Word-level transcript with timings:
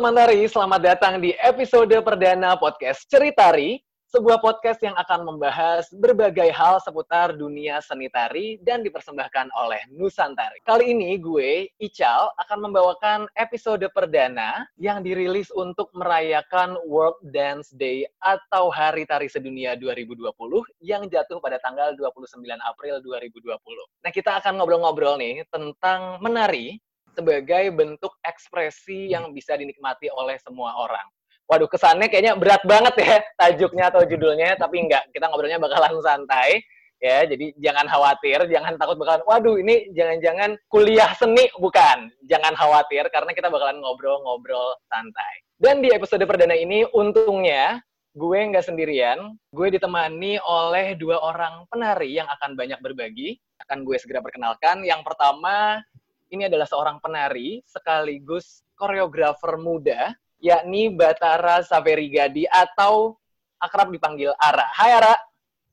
Teman 0.00 0.16
tari, 0.16 0.48
selamat 0.48 0.80
datang 0.80 1.20
di 1.20 1.36
episode 1.36 1.92
perdana 2.00 2.56
podcast 2.56 3.04
Ceritari, 3.04 3.84
sebuah 4.08 4.40
podcast 4.40 4.80
yang 4.80 4.96
akan 4.96 5.28
membahas 5.28 5.92
berbagai 5.92 6.48
hal 6.56 6.80
seputar 6.80 7.36
dunia 7.36 7.84
seni 7.84 8.08
tari 8.08 8.56
dan 8.64 8.80
dipersembahkan 8.80 9.52
oleh 9.52 9.84
Nusantari. 9.92 10.56
Kali 10.64 10.96
ini 10.96 11.20
gue, 11.20 11.68
Ical, 11.76 12.32
akan 12.32 12.58
membawakan 12.64 13.28
episode 13.36 13.84
perdana 13.92 14.64
yang 14.80 15.04
dirilis 15.04 15.52
untuk 15.52 15.92
merayakan 15.92 16.80
World 16.88 17.20
Dance 17.28 17.68
Day 17.76 18.08
atau 18.24 18.72
Hari 18.72 19.04
Tari 19.04 19.28
Sedunia 19.28 19.76
2020 19.76 20.32
yang 20.80 21.12
jatuh 21.12 21.44
pada 21.44 21.60
tanggal 21.60 21.92
29 21.92 22.40
April 22.64 23.04
2020. 23.04 23.52
Nah, 24.00 24.08
kita 24.08 24.40
akan 24.40 24.64
ngobrol-ngobrol 24.64 25.20
nih 25.20 25.44
tentang 25.52 26.24
menari 26.24 26.80
sebagai 27.14 27.72
bentuk 27.74 28.14
ekspresi 28.26 29.10
yang 29.12 29.30
bisa 29.34 29.54
dinikmati 29.54 30.10
oleh 30.12 30.36
semua 30.42 30.74
orang. 30.76 31.06
Waduh, 31.50 31.66
kesannya 31.66 32.06
kayaknya 32.06 32.38
berat 32.38 32.62
banget 32.62 32.94
ya 33.02 33.18
tajuknya 33.42 33.90
atau 33.90 34.06
judulnya, 34.06 34.54
tapi 34.54 34.86
enggak. 34.86 35.10
Kita 35.10 35.26
ngobrolnya 35.26 35.58
bakalan 35.58 35.98
santai 35.98 36.62
ya. 37.02 37.26
Jadi 37.26 37.56
jangan 37.58 37.90
khawatir, 37.90 38.46
jangan 38.46 38.78
takut 38.78 38.94
bakalan 39.00 39.24
waduh 39.26 39.56
ini 39.58 39.90
jangan-jangan 39.90 40.54
kuliah 40.70 41.10
seni 41.18 41.50
bukan. 41.58 42.06
Jangan 42.30 42.54
khawatir 42.54 43.08
karena 43.10 43.34
kita 43.34 43.50
bakalan 43.50 43.82
ngobrol-ngobrol 43.82 44.78
santai. 44.86 45.42
Dan 45.58 45.82
di 45.82 45.90
episode 45.90 46.22
perdana 46.22 46.54
ini 46.54 46.86
untungnya 46.94 47.82
gue 48.14 48.38
nggak 48.38 48.66
sendirian, 48.66 49.34
gue 49.54 49.68
ditemani 49.74 50.38
oleh 50.42 50.94
dua 50.98 51.18
orang 51.18 51.66
penari 51.66 52.14
yang 52.14 52.30
akan 52.30 52.54
banyak 52.54 52.78
berbagi. 52.78 53.34
Akan 53.66 53.82
gue 53.82 53.98
segera 53.98 54.22
perkenalkan. 54.22 54.86
Yang 54.86 55.02
pertama 55.02 55.82
ini 56.30 56.46
adalah 56.46 56.66
seorang 56.66 57.02
penari 57.02 57.58
sekaligus 57.66 58.62
koreografer 58.78 59.58
muda, 59.58 60.14
yakni 60.38 60.94
Batara 60.94 61.58
Saverigadi 61.66 62.46
atau 62.46 63.18
akrab 63.58 63.90
dipanggil 63.90 64.30
Ara. 64.38 64.70
Hai 64.70 64.94
Ara. 64.94 65.14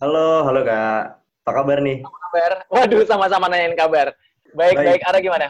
Halo, 0.02 0.41
halo 0.50 0.66
Kak. 0.66 1.22
Apa 1.45 1.52
kabar 1.61 1.78
nih? 1.80 2.02
Apa 2.02 2.17
kabar? 2.28 2.52
Waduh, 2.73 3.05
sama-sama 3.05 3.45
nanyain 3.47 3.78
kabar. 3.78 4.17
Baik, 4.58 4.81
baik, 4.81 4.88
baik. 4.97 5.02
Ara 5.05 5.17
gimana? 5.22 5.47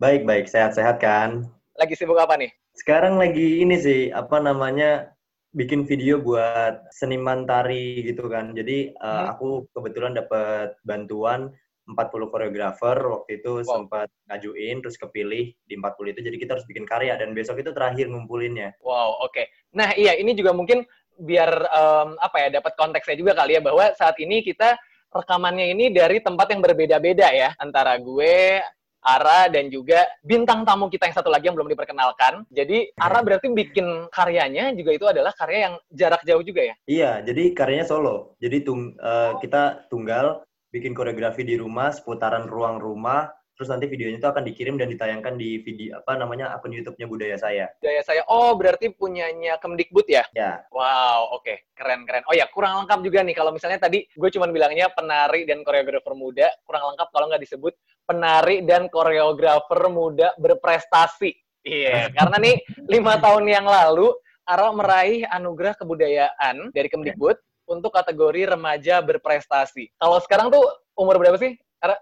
Baik, 0.00 0.24
baik. 0.24 0.48
Sehat-sehat 0.48 0.96
kan? 0.96 1.44
Lagi 1.76 1.94
sibuk 1.94 2.16
apa 2.16 2.40
nih? 2.40 2.50
Sekarang 2.72 3.20
lagi 3.20 3.60
ini 3.60 3.76
sih, 3.76 4.08
apa 4.10 4.40
namanya, 4.40 5.12
bikin 5.52 5.84
video 5.84 6.24
buat 6.24 6.88
seniman 6.96 7.44
tari 7.44 8.00
gitu 8.00 8.26
kan. 8.32 8.56
Jadi 8.56 8.96
uh, 8.96 9.06
hmm. 9.06 9.26
aku 9.36 9.48
kebetulan 9.76 10.16
dapat 10.16 10.72
bantuan 10.88 11.52
40 11.88 12.32
koreografer 12.32 12.96
waktu 13.00 13.40
itu 13.40 13.64
wow. 13.64 13.66
sempat 13.66 14.08
ngajuin 14.28 14.84
terus 14.84 15.00
kepilih 15.00 15.56
di 15.64 15.74
40 15.74 16.12
itu 16.12 16.20
jadi 16.20 16.36
kita 16.36 16.50
harus 16.60 16.66
bikin 16.68 16.84
karya 16.84 17.16
dan 17.16 17.32
besok 17.32 17.64
itu 17.64 17.72
terakhir 17.72 18.12
ngumpulinnya. 18.12 18.76
Wow, 18.84 19.24
oke. 19.24 19.32
Okay. 19.32 19.48
Nah, 19.72 19.96
iya 19.96 20.12
ini 20.20 20.36
juga 20.36 20.52
mungkin 20.52 20.84
biar 21.18 21.50
um, 21.72 22.14
apa 22.20 22.46
ya 22.46 22.48
dapat 22.60 22.78
konteksnya 22.78 23.16
juga 23.18 23.32
kali 23.34 23.58
ya 23.58 23.62
bahwa 23.64 23.90
saat 23.98 24.14
ini 24.22 24.44
kita 24.44 24.78
rekamannya 25.08 25.72
ini 25.72 25.90
dari 25.90 26.20
tempat 26.20 26.52
yang 26.52 26.60
berbeda-beda 26.62 27.32
ya 27.32 27.50
antara 27.58 27.96
gue 27.98 28.62
Ara 28.98 29.46
dan 29.46 29.70
juga 29.70 30.04
bintang 30.26 30.66
tamu 30.66 30.90
kita 30.90 31.06
yang 31.06 31.16
satu 31.16 31.30
lagi 31.30 31.46
yang 31.48 31.56
belum 31.56 31.70
diperkenalkan. 31.70 32.44
Jadi 32.50 32.92
Ara 32.98 33.22
berarti 33.22 33.46
bikin 33.48 34.10
karyanya 34.10 34.74
juga 34.74 34.90
itu 34.90 35.06
adalah 35.06 35.30
karya 35.32 35.70
yang 35.70 35.74
jarak 35.94 36.22
jauh 36.26 36.42
juga 36.42 36.66
ya? 36.66 36.74
Iya, 36.84 37.10
jadi 37.22 37.54
karyanya 37.54 37.86
solo. 37.86 38.34
Jadi 38.42 38.66
tung 38.66 38.98
uh, 38.98 39.38
kita 39.38 39.86
tunggal 39.88 40.42
bikin 40.68 40.92
koreografi 40.92 41.44
di 41.44 41.56
rumah 41.56 41.92
seputaran 41.92 42.44
ruang 42.44 42.80
rumah 42.80 43.28
terus 43.58 43.74
nanti 43.74 43.90
videonya 43.90 44.22
itu 44.22 44.30
akan 44.30 44.46
dikirim 44.46 44.78
dan 44.78 44.86
ditayangkan 44.86 45.34
di 45.34 45.58
video 45.66 45.98
apa 45.98 46.14
namanya 46.14 46.54
akun 46.54 46.70
YouTube-nya 46.70 47.10
budaya 47.10 47.34
saya. 47.34 47.66
Budaya 47.82 48.06
saya. 48.06 48.22
Oh, 48.30 48.54
berarti 48.54 48.94
punyanya 48.94 49.58
Kemdikbud 49.58 50.06
ya? 50.06 50.22
Ya. 50.30 50.62
Wow, 50.70 51.34
oke. 51.34 51.42
Okay. 51.42 51.66
Keren 51.74 52.06
keren. 52.06 52.22
Oh 52.30 52.38
ya, 52.38 52.46
kurang 52.54 52.86
lengkap 52.86 53.02
juga 53.02 53.26
nih 53.26 53.34
kalau 53.34 53.50
misalnya 53.50 53.82
tadi 53.82 54.06
gue 54.06 54.30
cuma 54.30 54.46
bilangnya 54.46 54.86
penari 54.94 55.42
dan 55.42 55.66
koreografer 55.66 56.14
muda, 56.14 56.46
kurang 56.62 56.94
lengkap 56.94 57.08
kalau 57.10 57.26
nggak 57.26 57.42
disebut 57.42 57.74
penari 58.06 58.62
dan 58.62 58.86
koreografer 58.86 59.82
muda 59.90 60.38
berprestasi. 60.38 61.34
Iya, 61.66 61.90
yeah. 61.90 62.04
karena 62.16 62.38
nih 62.38 62.56
lima 62.86 63.18
tahun 63.18 63.42
yang 63.50 63.66
lalu 63.66 64.14
Ara 64.48 64.72
meraih 64.72 65.28
anugerah 65.28 65.76
kebudayaan 65.76 66.72
dari 66.72 66.88
Kemdikbud 66.88 67.36
untuk 67.68 67.92
kategori 67.92 68.56
remaja 68.56 69.04
berprestasi. 69.04 69.92
Kalau 70.00 70.18
sekarang 70.24 70.48
tuh 70.48 70.64
umur 70.96 71.20
berapa 71.20 71.36
sih? 71.36 71.54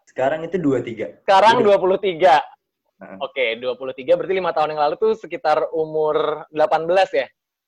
Sekarang 0.08 0.46
itu 0.46 0.56
23. 0.56 1.26
Sekarang 1.26 1.60
23. 1.60 2.40
Nah. 2.96 3.20
Oke, 3.20 3.60
okay, 3.60 3.60
23 3.60 4.16
berarti 4.16 4.34
lima 4.40 4.56
tahun 4.56 4.72
yang 4.72 4.80
lalu 4.88 4.94
tuh 4.96 5.12
sekitar 5.20 5.68
umur 5.76 6.48
18 6.48 6.88
ya? 7.12 7.26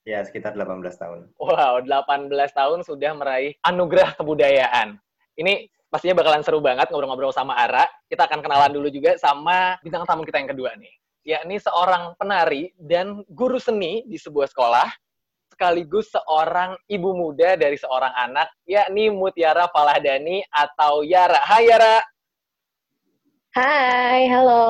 Ya, 0.09 0.25
sekitar 0.25 0.57
18 0.57 0.97
tahun. 0.97 1.29
Wow, 1.37 1.85
18 1.85 2.33
tahun 2.57 2.81
sudah 2.81 3.13
meraih 3.13 3.53
anugerah 3.61 4.17
kebudayaan. 4.17 4.97
Ini 5.37 5.69
pastinya 5.93 6.25
bakalan 6.25 6.41
seru 6.41 6.65
banget 6.65 6.89
ngobrol-ngobrol 6.89 7.29
sama 7.37 7.61
Ara. 7.61 7.85
Kita 8.09 8.25
akan 8.25 8.41
kenalan 8.41 8.73
dulu 8.73 8.89
juga 8.89 9.21
sama 9.21 9.77
bintang 9.85 10.09
tamu 10.09 10.25
kita 10.25 10.41
yang 10.41 10.49
kedua 10.49 10.73
nih. 10.81 10.95
Yakni 11.29 11.61
seorang 11.61 12.17
penari 12.17 12.73
dan 12.81 13.21
guru 13.29 13.61
seni 13.61 14.09
di 14.09 14.17
sebuah 14.17 14.49
sekolah 14.49 14.89
sekaligus 15.59 16.07
seorang 16.15 16.79
ibu 16.87 17.19
muda 17.19 17.59
dari 17.59 17.75
seorang 17.75 18.15
anak, 18.15 18.47
yakni 18.63 19.11
Mutiara 19.11 19.67
Falahdani 19.75 20.47
atau 20.55 21.03
Yara. 21.03 21.43
Hai 21.43 21.67
Yara. 21.67 21.99
Hai, 23.59 24.31
halo. 24.31 24.63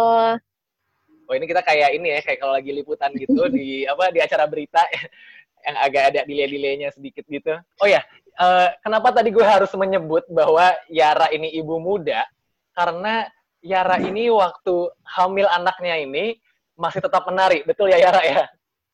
Oh 1.29 1.37
ini 1.37 1.45
kita 1.45 1.61
kayak 1.61 1.93
ini 1.93 2.17
ya, 2.17 2.25
kayak 2.25 2.41
kalau 2.41 2.57
lagi 2.57 2.73
liputan 2.73 3.13
gitu 3.21 3.53
di 3.53 3.85
apa 3.93 4.09
di 4.09 4.25
acara 4.25 4.49
berita 4.49 4.81
yang 5.69 5.77
agak 5.77 6.03
ada 6.09 6.21
delay-delaynya 6.25 6.89
sedikit 6.97 7.29
gitu. 7.29 7.53
Oh 7.85 7.85
ya, 7.85 8.01
uh, 8.41 8.73
kenapa 8.81 9.13
tadi 9.13 9.29
gue 9.29 9.45
harus 9.45 9.69
menyebut 9.77 10.25
bahwa 10.33 10.73
Yara 10.89 11.29
ini 11.37 11.53
ibu 11.53 11.77
muda? 11.77 12.25
Karena 12.73 13.29
Yara 13.61 14.01
ini 14.01 14.33
waktu 14.33 14.89
hamil 15.05 15.53
anaknya 15.53 16.01
ini 16.01 16.41
masih 16.81 17.05
tetap 17.05 17.29
menari, 17.29 17.61
betul 17.69 17.93
ya 17.93 18.01
Yara 18.01 18.25
ya? 18.25 18.49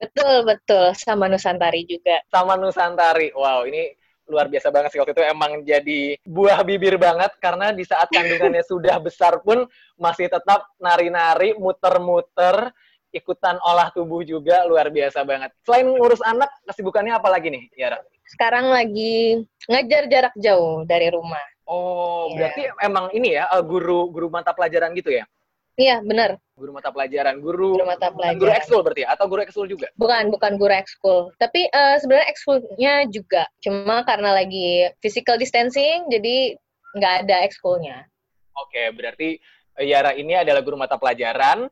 Betul, 0.04 0.34
betul. 0.44 0.84
Sama 0.92 1.26
Nusantari 1.32 1.88
juga. 1.88 2.20
Sama 2.28 2.60
Nusantari. 2.60 3.32
Wow, 3.32 3.65
ini 3.65 3.92
luar 4.25 4.48
biasa 4.48 4.72
banget 4.72 4.97
sih 4.97 5.00
waktu 5.00 5.12
itu 5.12 5.25
emang 5.25 5.60
jadi 5.69 6.16
buah 6.25 6.65
bibir 6.65 6.97
banget 6.97 7.37
karena 7.44 7.76
di 7.76 7.84
saat 7.84 8.09
kandungannya 8.09 8.65
sudah 8.72 8.97
besar 8.97 9.37
pun 9.44 9.69
masih 10.00 10.32
tetap 10.32 10.65
nari-nari, 10.81 11.53
muter-muter, 11.56 12.72
ikutan 13.12 13.60
olah 13.62 13.92
tubuh 13.92 14.25
juga 14.25 14.65
luar 14.65 14.88
biasa 14.88 15.22
banget. 15.22 15.53
Selain 15.62 15.87
ngurus 15.87 16.25
anak, 16.25 16.48
kesibukannya 16.65 17.12
apa 17.15 17.28
lagi 17.28 17.53
nih, 17.53 17.65
Yara? 17.76 18.00
Sekarang 18.25 18.72
lagi 18.72 19.44
ngajar 19.69 20.09
jarak 20.09 20.34
jauh 20.41 20.88
dari 20.88 21.12
rumah. 21.12 21.41
Oh, 21.65 22.28
yeah. 22.32 22.48
berarti 22.48 22.62
emang 22.84 23.06
ini 23.16 23.41
ya 23.41 23.48
eh, 23.48 23.65
guru 23.65 24.12
guru 24.12 24.28
mata 24.28 24.53
pelajaran 24.53 24.92
gitu 24.97 25.12
ya? 25.12 25.25
Iya, 25.74 25.98
benar. 26.06 26.38
Guru 26.54 26.70
mata 26.70 26.94
pelajaran, 26.94 27.42
guru, 27.42 27.74
guru 27.74 27.86
mata 27.90 28.14
pelajaran. 28.14 28.38
Guru 28.38 28.50
ekskul 28.54 28.80
berarti 28.86 29.02
ya? 29.02 29.08
atau 29.10 29.26
guru 29.26 29.40
ekskul 29.42 29.66
juga? 29.66 29.90
Bukan, 29.98 30.30
bukan 30.30 30.52
guru 30.54 30.70
ekskul. 30.70 31.34
Tapi 31.34 31.66
uh, 31.74 31.98
sebenarnya 31.98 32.28
ekskulnya 32.30 32.94
juga. 33.10 33.42
Cuma 33.58 34.06
karena 34.06 34.38
lagi 34.38 34.86
physical 35.02 35.34
distancing, 35.34 36.06
jadi 36.06 36.54
nggak 36.94 37.14
ada 37.26 37.36
ekskulnya. 37.42 38.06
Oke, 38.54 38.94
berarti 38.94 39.42
Yara 39.82 40.14
ini 40.14 40.38
adalah 40.38 40.62
guru 40.62 40.78
mata 40.78 40.94
pelajaran, 40.94 41.66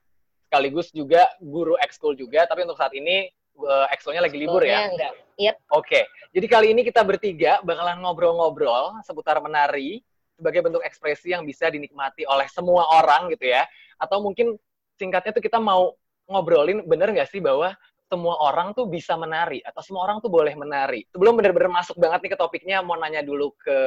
sekaligus 0.51 0.91
juga 0.91 1.31
guru 1.39 1.79
ekskul 1.79 2.19
juga, 2.19 2.43
tapi 2.51 2.67
untuk 2.67 2.75
saat 2.75 2.91
ini 2.99 3.31
uh, 3.63 3.87
ekskulnya 3.95 4.27
lagi 4.27 4.35
libur 4.35 4.67
ya? 4.67 4.91
Enggak. 4.91 5.15
Yep. 5.39 5.55
Oke, 5.79 6.11
jadi 6.35 6.47
kali 6.51 6.67
ini 6.75 6.83
kita 6.83 7.07
bertiga 7.07 7.63
bakalan 7.63 8.03
ngobrol-ngobrol 8.03 8.99
seputar 9.07 9.39
menari 9.39 10.03
sebagai 10.43 10.67
bentuk 10.67 10.83
ekspresi 10.83 11.31
yang 11.31 11.47
bisa 11.47 11.71
dinikmati 11.71 12.27
oleh 12.27 12.51
semua 12.51 12.99
orang 12.99 13.31
gitu 13.31 13.47
ya 13.47 13.63
atau 14.03 14.19
mungkin 14.19 14.59
singkatnya 14.99 15.31
tuh 15.31 15.45
kita 15.47 15.63
mau 15.63 15.95
ngobrolin 16.27 16.83
bener 16.83 17.15
nggak 17.15 17.31
sih 17.31 17.39
bahwa 17.39 17.79
semua 18.13 18.37
orang 18.45 18.77
tuh 18.77 18.85
bisa 18.85 19.17
menari 19.17 19.65
atau 19.65 19.81
semua 19.81 20.05
orang 20.05 20.21
tuh 20.21 20.29
boleh 20.29 20.53
menari. 20.53 21.09
Sebelum 21.09 21.33
bener-bener 21.33 21.73
masuk 21.73 21.97
banget 21.97 22.29
nih 22.29 22.37
ke 22.37 22.39
topiknya, 22.39 22.85
mau 22.85 23.01
nanya 23.01 23.25
dulu 23.25 23.57
ke 23.57 23.79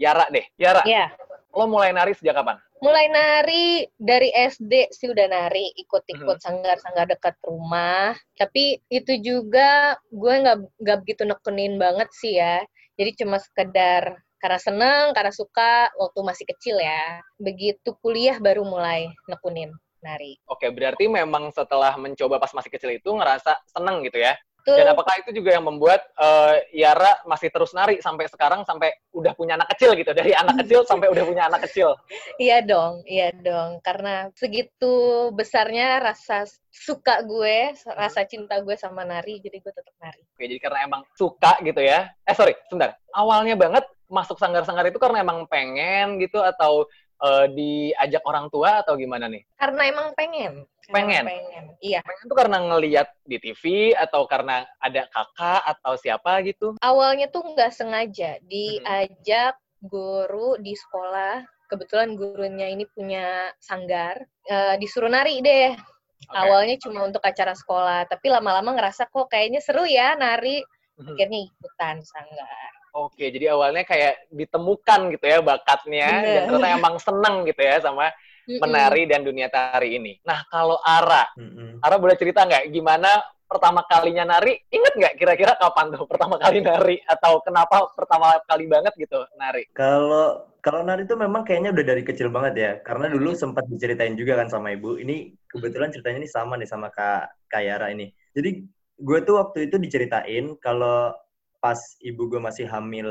Yara 0.00 0.24
deh. 0.32 0.48
Yara, 0.56 0.80
yeah. 0.88 1.12
lo 1.52 1.68
mulai 1.68 1.92
nari 1.92 2.16
sejak 2.16 2.40
kapan? 2.40 2.56
Mulai 2.80 3.06
nari 3.12 3.84
dari 4.00 4.32
SD 4.32 4.88
sih 4.88 5.12
udah 5.12 5.28
nari, 5.28 5.68
ikut-ikut 5.84 6.40
hmm. 6.40 6.44
sanggar-sanggar 6.48 7.12
dekat 7.12 7.36
rumah. 7.44 8.16
Tapi 8.40 8.80
itu 8.88 9.12
juga 9.20 10.00
gue 10.08 10.34
nggak 10.48 10.58
nggak 10.80 10.98
begitu 11.04 11.28
nekunin 11.28 11.76
banget 11.76 12.08
sih 12.16 12.40
ya. 12.40 12.64
Jadi 12.96 13.20
cuma 13.20 13.36
sekedar 13.36 14.16
karena 14.38 14.60
seneng, 14.62 15.04
karena 15.12 15.32
suka 15.34 15.90
waktu 15.94 16.20
masih 16.24 16.44
kecil 16.48 16.76
ya. 16.78 17.20
Begitu 17.38 17.94
kuliah 18.00 18.38
baru 18.38 18.62
mulai 18.62 19.10
nekunin 19.26 19.74
nari. 20.02 20.38
Oke, 20.46 20.70
berarti 20.70 21.10
memang 21.10 21.50
setelah 21.50 21.94
mencoba 21.98 22.38
pas 22.38 22.54
masih 22.54 22.70
kecil 22.70 22.94
itu 22.94 23.10
ngerasa 23.10 23.58
seneng 23.66 24.06
gitu 24.06 24.22
ya? 24.22 24.38
Betul. 24.68 24.84
Dan 24.84 24.92
apakah 24.92 25.14
itu 25.24 25.30
juga 25.40 25.50
yang 25.56 25.64
membuat 25.64 26.04
uh, 26.20 26.60
Yara 26.76 27.24
masih 27.24 27.48
terus 27.48 27.72
nari 27.72 28.04
sampai 28.04 28.28
sekarang 28.28 28.68
sampai 28.68 28.92
udah 29.16 29.32
punya 29.32 29.56
anak 29.56 29.72
kecil 29.72 29.96
gitu 29.96 30.12
dari 30.12 30.36
anak 30.36 30.58
kecil 30.64 30.84
sampai 30.84 31.08
udah 31.08 31.24
punya 31.24 31.48
anak 31.48 31.64
kecil? 31.64 31.96
Iya 32.36 32.60
dong, 32.60 33.00
iya 33.08 33.32
dong. 33.32 33.80
Karena 33.80 34.28
segitu 34.36 35.30
besarnya 35.32 36.04
rasa 36.04 36.44
suka 36.68 37.24
gue, 37.24 37.72
rasa 37.96 38.28
cinta 38.28 38.60
gue 38.60 38.76
sama 38.76 39.08
nari, 39.08 39.40
jadi 39.40 39.56
gue 39.56 39.72
tetap 39.72 39.94
nari. 40.04 40.20
Oke, 40.36 40.44
jadi 40.44 40.60
karena 40.60 40.78
emang 40.84 41.02
suka 41.16 41.56
gitu 41.64 41.80
ya. 41.80 42.12
Eh 42.28 42.36
sorry, 42.36 42.52
sebentar. 42.68 42.92
Awalnya 43.16 43.56
banget 43.56 43.88
masuk 44.08 44.40
sanggar-sanggar 44.40 44.88
itu 44.88 44.96
karena 44.96 45.20
emang 45.22 45.44
pengen 45.46 46.16
gitu 46.18 46.40
atau 46.40 46.88
uh, 47.22 47.46
diajak 47.50 48.22
orang 48.24 48.48
tua 48.48 48.82
atau 48.82 48.96
gimana 48.96 49.28
nih? 49.28 49.44
Karena 49.58 49.82
emang 49.86 50.08
pengen. 50.16 50.64
Pengen. 50.88 51.24
pengen. 51.28 51.64
Iya. 51.84 52.00
Pengen 52.00 52.24
tuh 52.32 52.38
karena 52.38 52.58
ngeliat 52.64 53.08
di 53.28 53.36
TV 53.36 53.92
atau 53.92 54.24
karena 54.24 54.64
ada 54.80 55.04
kakak 55.12 55.62
atau 55.76 55.92
siapa 56.00 56.40
gitu? 56.48 56.80
Awalnya 56.80 57.28
tuh 57.28 57.44
nggak 57.52 57.72
sengaja 57.76 58.40
diajak 58.48 59.60
guru 59.84 60.56
di 60.58 60.72
sekolah. 60.72 61.44
Kebetulan 61.68 62.16
gurunya 62.16 62.72
ini 62.72 62.88
punya 62.88 63.52
sanggar, 63.60 64.24
uh, 64.48 64.80
disuruh 64.80 65.12
nari 65.12 65.44
deh. 65.44 65.76
Okay. 65.76 66.32
Awalnya 66.32 66.80
cuma 66.80 67.04
untuk 67.04 67.20
acara 67.20 67.52
sekolah, 67.52 68.08
tapi 68.08 68.32
lama-lama 68.32 68.72
ngerasa 68.72 69.12
kok 69.12 69.28
kayaknya 69.28 69.60
seru 69.60 69.84
ya 69.84 70.16
nari. 70.16 70.64
Akhirnya 70.98 71.46
ikutan 71.46 72.02
sanggar. 72.02 72.77
Oke, 72.96 73.28
jadi 73.28 73.52
awalnya 73.52 73.84
kayak 73.84 74.30
ditemukan 74.32 75.00
gitu 75.16 75.24
ya 75.26 75.38
bakatnya 75.44 76.08
Bener. 76.08 76.24
dan 76.24 76.42
ternyata 76.48 76.68
emang 76.78 76.94
seneng 77.00 77.36
gitu 77.44 77.62
ya 77.62 77.76
sama 77.84 78.08
menari 78.48 79.04
dan 79.04 79.20
dunia 79.20 79.52
tari 79.52 80.00
ini. 80.00 80.16
Nah, 80.24 80.40
kalau 80.48 80.80
Ara, 80.80 81.28
mm-hmm. 81.36 81.84
Ara 81.84 81.96
boleh 82.00 82.16
cerita 82.16 82.48
nggak 82.48 82.72
gimana 82.72 83.20
pertama 83.48 83.84
kalinya 83.84 84.24
nari? 84.24 84.56
Ingat 84.72 84.92
nggak 84.96 85.14
kira-kira 85.20 85.52
kapan 85.60 85.92
tuh 85.92 86.08
pertama 86.08 86.40
kali 86.40 86.64
nari 86.64 86.96
atau 87.04 87.44
kenapa 87.44 87.92
pertama 87.92 88.36
kali 88.44 88.64
banget 88.64 88.92
gitu 88.96 89.20
nari? 89.36 89.68
Kalau 89.76 90.48
kalau 90.64 90.84
nari 90.84 91.04
itu 91.04 91.16
memang 91.16 91.44
kayaknya 91.44 91.72
udah 91.72 91.84
dari 91.84 92.02
kecil 92.04 92.28
banget 92.32 92.54
ya. 92.56 92.72
Karena 92.80 93.08
dulu 93.12 93.36
sempat 93.36 93.68
diceritain 93.68 94.16
juga 94.16 94.40
kan 94.40 94.48
sama 94.48 94.72
ibu. 94.72 94.96
Ini 94.96 95.32
kebetulan 95.48 95.92
ceritanya 95.92 96.24
ini 96.24 96.28
sama 96.28 96.56
nih 96.56 96.68
sama 96.68 96.88
Kak 96.92 97.48
Kayara 97.48 97.92
ini. 97.92 98.12
Jadi 98.32 98.64
gue 98.98 99.18
tuh 99.24 99.40
waktu 99.40 99.70
itu 99.70 99.76
diceritain 99.80 100.56
kalau 100.60 101.12
pas 101.58 101.78
ibu 102.04 102.30
gue 102.30 102.38
masih 102.38 102.70
hamil 102.70 103.08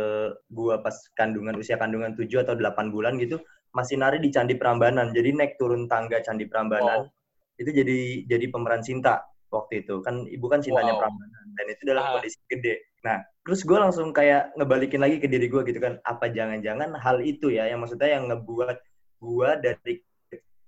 gue 0.47 0.75
pas 0.79 0.95
kandungan 1.19 1.55
usia 1.59 1.75
kandungan 1.75 2.15
7 2.15 2.47
atau 2.47 2.55
8 2.55 2.93
bulan 2.95 3.19
gitu 3.19 3.43
masih 3.75 3.99
nari 3.99 4.17
di 4.23 4.33
Candi 4.33 4.55
Prambanan. 4.57 5.11
Jadi 5.11 5.35
naik 5.35 5.59
turun 5.59 5.85
tangga 5.85 6.23
Candi 6.23 6.49
Prambanan 6.49 7.05
oh. 7.05 7.61
itu 7.61 7.69
jadi 7.69 8.25
jadi 8.25 8.45
pemeran 8.49 8.81
Sinta 8.81 9.21
waktu 9.51 9.85
itu. 9.85 9.99
Kan 10.01 10.25
ibu 10.25 10.45
kan 10.47 10.63
cintanya 10.63 10.97
wow. 10.97 11.05
Prambanan 11.05 11.45
dan 11.53 11.65
itu 11.69 11.81
dalam 11.85 12.03
ah. 12.03 12.11
kondisi 12.17 12.39
gede. 12.47 12.75
Nah, 13.05 13.21
terus 13.45 13.61
gue 13.61 13.77
langsung 13.77 14.09
kayak 14.11 14.57
ngebalikin 14.57 14.99
lagi 14.99 15.21
ke 15.21 15.29
diri 15.29 15.47
gue 15.47 15.61
gitu 15.63 15.79
kan, 15.79 16.01
apa 16.03 16.27
jangan-jangan 16.27 16.97
hal 16.97 17.23
itu 17.23 17.53
ya 17.53 17.69
yang 17.69 17.79
maksudnya 17.79 18.09
yang 18.19 18.27
ngebuat 18.27 18.77
gue 19.21 19.49
dari 19.63 19.95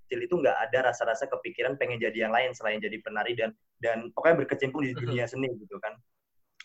kecil 0.09 0.25
itu 0.25 0.35
nggak 0.41 0.57
ada 0.69 0.89
rasa-rasa 0.89 1.29
kepikiran 1.29 1.77
pengen 1.77 2.01
jadi 2.01 2.25
yang 2.25 2.33
lain 2.33 2.49
selain 2.57 2.81
jadi 2.81 2.97
penari 3.05 3.37
dan 3.37 3.53
dan 3.77 4.09
pokoknya 4.17 4.41
berkecimpung 4.41 4.81
di 4.81 4.97
dunia 4.97 5.29
seni 5.29 5.53
gitu 5.53 5.77
kan 5.77 5.93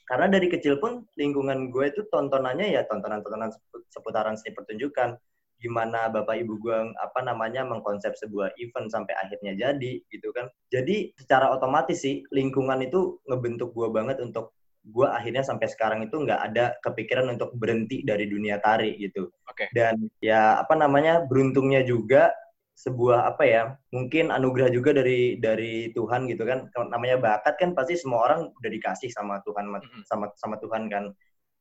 karena 0.05 0.27
dari 0.29 0.53
kecil 0.53 0.77
pun 0.77 1.09
lingkungan 1.17 1.73
gue 1.73 1.85
itu 1.89 2.05
tontonannya 2.13 2.77
ya 2.77 2.85
tontonan-tontonan 2.85 3.53
seputaran 3.89 4.37
seni 4.37 4.53
pertunjukan. 4.53 5.17
Gimana 5.57 6.13
bapak 6.13 6.45
ibu 6.45 6.61
gue 6.61 6.93
apa 7.01 7.25
namanya 7.25 7.65
mengkonsep 7.65 8.13
sebuah 8.21 8.53
event 8.61 8.93
sampai 8.93 9.17
akhirnya 9.17 9.57
jadi 9.57 9.93
gitu 10.13 10.29
kan. 10.37 10.53
Jadi 10.69 11.17
secara 11.17 11.49
otomatis 11.57 12.05
sih 12.05 12.21
lingkungan 12.29 12.85
itu 12.85 13.17
ngebentuk 13.25 13.73
gue 13.73 13.89
banget 13.89 14.21
untuk 14.21 14.53
gue 14.85 15.09
akhirnya 15.09 15.41
sampai 15.41 15.65
sekarang 15.73 16.05
itu 16.05 16.21
nggak 16.21 16.41
ada 16.53 16.77
kepikiran 16.85 17.33
untuk 17.33 17.57
berhenti 17.57 18.05
dari 18.05 18.29
dunia 18.29 18.61
tari 18.61 19.01
gitu. 19.01 19.33
Okay. 19.55 19.71
dan 19.71 20.11
ya 20.19 20.59
apa 20.59 20.75
namanya 20.75 21.23
beruntungnya 21.23 21.87
juga 21.87 22.35
sebuah 22.75 23.31
apa 23.31 23.45
ya 23.47 23.63
mungkin 23.95 24.35
anugerah 24.35 24.67
juga 24.75 24.91
dari 24.91 25.39
dari 25.39 25.95
Tuhan 25.95 26.27
gitu 26.27 26.43
kan. 26.43 26.69
Namanya 26.91 27.23
bakat 27.23 27.55
kan 27.57 27.71
pasti 27.73 27.95
semua 27.95 28.27
orang 28.27 28.51
udah 28.51 28.71
dikasih 28.71 29.09
sama 29.15 29.39
Tuhan 29.47 29.71
sama 30.07 30.31
sama 30.35 30.57
Tuhan 30.59 30.91
kan. 30.91 31.15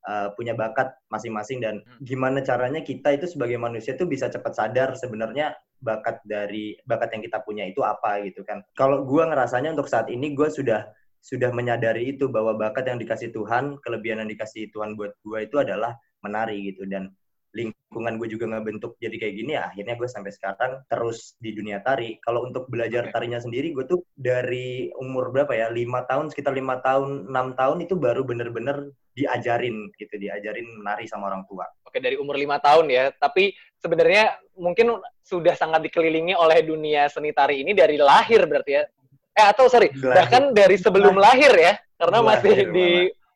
Uh, 0.04 0.28
punya 0.36 0.52
bakat 0.52 0.92
masing-masing 1.08 1.64
dan 1.64 1.80
gimana 2.04 2.44
caranya 2.44 2.84
kita 2.84 3.16
itu 3.16 3.24
sebagai 3.24 3.56
manusia 3.56 3.96
tuh 3.96 4.04
bisa 4.04 4.28
cepat 4.28 4.52
sadar 4.52 5.00
sebenarnya 5.00 5.56
bakat 5.80 6.20
dari 6.28 6.76
bakat 6.84 7.16
yang 7.16 7.24
kita 7.24 7.40
punya 7.40 7.64
itu 7.64 7.80
apa 7.88 8.20
gitu 8.28 8.44
kan. 8.44 8.60
Kalau 8.76 9.08
gue 9.08 9.24
ngerasanya 9.24 9.72
untuk 9.72 9.88
saat 9.88 10.12
ini 10.12 10.36
gue 10.36 10.52
sudah 10.52 10.92
sudah 11.24 11.56
menyadari 11.56 12.12
itu 12.12 12.28
bahwa 12.28 12.52
bakat 12.52 12.84
yang 12.92 13.00
dikasih 13.00 13.32
Tuhan 13.32 13.80
kelebihan 13.80 14.28
yang 14.28 14.32
dikasih 14.36 14.68
Tuhan 14.76 15.00
buat 15.00 15.16
gue 15.24 15.40
itu 15.48 15.56
adalah 15.56 15.96
menari 16.20 16.68
gitu 16.68 16.84
dan 16.84 17.16
lingkungan 17.54 18.18
gue 18.18 18.28
juga 18.34 18.50
ngebentuk 18.50 18.98
jadi 18.98 19.14
kayak 19.14 19.36
gini 19.38 19.52
ya 19.54 19.70
akhirnya 19.70 19.94
gue 19.94 20.10
sampai 20.10 20.34
sekarang 20.34 20.82
terus 20.90 21.38
di 21.38 21.54
dunia 21.54 21.80
tari. 21.86 22.18
Kalau 22.20 22.50
untuk 22.50 22.66
belajar 22.68 23.14
tarinya 23.14 23.38
sendiri 23.38 23.72
gue 23.72 23.86
tuh 23.86 24.02
dari 24.18 24.90
umur 24.98 25.30
berapa 25.30 25.54
ya? 25.54 25.70
Lima 25.70 26.04
tahun 26.10 26.34
sekitar 26.34 26.58
lima 26.58 26.82
tahun 26.82 27.30
enam 27.30 27.54
tahun 27.54 27.86
itu 27.86 27.94
baru 27.94 28.26
bener-bener 28.26 28.90
diajarin 29.14 29.94
gitu 30.02 30.18
diajarin 30.18 30.66
menari 30.82 31.06
sama 31.06 31.30
orang 31.30 31.46
tua. 31.46 31.70
Oke 31.86 32.02
dari 32.02 32.18
umur 32.18 32.34
lima 32.34 32.58
tahun 32.58 32.90
ya. 32.90 33.14
Tapi 33.14 33.54
sebenarnya 33.78 34.34
mungkin 34.58 34.98
sudah 35.22 35.54
sangat 35.54 35.86
dikelilingi 35.86 36.34
oleh 36.34 36.66
dunia 36.66 37.06
seni 37.08 37.30
tari 37.32 37.62
ini 37.62 37.78
dari 37.78 38.02
lahir 38.02 38.50
berarti 38.50 38.72
ya? 38.82 38.84
Eh 39.34 39.46
atau 39.46 39.70
sorry 39.70 39.94
lahir. 39.94 40.18
bahkan 40.18 40.44
dari 40.58 40.76
sebelum 40.82 41.16
lahir. 41.22 41.54
ya? 41.54 41.78
Karena 42.02 42.20
lahir, 42.26 42.28
masih 42.42 42.56
di 42.74 42.90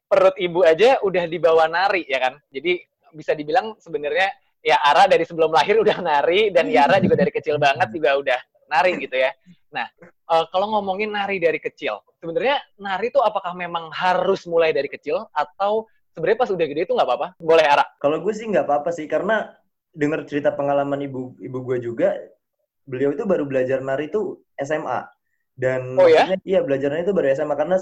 perut 0.08 0.36
ibu 0.40 0.64
aja 0.64 0.98
udah 1.06 1.24
dibawa 1.30 1.70
nari 1.70 2.08
ya 2.10 2.18
kan? 2.18 2.34
Jadi 2.50 2.82
bisa 3.14 3.36
dibilang 3.38 3.76
sebenarnya 3.80 4.32
ya 4.64 4.78
Ara 4.82 5.08
dari 5.08 5.24
sebelum 5.24 5.54
lahir 5.54 5.80
udah 5.84 5.98
nari 6.02 6.50
dan 6.52 6.68
Yara 6.68 6.98
juga 7.00 7.20
dari 7.20 7.32
kecil 7.32 7.62
banget 7.62 7.90
juga 7.94 8.18
udah 8.18 8.40
nari 8.68 9.00
gitu 9.00 9.16
ya. 9.16 9.32
Nah, 9.72 9.88
uh, 10.28 10.46
kalau 10.52 10.68
ngomongin 10.76 11.12
nari 11.12 11.40
dari 11.40 11.60
kecil, 11.60 12.04
sebenarnya 12.20 12.60
nari 12.80 13.08
itu 13.08 13.20
apakah 13.24 13.56
memang 13.56 13.88
harus 13.96 14.44
mulai 14.44 14.76
dari 14.76 14.92
kecil 14.92 15.24
atau 15.32 15.88
sebenarnya 16.12 16.40
pas 16.44 16.52
udah 16.52 16.66
gede 16.68 16.82
itu 16.84 16.94
nggak 16.96 17.08
apa-apa? 17.08 17.28
Boleh 17.40 17.64
Ara? 17.64 17.86
Kalau 18.04 18.20
gue 18.20 18.34
sih 18.36 18.48
nggak 18.48 18.68
apa-apa 18.68 18.92
sih 18.92 19.08
karena 19.08 19.56
dengar 19.96 20.28
cerita 20.28 20.52
pengalaman 20.52 21.00
ibu 21.08 21.40
ibu 21.40 21.58
gue 21.64 21.78
juga, 21.80 22.16
beliau 22.84 23.16
itu 23.16 23.24
baru 23.24 23.48
belajar 23.48 23.80
nari 23.80 24.12
itu 24.12 24.36
SMA 24.60 25.08
dan 25.58 25.98
oh, 25.98 26.06
ya? 26.06 26.38
iya 26.46 26.62
belajarnya 26.62 27.02
itu 27.02 27.18
baru 27.18 27.34
SMA 27.34 27.58
karena 27.58 27.78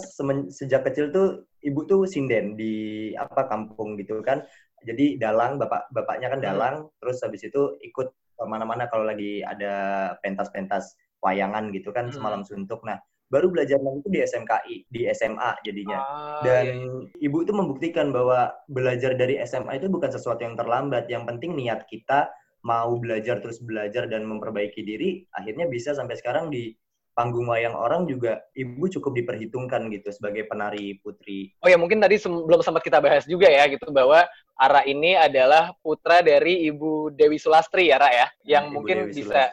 sejak 0.48 0.88
kecil 0.88 1.12
tuh 1.12 1.44
ibu 1.60 1.84
tuh 1.84 2.08
sinden 2.08 2.56
di 2.56 3.12
apa 3.20 3.52
kampung 3.52 4.00
gitu 4.00 4.24
kan 4.24 4.48
jadi 4.86 5.20
dalang 5.20 5.58
bapak 5.58 5.90
bapaknya 5.92 6.30
kan 6.32 6.40
hmm. 6.40 6.48
dalang 6.48 6.76
hmm. 6.86 6.92
terus 7.02 7.18
habis 7.26 7.42
itu 7.44 7.76
ikut 7.82 8.14
ke 8.14 8.44
mana-mana 8.46 8.86
kalau 8.88 9.08
lagi 9.08 9.42
ada 9.42 10.16
pentas-pentas 10.22 10.94
wayangan 11.26 11.74
gitu 11.74 11.90
kan 11.90 12.08
hmm. 12.10 12.16
semalam 12.16 12.42
suntuk 12.46 12.86
nah 12.86 13.02
baru 13.34 13.50
belajar 13.50 13.82
lagi 13.82 13.98
itu 14.06 14.10
di 14.14 14.20
SMKI 14.22 14.76
di 14.86 15.02
SMA 15.18 15.52
jadinya 15.66 15.98
ah, 15.98 16.42
dan 16.46 16.66
iya, 16.70 16.74
iya. 16.78 17.26
ibu 17.26 17.42
itu 17.42 17.52
membuktikan 17.58 18.14
bahwa 18.14 18.54
belajar 18.70 19.18
dari 19.18 19.42
SMA 19.42 19.82
itu 19.82 19.90
bukan 19.90 20.14
sesuatu 20.14 20.46
yang 20.46 20.54
terlambat 20.54 21.10
yang 21.10 21.26
penting 21.26 21.58
niat 21.58 21.90
kita 21.90 22.30
mau 22.62 22.94
belajar 23.02 23.42
terus 23.42 23.58
belajar 23.66 24.06
dan 24.06 24.30
memperbaiki 24.30 24.86
diri 24.86 25.26
akhirnya 25.34 25.66
bisa 25.66 25.98
sampai 25.98 26.14
sekarang 26.22 26.54
di 26.54 26.78
panggung 27.16 27.48
wayang 27.48 27.74
orang 27.74 28.06
juga 28.06 28.44
ibu 28.54 28.86
cukup 28.92 29.16
diperhitungkan 29.16 29.88
gitu 29.88 30.12
sebagai 30.12 30.46
penari 30.52 31.00
putri. 31.00 31.56
Oh 31.64 31.72
ya 31.72 31.80
mungkin 31.80 32.04
tadi 32.04 32.20
belum 32.20 32.60
sempat 32.60 32.84
kita 32.84 33.00
bahas 33.00 33.24
juga 33.24 33.48
ya 33.48 33.72
gitu 33.72 33.88
bahwa 33.90 34.28
Ara 34.56 34.88
ini 34.88 35.20
adalah 35.20 35.76
putra 35.84 36.24
dari 36.24 36.64
Ibu 36.72 37.12
Dewi 37.12 37.36
Sulastri 37.36 37.92
ya 37.92 38.00
Ra 38.00 38.08
ya, 38.08 38.28
yang 38.48 38.72
Ibu 38.72 38.76
mungkin 38.80 38.98
Dewi 39.12 39.12
bisa 39.12 39.52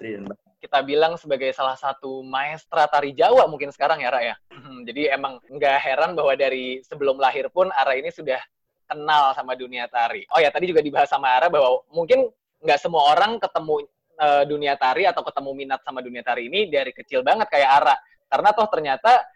kita 0.62 0.78
bilang 0.86 1.18
sebagai 1.18 1.50
salah 1.50 1.74
satu 1.74 2.22
maestra 2.22 2.86
tari 2.86 3.10
Jawa 3.10 3.50
mungkin 3.50 3.74
sekarang 3.74 3.98
ya 3.98 4.14
Ra 4.14 4.22
ya. 4.22 4.34
Hmm, 4.54 4.86
jadi 4.86 5.18
emang 5.18 5.42
nggak 5.50 5.76
heran 5.82 6.14
bahwa 6.14 6.38
dari 6.38 6.78
sebelum 6.86 7.18
lahir 7.18 7.50
pun 7.50 7.66
Ara 7.74 7.98
ini 7.98 8.14
sudah 8.14 8.38
kenal 8.86 9.34
sama 9.34 9.58
dunia 9.58 9.90
tari. 9.90 10.22
Oh 10.30 10.38
ya 10.38 10.54
tadi 10.54 10.70
juga 10.70 10.78
dibahas 10.78 11.10
sama 11.10 11.34
Ara 11.34 11.50
bahwa 11.50 11.82
mungkin 11.90 12.30
nggak 12.62 12.78
semua 12.78 13.10
orang 13.10 13.42
ketemu 13.42 13.74
uh, 14.22 14.46
dunia 14.46 14.78
tari 14.78 15.02
atau 15.02 15.26
ketemu 15.26 15.50
minat 15.50 15.82
sama 15.82 15.98
dunia 15.98 16.22
tari 16.22 16.46
ini 16.46 16.70
dari 16.70 16.94
kecil 16.94 17.26
banget 17.26 17.50
kayak 17.50 17.82
Ara. 17.82 17.96
Karena 18.30 18.54
toh 18.54 18.70
ternyata 18.70 19.26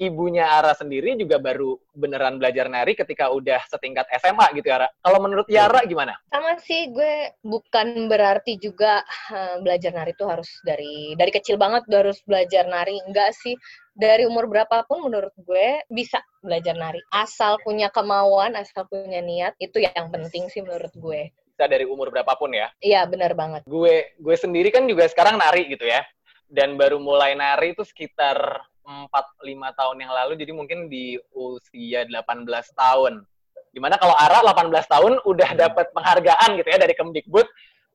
ibunya 0.00 0.48
Ara 0.48 0.72
sendiri 0.72 1.14
juga 1.16 1.36
baru 1.42 1.76
beneran 1.92 2.40
belajar 2.40 2.66
nari 2.68 2.96
ketika 2.96 3.28
udah 3.32 3.60
setingkat 3.68 4.08
SMA 4.20 4.46
gitu 4.56 4.66
ya, 4.68 4.84
Ara. 4.84 4.88
Kalau 5.00 5.18
menurut 5.20 5.46
Yara 5.48 5.84
gimana? 5.84 6.16
Sama 6.32 6.56
sih, 6.62 6.90
gue 6.92 7.32
bukan 7.44 8.08
berarti 8.08 8.56
juga 8.56 9.04
uh, 9.32 9.60
belajar 9.60 9.92
nari 9.92 10.12
itu 10.16 10.24
harus 10.24 10.50
dari 10.64 11.16
dari 11.16 11.30
kecil 11.30 11.60
banget 11.60 11.84
udah 11.88 12.00
harus 12.08 12.20
belajar 12.24 12.64
nari. 12.68 12.96
Enggak 13.04 13.36
sih, 13.36 13.54
dari 13.92 14.24
umur 14.24 14.48
berapapun 14.48 15.04
menurut 15.04 15.32
gue 15.36 15.84
bisa 15.92 16.20
belajar 16.40 16.76
nari. 16.76 17.00
Asal 17.12 17.60
punya 17.60 17.92
kemauan, 17.92 18.56
asal 18.56 18.88
punya 18.88 19.20
niat, 19.20 19.56
itu 19.60 19.82
yang 19.82 20.08
penting 20.08 20.48
sih 20.48 20.64
menurut 20.64 20.92
gue 20.96 21.32
bisa 21.52 21.68
dari 21.68 21.84
umur 21.86 22.08
berapapun 22.10 22.50
ya. 22.56 22.72
Iya, 22.80 23.06
benar 23.06 23.36
banget. 23.36 23.62
Gue 23.68 24.16
gue 24.18 24.36
sendiri 24.40 24.72
kan 24.74 24.88
juga 24.88 25.06
sekarang 25.06 25.38
nari 25.38 25.68
gitu 25.70 25.86
ya. 25.86 26.02
Dan 26.48 26.74
baru 26.74 26.98
mulai 26.98 27.38
nari 27.38 27.72
itu 27.76 27.86
sekitar 27.86 28.60
4-5 28.82 29.78
tahun 29.78 29.96
yang 30.02 30.12
lalu, 30.12 30.32
jadi 30.38 30.52
mungkin 30.54 30.90
di 30.90 31.16
usia 31.32 32.04
18 32.06 32.46
tahun. 32.74 33.22
Di 33.72 33.80
mana 33.80 33.96
kalau 33.96 34.12
Ara 34.12 34.44
18 34.44 34.68
tahun 34.84 35.12
udah 35.24 35.50
hmm. 35.54 35.60
dapat 35.60 35.86
penghargaan 35.96 36.60
gitu 36.60 36.68
ya 36.68 36.78
dari 36.78 36.94
Kemdikbud, 36.98 37.46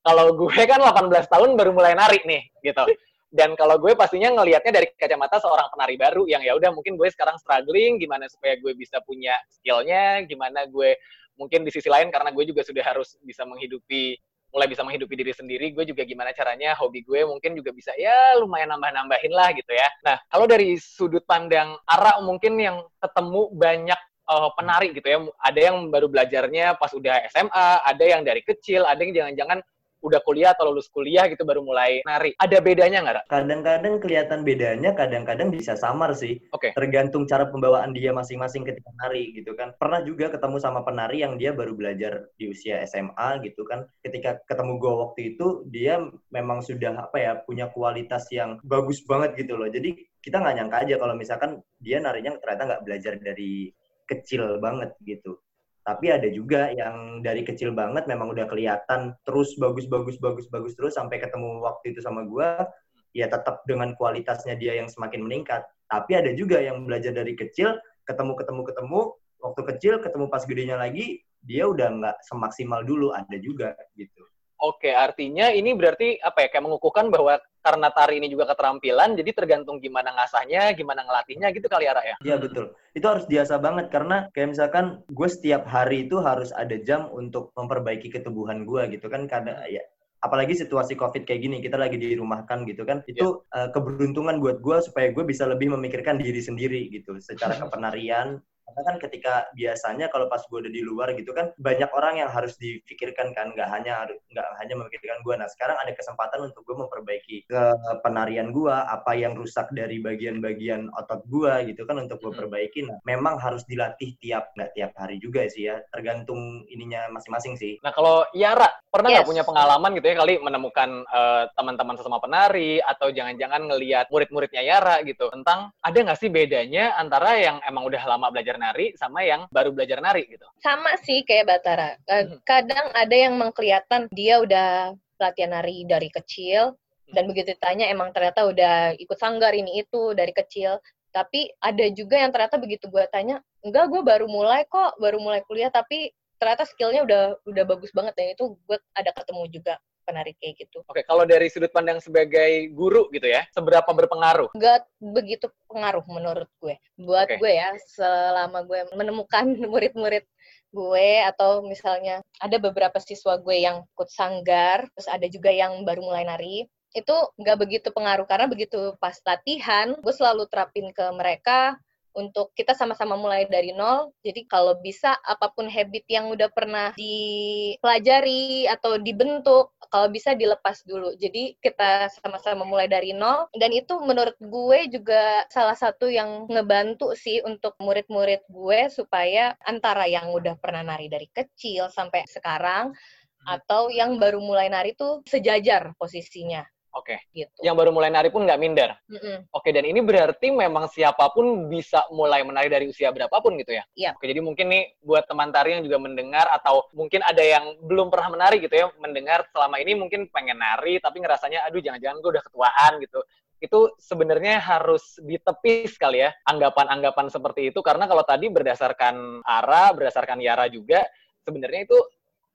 kalau 0.02 0.34
gue 0.34 0.62
kan 0.64 0.80
18 0.80 1.12
tahun 1.28 1.50
baru 1.60 1.72
mulai 1.76 1.94
nari 1.94 2.24
nih 2.24 2.44
gitu. 2.64 2.88
Dan 3.28 3.60
kalau 3.60 3.76
gue 3.76 3.92
pastinya 3.92 4.32
ngelihatnya 4.32 4.72
dari 4.72 4.88
kacamata 4.96 5.44
seorang 5.44 5.68
penari 5.76 6.00
baru 6.00 6.24
yang 6.32 6.40
ya 6.40 6.56
udah 6.56 6.72
mungkin 6.72 6.96
gue 6.96 7.12
sekarang 7.12 7.36
struggling 7.36 8.00
gimana 8.00 8.24
supaya 8.32 8.56
gue 8.56 8.72
bisa 8.72 9.04
punya 9.04 9.36
skillnya, 9.52 10.24
gimana 10.24 10.64
gue 10.64 10.96
mungkin 11.36 11.68
di 11.68 11.72
sisi 11.76 11.92
lain 11.92 12.08
karena 12.10 12.32
gue 12.32 12.44
juga 12.48 12.64
sudah 12.64 12.82
harus 12.82 13.20
bisa 13.22 13.44
menghidupi 13.44 14.18
mulai 14.58 14.66
bisa 14.66 14.82
menghidupi 14.82 15.14
diri 15.14 15.30
sendiri, 15.38 15.70
gue 15.70 15.86
juga 15.86 16.02
gimana 16.02 16.34
caranya 16.34 16.74
hobi 16.74 17.06
gue 17.06 17.22
mungkin 17.30 17.54
juga 17.54 17.70
bisa 17.70 17.94
ya 17.94 18.34
lumayan 18.42 18.74
nambah-nambahin 18.74 19.30
lah 19.30 19.54
gitu 19.54 19.70
ya. 19.70 19.86
Nah, 20.02 20.18
kalau 20.34 20.50
dari 20.50 20.74
sudut 20.82 21.22
pandang 21.30 21.78
Ara 21.86 22.18
mungkin 22.26 22.58
yang 22.58 22.82
ketemu 22.98 23.54
banyak 23.54 24.00
uh, 24.26 24.50
penari 24.58 24.98
gitu 24.98 25.06
ya, 25.06 25.22
ada 25.46 25.60
yang 25.62 25.94
baru 25.94 26.10
belajarnya 26.10 26.82
pas 26.82 26.90
udah 26.90 27.22
SMA, 27.30 27.70
ada 27.86 28.02
yang 28.04 28.26
dari 28.26 28.42
kecil, 28.42 28.82
ada 28.90 28.98
yang 28.98 29.14
jangan-jangan 29.14 29.62
udah 30.02 30.22
kuliah 30.22 30.54
atau 30.54 30.70
lulus 30.70 30.88
kuliah 30.92 31.26
gitu 31.28 31.44
baru 31.44 31.66
mulai 31.66 32.06
nari. 32.06 32.38
Ada 32.38 32.62
bedanya 32.62 33.02
nggak, 33.04 33.28
Kadang-kadang 33.28 33.98
kelihatan 33.98 34.46
bedanya, 34.46 34.94
kadang-kadang 34.94 35.50
bisa 35.50 35.74
samar 35.74 36.14
sih. 36.14 36.38
Oke. 36.54 36.70
Okay. 36.70 36.72
Tergantung 36.78 37.26
cara 37.26 37.50
pembawaan 37.50 37.92
dia 37.92 38.14
masing-masing 38.14 38.64
ketika 38.68 38.90
nari 39.02 39.34
gitu 39.34 39.58
kan. 39.58 39.74
Pernah 39.76 40.06
juga 40.06 40.30
ketemu 40.30 40.58
sama 40.62 40.86
penari 40.86 41.26
yang 41.26 41.36
dia 41.36 41.52
baru 41.52 41.74
belajar 41.74 42.30
di 42.38 42.54
usia 42.54 42.82
SMA 42.86 43.42
gitu 43.44 43.66
kan. 43.66 43.86
Ketika 44.06 44.42
ketemu 44.46 44.78
gue 44.78 44.94
waktu 44.94 45.22
itu, 45.36 45.66
dia 45.70 46.00
memang 46.30 46.62
sudah 46.62 46.94
apa 47.10 47.18
ya, 47.18 47.32
punya 47.42 47.70
kualitas 47.74 48.30
yang 48.30 48.62
bagus 48.64 49.02
banget 49.04 49.34
gitu 49.36 49.58
loh. 49.58 49.68
Jadi 49.68 49.98
kita 50.22 50.44
nggak 50.44 50.56
nyangka 50.60 50.78
aja 50.84 50.96
kalau 51.00 51.16
misalkan 51.16 51.52
dia 51.80 51.98
narinya 52.04 52.36
ternyata 52.38 52.64
nggak 52.68 52.84
belajar 52.84 53.14
dari 53.16 53.72
kecil 54.08 54.60
banget 54.64 54.96
gitu 55.04 55.40
tapi 55.88 56.12
ada 56.12 56.28
juga 56.28 56.68
yang 56.76 57.24
dari 57.24 57.48
kecil 57.48 57.72
banget 57.72 58.12
memang 58.12 58.36
udah 58.36 58.44
kelihatan 58.52 59.16
terus 59.24 59.56
bagus 59.56 59.88
bagus 59.88 60.20
bagus 60.20 60.52
bagus 60.52 60.76
terus 60.76 61.00
sampai 61.00 61.24
ketemu 61.24 61.64
waktu 61.64 61.96
itu 61.96 62.04
sama 62.04 62.28
gue 62.28 62.68
ya 63.16 63.32
tetap 63.32 63.64
dengan 63.64 63.96
kualitasnya 63.96 64.60
dia 64.60 64.76
yang 64.76 64.92
semakin 64.92 65.24
meningkat 65.24 65.64
tapi 65.88 66.20
ada 66.20 66.36
juga 66.36 66.60
yang 66.60 66.84
belajar 66.84 67.16
dari 67.16 67.40
kecil 67.40 67.80
ketemu 68.04 68.36
ketemu 68.36 68.62
ketemu 68.68 69.00
waktu 69.40 69.62
kecil 69.64 69.94
ketemu 70.04 70.26
pas 70.28 70.44
gedenya 70.44 70.76
lagi 70.76 71.24
dia 71.48 71.64
udah 71.64 71.88
nggak 71.88 72.18
semaksimal 72.28 72.84
dulu 72.84 73.16
ada 73.16 73.40
juga 73.40 73.72
gitu 73.96 74.28
Oke, 74.58 74.90
artinya 74.90 75.54
ini 75.54 75.78
berarti 75.78 76.18
apa 76.18 76.42
ya? 76.42 76.48
Kayak 76.50 76.66
mengukuhkan 76.66 77.14
bahwa 77.14 77.38
karena 77.68 77.92
tari 77.92 78.24
ini 78.24 78.32
juga 78.32 78.48
keterampilan, 78.48 79.20
jadi 79.20 79.36
tergantung 79.36 79.84
gimana 79.84 80.16
ngasahnya, 80.16 80.72
gimana 80.72 81.04
ngelatihnya 81.04 81.52
gitu 81.52 81.68
kali 81.68 81.92
ya, 81.92 82.00
Ra, 82.00 82.04
ya? 82.08 82.16
Iya, 82.24 82.36
betul. 82.40 82.72
Itu 82.96 83.06
harus 83.12 83.28
biasa 83.28 83.60
banget, 83.60 83.92
karena 83.92 84.32
kayak 84.32 84.56
misalkan 84.56 85.04
gue 85.12 85.28
setiap 85.28 85.68
hari 85.68 86.08
itu 86.08 86.24
harus 86.24 86.56
ada 86.56 86.80
jam 86.80 87.12
untuk 87.12 87.52
memperbaiki 87.60 88.08
ketubuhan 88.08 88.64
gue 88.64 88.96
gitu 88.96 89.12
kan, 89.12 89.28
karena 89.28 89.68
ya 89.68 89.84
apalagi 90.18 90.58
situasi 90.58 90.98
covid 90.98 91.30
kayak 91.30 91.46
gini 91.46 91.58
kita 91.62 91.78
lagi 91.78 91.94
dirumahkan 91.94 92.66
gitu 92.66 92.90
kan 92.90 93.06
itu 93.06 93.46
yeah. 93.54 93.70
uh, 93.70 93.70
keberuntungan 93.70 94.42
buat 94.42 94.66
gue 94.66 94.78
supaya 94.82 95.14
gue 95.14 95.22
bisa 95.22 95.46
lebih 95.46 95.70
memikirkan 95.78 96.18
diri 96.18 96.42
sendiri 96.42 96.90
gitu 96.90 97.22
secara 97.22 97.54
kepenarian 97.62 98.42
karena 98.68 98.82
kan 98.84 98.96
ketika 99.00 99.34
biasanya 99.56 100.12
kalau 100.12 100.28
pas 100.28 100.44
gue 100.44 100.60
udah 100.60 100.74
di 100.74 100.84
luar 100.84 101.16
gitu 101.16 101.32
kan 101.32 101.56
banyak 101.56 101.90
orang 101.96 102.20
yang 102.20 102.30
harus 102.30 102.60
difikirkan 102.60 103.32
kan 103.32 103.56
nggak 103.56 103.70
hanya 103.72 104.06
nggak 104.32 104.48
hanya 104.60 104.74
memikirkan 104.76 105.24
gue 105.24 105.34
nah 105.40 105.48
sekarang 105.48 105.80
ada 105.80 105.96
kesempatan 105.96 106.52
untuk 106.52 106.68
gue 106.68 106.76
memperbaiki 106.76 107.48
ke 107.48 107.64
penarian 108.04 108.52
gue 108.52 108.76
apa 108.76 109.16
yang 109.16 109.34
rusak 109.38 109.72
dari 109.72 110.04
bagian-bagian 110.04 110.92
otot 110.94 111.24
gue 111.32 111.54
gitu 111.72 111.88
kan 111.88 112.02
untuk 112.02 112.20
gue 112.20 112.34
perbaiki. 112.34 112.84
Nah 112.84 112.98
memang 113.08 113.40
harus 113.40 113.64
dilatih 113.64 114.18
tiap 114.20 114.52
nggak 114.58 114.76
tiap 114.76 114.92
hari 115.00 115.18
juga 115.22 115.48
sih 115.48 115.70
ya. 115.72 115.80
Tergantung 115.94 116.68
ininya 116.68 117.08
masing-masing 117.14 117.56
sih. 117.56 117.74
Nah 117.82 117.96
kalau 117.96 118.28
Yara 118.36 118.68
pernah 118.92 119.14
nggak 119.14 119.28
yes. 119.28 119.32
punya 119.32 119.44
pengalaman 119.48 119.92
gitu 119.96 120.08
ya 120.10 120.16
kali 120.18 120.34
menemukan 120.42 120.90
uh, 121.08 121.44
teman-teman 121.54 121.96
sesama 121.96 122.20
penari 122.20 122.82
atau 122.82 123.14
jangan-jangan 123.14 123.62
ngelihat 123.70 124.06
murid-muridnya 124.12 124.64
Yara 124.66 125.00
gitu? 125.06 125.30
Tentang 125.32 125.72
ada 125.80 125.98
nggak 125.98 126.20
sih 126.20 126.30
bedanya 126.34 126.98
antara 126.98 127.38
yang 127.38 127.62
emang 127.64 127.88
udah 127.88 128.04
lama 128.04 128.28
belajar 128.34 128.57
nari 128.58 128.94
sama 128.98 129.24
yang 129.24 129.46
baru 129.50 129.72
belajar 129.72 130.02
nari 130.02 130.28
gitu? 130.28 130.46
Sama 130.60 130.98
sih 131.02 131.24
kayak 131.24 131.46
Batara. 131.48 131.96
Hmm. 132.06 132.42
Kadang 132.44 132.92
ada 132.94 133.16
yang 133.16 133.38
mengkelihatan 133.38 134.10
dia 134.12 134.42
udah 134.42 134.94
latihan 135.18 135.58
nari 135.58 135.86
dari 135.86 136.10
kecil 136.12 136.74
hmm. 136.74 137.14
dan 137.14 137.24
begitu 137.26 137.56
ditanya 137.58 137.90
emang 137.90 138.14
ternyata 138.14 138.46
udah 138.46 138.98
ikut 138.98 139.18
sanggar 139.18 139.54
ini 139.54 139.86
itu 139.86 140.14
dari 140.18 140.34
kecil. 140.34 140.82
Tapi 141.14 141.50
ada 141.64 141.86
juga 141.90 142.20
yang 142.20 142.30
ternyata 142.30 142.62
begitu 142.62 142.92
gue 142.92 143.02
tanya, 143.10 143.42
enggak 143.66 143.90
gue 143.90 144.02
baru 144.06 144.30
mulai 144.30 144.68
kok, 144.70 145.00
baru 145.02 145.18
mulai 145.18 145.42
kuliah 145.48 145.74
tapi 145.74 146.14
ternyata 146.38 146.64
skillnya 146.70 147.02
udah 147.02 147.24
udah 147.50 147.64
bagus 147.66 147.90
banget 147.90 148.14
dan 148.14 148.38
itu 148.38 148.54
gue 148.70 148.78
ada 148.94 149.10
ketemu 149.10 149.44
juga 149.50 149.76
penarik 150.08 150.40
kayak 150.40 150.64
gitu. 150.64 150.80
Oke, 150.88 151.04
kalau 151.04 151.28
dari 151.28 151.52
sudut 151.52 151.68
pandang 151.76 152.00
sebagai 152.00 152.72
guru 152.72 153.12
gitu 153.12 153.28
ya, 153.28 153.44
seberapa 153.52 153.92
berpengaruh? 153.92 154.56
Gak 154.56 154.88
begitu 155.04 155.52
pengaruh 155.68 156.08
menurut 156.08 156.48
gue. 156.64 156.80
Buat 156.96 157.36
okay. 157.36 157.38
gue 157.44 157.52
ya, 157.52 157.76
selama 157.92 158.64
gue 158.64 158.88
menemukan 158.96 159.44
murid-murid 159.72 160.24
gue 160.72 161.10
atau 161.28 161.64
misalnya 161.68 162.24
ada 162.40 162.56
beberapa 162.60 162.96
siswa 163.04 163.36
gue 163.36 163.60
yang 163.60 163.84
ikut 163.84 164.08
sanggar, 164.08 164.88
terus 164.96 165.12
ada 165.12 165.28
juga 165.28 165.52
yang 165.52 165.84
baru 165.84 166.00
mulai 166.00 166.24
nari, 166.24 166.64
itu 166.96 167.16
nggak 167.38 167.58
begitu 167.60 167.88
pengaruh 167.92 168.26
karena 168.26 168.48
begitu 168.48 168.96
pas 168.98 169.14
latihan 169.22 169.94
gue 170.00 170.14
selalu 170.16 170.50
terapin 170.50 170.90
ke 170.96 171.06
mereka 171.14 171.78
untuk 172.18 172.50
kita 172.58 172.74
sama-sama 172.74 173.14
mulai 173.14 173.46
dari 173.46 173.72
nol. 173.78 174.10
Jadi 174.26 174.50
kalau 174.50 174.74
bisa 174.82 175.14
apa 175.22 175.54
pun 175.54 175.70
habit 175.70 176.04
yang 176.10 176.34
udah 176.34 176.50
pernah 176.50 176.92
dipelajari 176.98 178.66
atau 178.66 178.98
dibentuk, 178.98 179.70
kalau 179.94 180.10
bisa 180.10 180.34
dilepas 180.34 180.82
dulu. 180.84 181.14
Jadi 181.22 181.54
kita 181.62 182.10
sama-sama 182.10 182.66
mulai 182.66 182.90
dari 182.90 183.14
nol. 183.14 183.46
Dan 183.54 183.70
itu 183.70 184.02
menurut 184.02 184.36
gue 184.42 184.90
juga 184.90 185.46
salah 185.54 185.78
satu 185.78 186.10
yang 186.10 186.50
ngebantu 186.50 187.14
sih 187.14 187.46
untuk 187.46 187.78
murid-murid 187.78 188.42
gue 188.50 188.90
supaya 188.90 189.54
antara 189.64 190.10
yang 190.10 190.34
udah 190.34 190.58
pernah 190.58 190.82
nari 190.82 191.06
dari 191.08 191.30
kecil 191.30 191.94
sampai 191.94 192.26
sekarang 192.26 192.92
hmm. 192.92 193.46
atau 193.46 193.94
yang 193.94 194.18
baru 194.18 194.42
mulai 194.42 194.74
nari 194.74 194.98
tuh 194.98 195.22
sejajar 195.30 195.94
posisinya. 196.02 196.66
Oke. 196.98 197.14
Okay. 197.14 197.46
Gitu. 197.46 197.60
Yang 197.62 197.76
baru 197.78 197.90
mulai 197.94 198.10
nari 198.10 198.34
pun 198.34 198.42
nggak 198.44 198.58
minder. 198.58 198.90
Mm 199.06 199.18
-hmm. 199.22 199.38
Oke, 199.54 199.70
okay, 199.70 199.72
dan 199.78 199.86
ini 199.86 200.02
berarti 200.02 200.50
memang 200.50 200.90
siapa 200.90 201.30
pun 201.30 201.70
bisa 201.70 202.02
mulai 202.10 202.42
menari 202.42 202.68
dari 202.74 202.90
usia 202.90 203.14
berapapun 203.14 203.54
gitu 203.62 203.78
ya? 203.78 203.86
Iya. 203.94 204.18
Oke, 204.18 204.26
jadi 204.26 204.42
mungkin 204.42 204.66
nih 204.74 204.98
buat 205.06 205.30
teman 205.30 205.54
tari 205.54 205.78
yang 205.78 205.86
juga 205.86 206.02
mendengar 206.02 206.50
atau 206.50 206.90
mungkin 206.98 207.22
ada 207.22 207.44
yang 207.46 207.78
belum 207.86 208.10
pernah 208.10 208.34
menari 208.34 208.58
gitu 208.58 208.74
ya, 208.74 208.90
mendengar 208.98 209.46
selama 209.54 209.78
ini 209.78 209.94
mungkin 209.94 210.26
pengen 210.34 210.58
nari 210.58 210.98
tapi 210.98 211.22
ngerasanya 211.22 211.70
aduh 211.70 211.80
jangan-jangan 211.80 212.18
gue 212.20 212.32
udah 212.34 212.46
ketuaan 212.50 212.92
gitu. 213.06 213.22
Itu 213.58 213.80
sebenarnya 213.98 214.62
harus 214.62 215.18
ditepis 215.22 215.98
kali 215.98 216.26
ya 216.26 216.34
anggapan-anggapan 216.46 217.30
seperti 217.30 217.70
itu 217.74 217.82
karena 217.86 218.10
kalau 218.10 218.26
tadi 218.26 218.50
berdasarkan 218.50 219.42
Ara, 219.46 219.94
berdasarkan 219.94 220.42
Yara 220.42 220.70
juga 220.70 221.06
sebenarnya 221.42 221.88
itu 221.88 221.98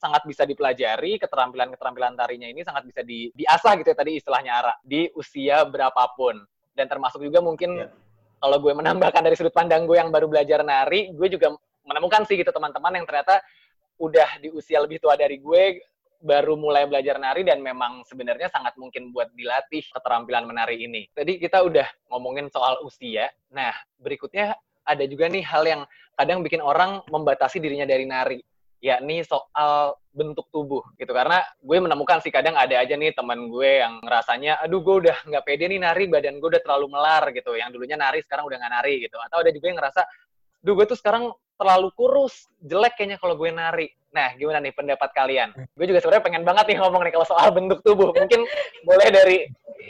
sangat 0.02 0.26
bisa 0.26 0.42
dipelajari 0.42 1.22
keterampilan-keterampilan 1.22 2.18
tarinya 2.18 2.50
ini 2.50 2.66
sangat 2.66 2.82
bisa 2.82 3.06
di, 3.06 3.30
diasah 3.38 3.78
gitu 3.78 3.94
ya 3.94 3.96
tadi 3.96 4.18
istilahnya 4.18 4.52
Ara 4.58 4.74
di 4.82 5.06
usia 5.14 5.62
berapapun 5.62 6.42
dan 6.74 6.90
termasuk 6.90 7.22
juga 7.22 7.38
mungkin 7.38 7.86
yeah. 7.86 7.94
kalau 8.42 8.58
gue 8.58 8.74
menambahkan 8.74 9.22
dari 9.22 9.38
sudut 9.38 9.54
pandang 9.54 9.86
gue 9.86 9.94
yang 9.94 10.10
baru 10.10 10.26
belajar 10.26 10.66
nari 10.66 11.14
gue 11.14 11.28
juga 11.30 11.54
menemukan 11.86 12.26
sih 12.26 12.34
gitu 12.34 12.50
teman-teman 12.50 12.98
yang 12.98 13.06
ternyata 13.06 13.38
udah 14.02 14.42
di 14.42 14.50
usia 14.50 14.82
lebih 14.82 14.98
tua 14.98 15.14
dari 15.14 15.38
gue 15.38 15.78
baru 16.22 16.58
mulai 16.58 16.86
belajar 16.86 17.18
nari 17.18 17.46
dan 17.46 17.62
memang 17.62 18.02
sebenarnya 18.06 18.50
sangat 18.50 18.74
mungkin 18.78 19.10
buat 19.10 19.30
dilatih 19.34 19.82
keterampilan 19.90 20.46
menari 20.46 20.86
ini. 20.86 21.10
Tadi 21.10 21.42
kita 21.42 21.66
udah 21.66 21.82
ngomongin 22.14 22.46
soal 22.46 22.78
usia. 22.86 23.26
Nah, 23.50 23.74
berikutnya 23.98 24.54
ada 24.86 25.02
juga 25.02 25.26
nih 25.26 25.42
hal 25.42 25.66
yang 25.66 25.82
kadang 26.14 26.46
bikin 26.46 26.62
orang 26.62 27.02
membatasi 27.10 27.58
dirinya 27.58 27.86
dari 27.90 28.06
nari 28.06 28.38
yakni 28.82 29.22
soal 29.22 29.94
bentuk 30.10 30.50
tubuh 30.50 30.82
gitu. 30.98 31.14
Karena 31.14 31.38
gue 31.62 31.78
menemukan 31.78 32.18
sih 32.18 32.34
kadang 32.34 32.58
ada 32.58 32.82
aja 32.82 32.98
nih 32.98 33.14
teman 33.14 33.46
gue 33.46 33.80
yang 33.80 34.02
ngerasanya 34.02 34.58
aduh 34.58 34.82
gue 34.82 35.06
udah 35.06 35.16
nggak 35.30 35.44
pede 35.46 35.70
nih 35.70 35.78
nari 35.78 36.10
badan 36.10 36.42
gue 36.42 36.48
udah 36.58 36.62
terlalu 36.66 36.86
melar 36.90 37.30
gitu. 37.30 37.54
Yang 37.54 37.78
dulunya 37.78 37.94
nari 37.94 38.20
sekarang 38.26 38.44
udah 38.50 38.58
nggak 38.58 38.72
nari 38.74 38.94
gitu. 39.06 39.16
Atau 39.22 39.46
ada 39.46 39.50
juga 39.54 39.66
yang 39.70 39.78
ngerasa 39.78 40.02
duh 40.62 40.74
gue 40.74 40.86
tuh 40.90 40.98
sekarang 40.98 41.30
terlalu 41.62 41.88
kurus, 41.94 42.50
jelek 42.58 42.98
kayaknya 42.98 43.22
kalau 43.22 43.38
gue 43.38 43.50
nari. 43.54 43.86
Nah, 44.12 44.34
gimana 44.36 44.60
nih 44.60 44.74
pendapat 44.74 45.08
kalian? 45.14 45.54
Gue 45.72 45.86
juga 45.88 46.02
sebenarnya 46.02 46.26
pengen 46.26 46.44
banget 46.44 46.74
nih 46.74 46.78
ngomong 46.82 47.00
nih 47.06 47.12
kalau 47.14 47.24
soal 47.24 47.48
bentuk 47.54 47.80
tubuh. 47.80 48.10
Mungkin 48.12 48.44
boleh 48.84 49.08
dari 49.08 49.38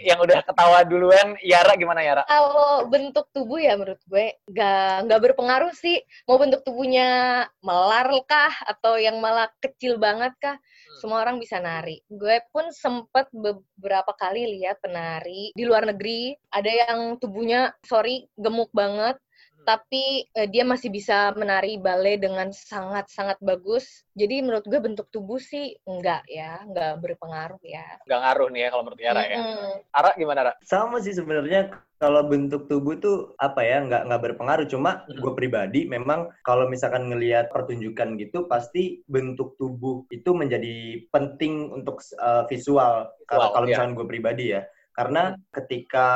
yang 0.04 0.22
udah 0.22 0.40
ketawa 0.46 0.86
duluan, 0.86 1.34
Yara 1.42 1.74
gimana 1.74 2.00
Yara? 2.06 2.22
Kalau 2.30 2.86
bentuk 2.86 3.26
tubuh 3.34 3.58
ya 3.58 3.74
menurut 3.74 3.98
gue 4.06 4.38
nggak 4.46 5.10
nggak 5.10 5.20
berpengaruh 5.26 5.74
sih. 5.74 5.98
Mau 6.30 6.38
bentuk 6.38 6.62
tubuhnya 6.62 7.44
melar 7.64 8.08
kah 8.28 8.52
atau 8.68 8.94
yang 8.94 9.18
malah 9.18 9.50
kecil 9.58 9.98
banget 9.98 10.32
kah? 10.38 10.56
Semua 11.02 11.24
orang 11.26 11.42
bisa 11.42 11.58
nari. 11.58 11.98
Gue 12.06 12.46
pun 12.54 12.70
sempet 12.70 13.26
beberapa 13.34 14.14
kali 14.14 14.60
lihat 14.60 14.78
penari 14.78 15.50
di 15.50 15.64
luar 15.66 15.82
negeri. 15.82 16.38
Ada 16.54 16.70
yang 16.86 17.18
tubuhnya, 17.18 17.74
sorry, 17.82 18.30
gemuk 18.38 18.70
banget 18.70 19.18
tapi 19.62 20.26
uh, 20.34 20.48
dia 20.48 20.66
masih 20.66 20.90
bisa 20.90 21.30
menari 21.34 21.78
ballet 21.78 22.18
dengan 22.18 22.50
sangat-sangat 22.50 23.38
bagus. 23.42 24.04
Jadi 24.12 24.42
menurut 24.44 24.66
gue 24.66 24.80
bentuk 24.82 25.08
tubuh 25.08 25.40
sih 25.40 25.74
enggak 25.88 26.26
ya, 26.28 26.62
enggak 26.66 27.00
berpengaruh 27.00 27.62
ya. 27.64 27.98
Enggak 28.04 28.20
ngaruh 28.26 28.48
nih 28.52 28.60
ya 28.60 28.68
kalau 28.68 28.82
menurut 28.84 29.00
Yara 29.00 29.22
ya. 29.24 29.38
Ara 29.94 30.10
gimana 30.18 30.38
Ara? 30.44 30.52
Sama 30.66 31.00
sih 31.00 31.14
sebenarnya 31.16 31.72
kalau 32.02 32.26
bentuk 32.26 32.66
tubuh 32.66 32.98
tuh 32.98 33.38
apa 33.38 33.62
ya 33.62 33.78
nggak 33.86 34.10
nggak 34.10 34.22
berpengaruh 34.26 34.66
cuma 34.66 35.06
gue 35.06 35.32
pribadi 35.38 35.86
memang 35.86 36.34
kalau 36.42 36.66
misalkan 36.66 37.06
ngelihat 37.06 37.46
pertunjukan 37.54 38.18
gitu 38.18 38.50
pasti 38.50 39.06
bentuk 39.06 39.54
tubuh 39.54 40.02
itu 40.10 40.34
menjadi 40.34 41.06
penting 41.14 41.70
untuk 41.70 42.02
uh, 42.18 42.42
visual, 42.50 43.06
visual 43.06 43.54
kalau 43.54 43.70
ya. 43.70 43.78
misalkan 43.78 43.94
gue 43.94 44.06
pribadi 44.10 44.44
ya 44.50 44.66
karena 44.98 45.38
ketika 45.54 46.10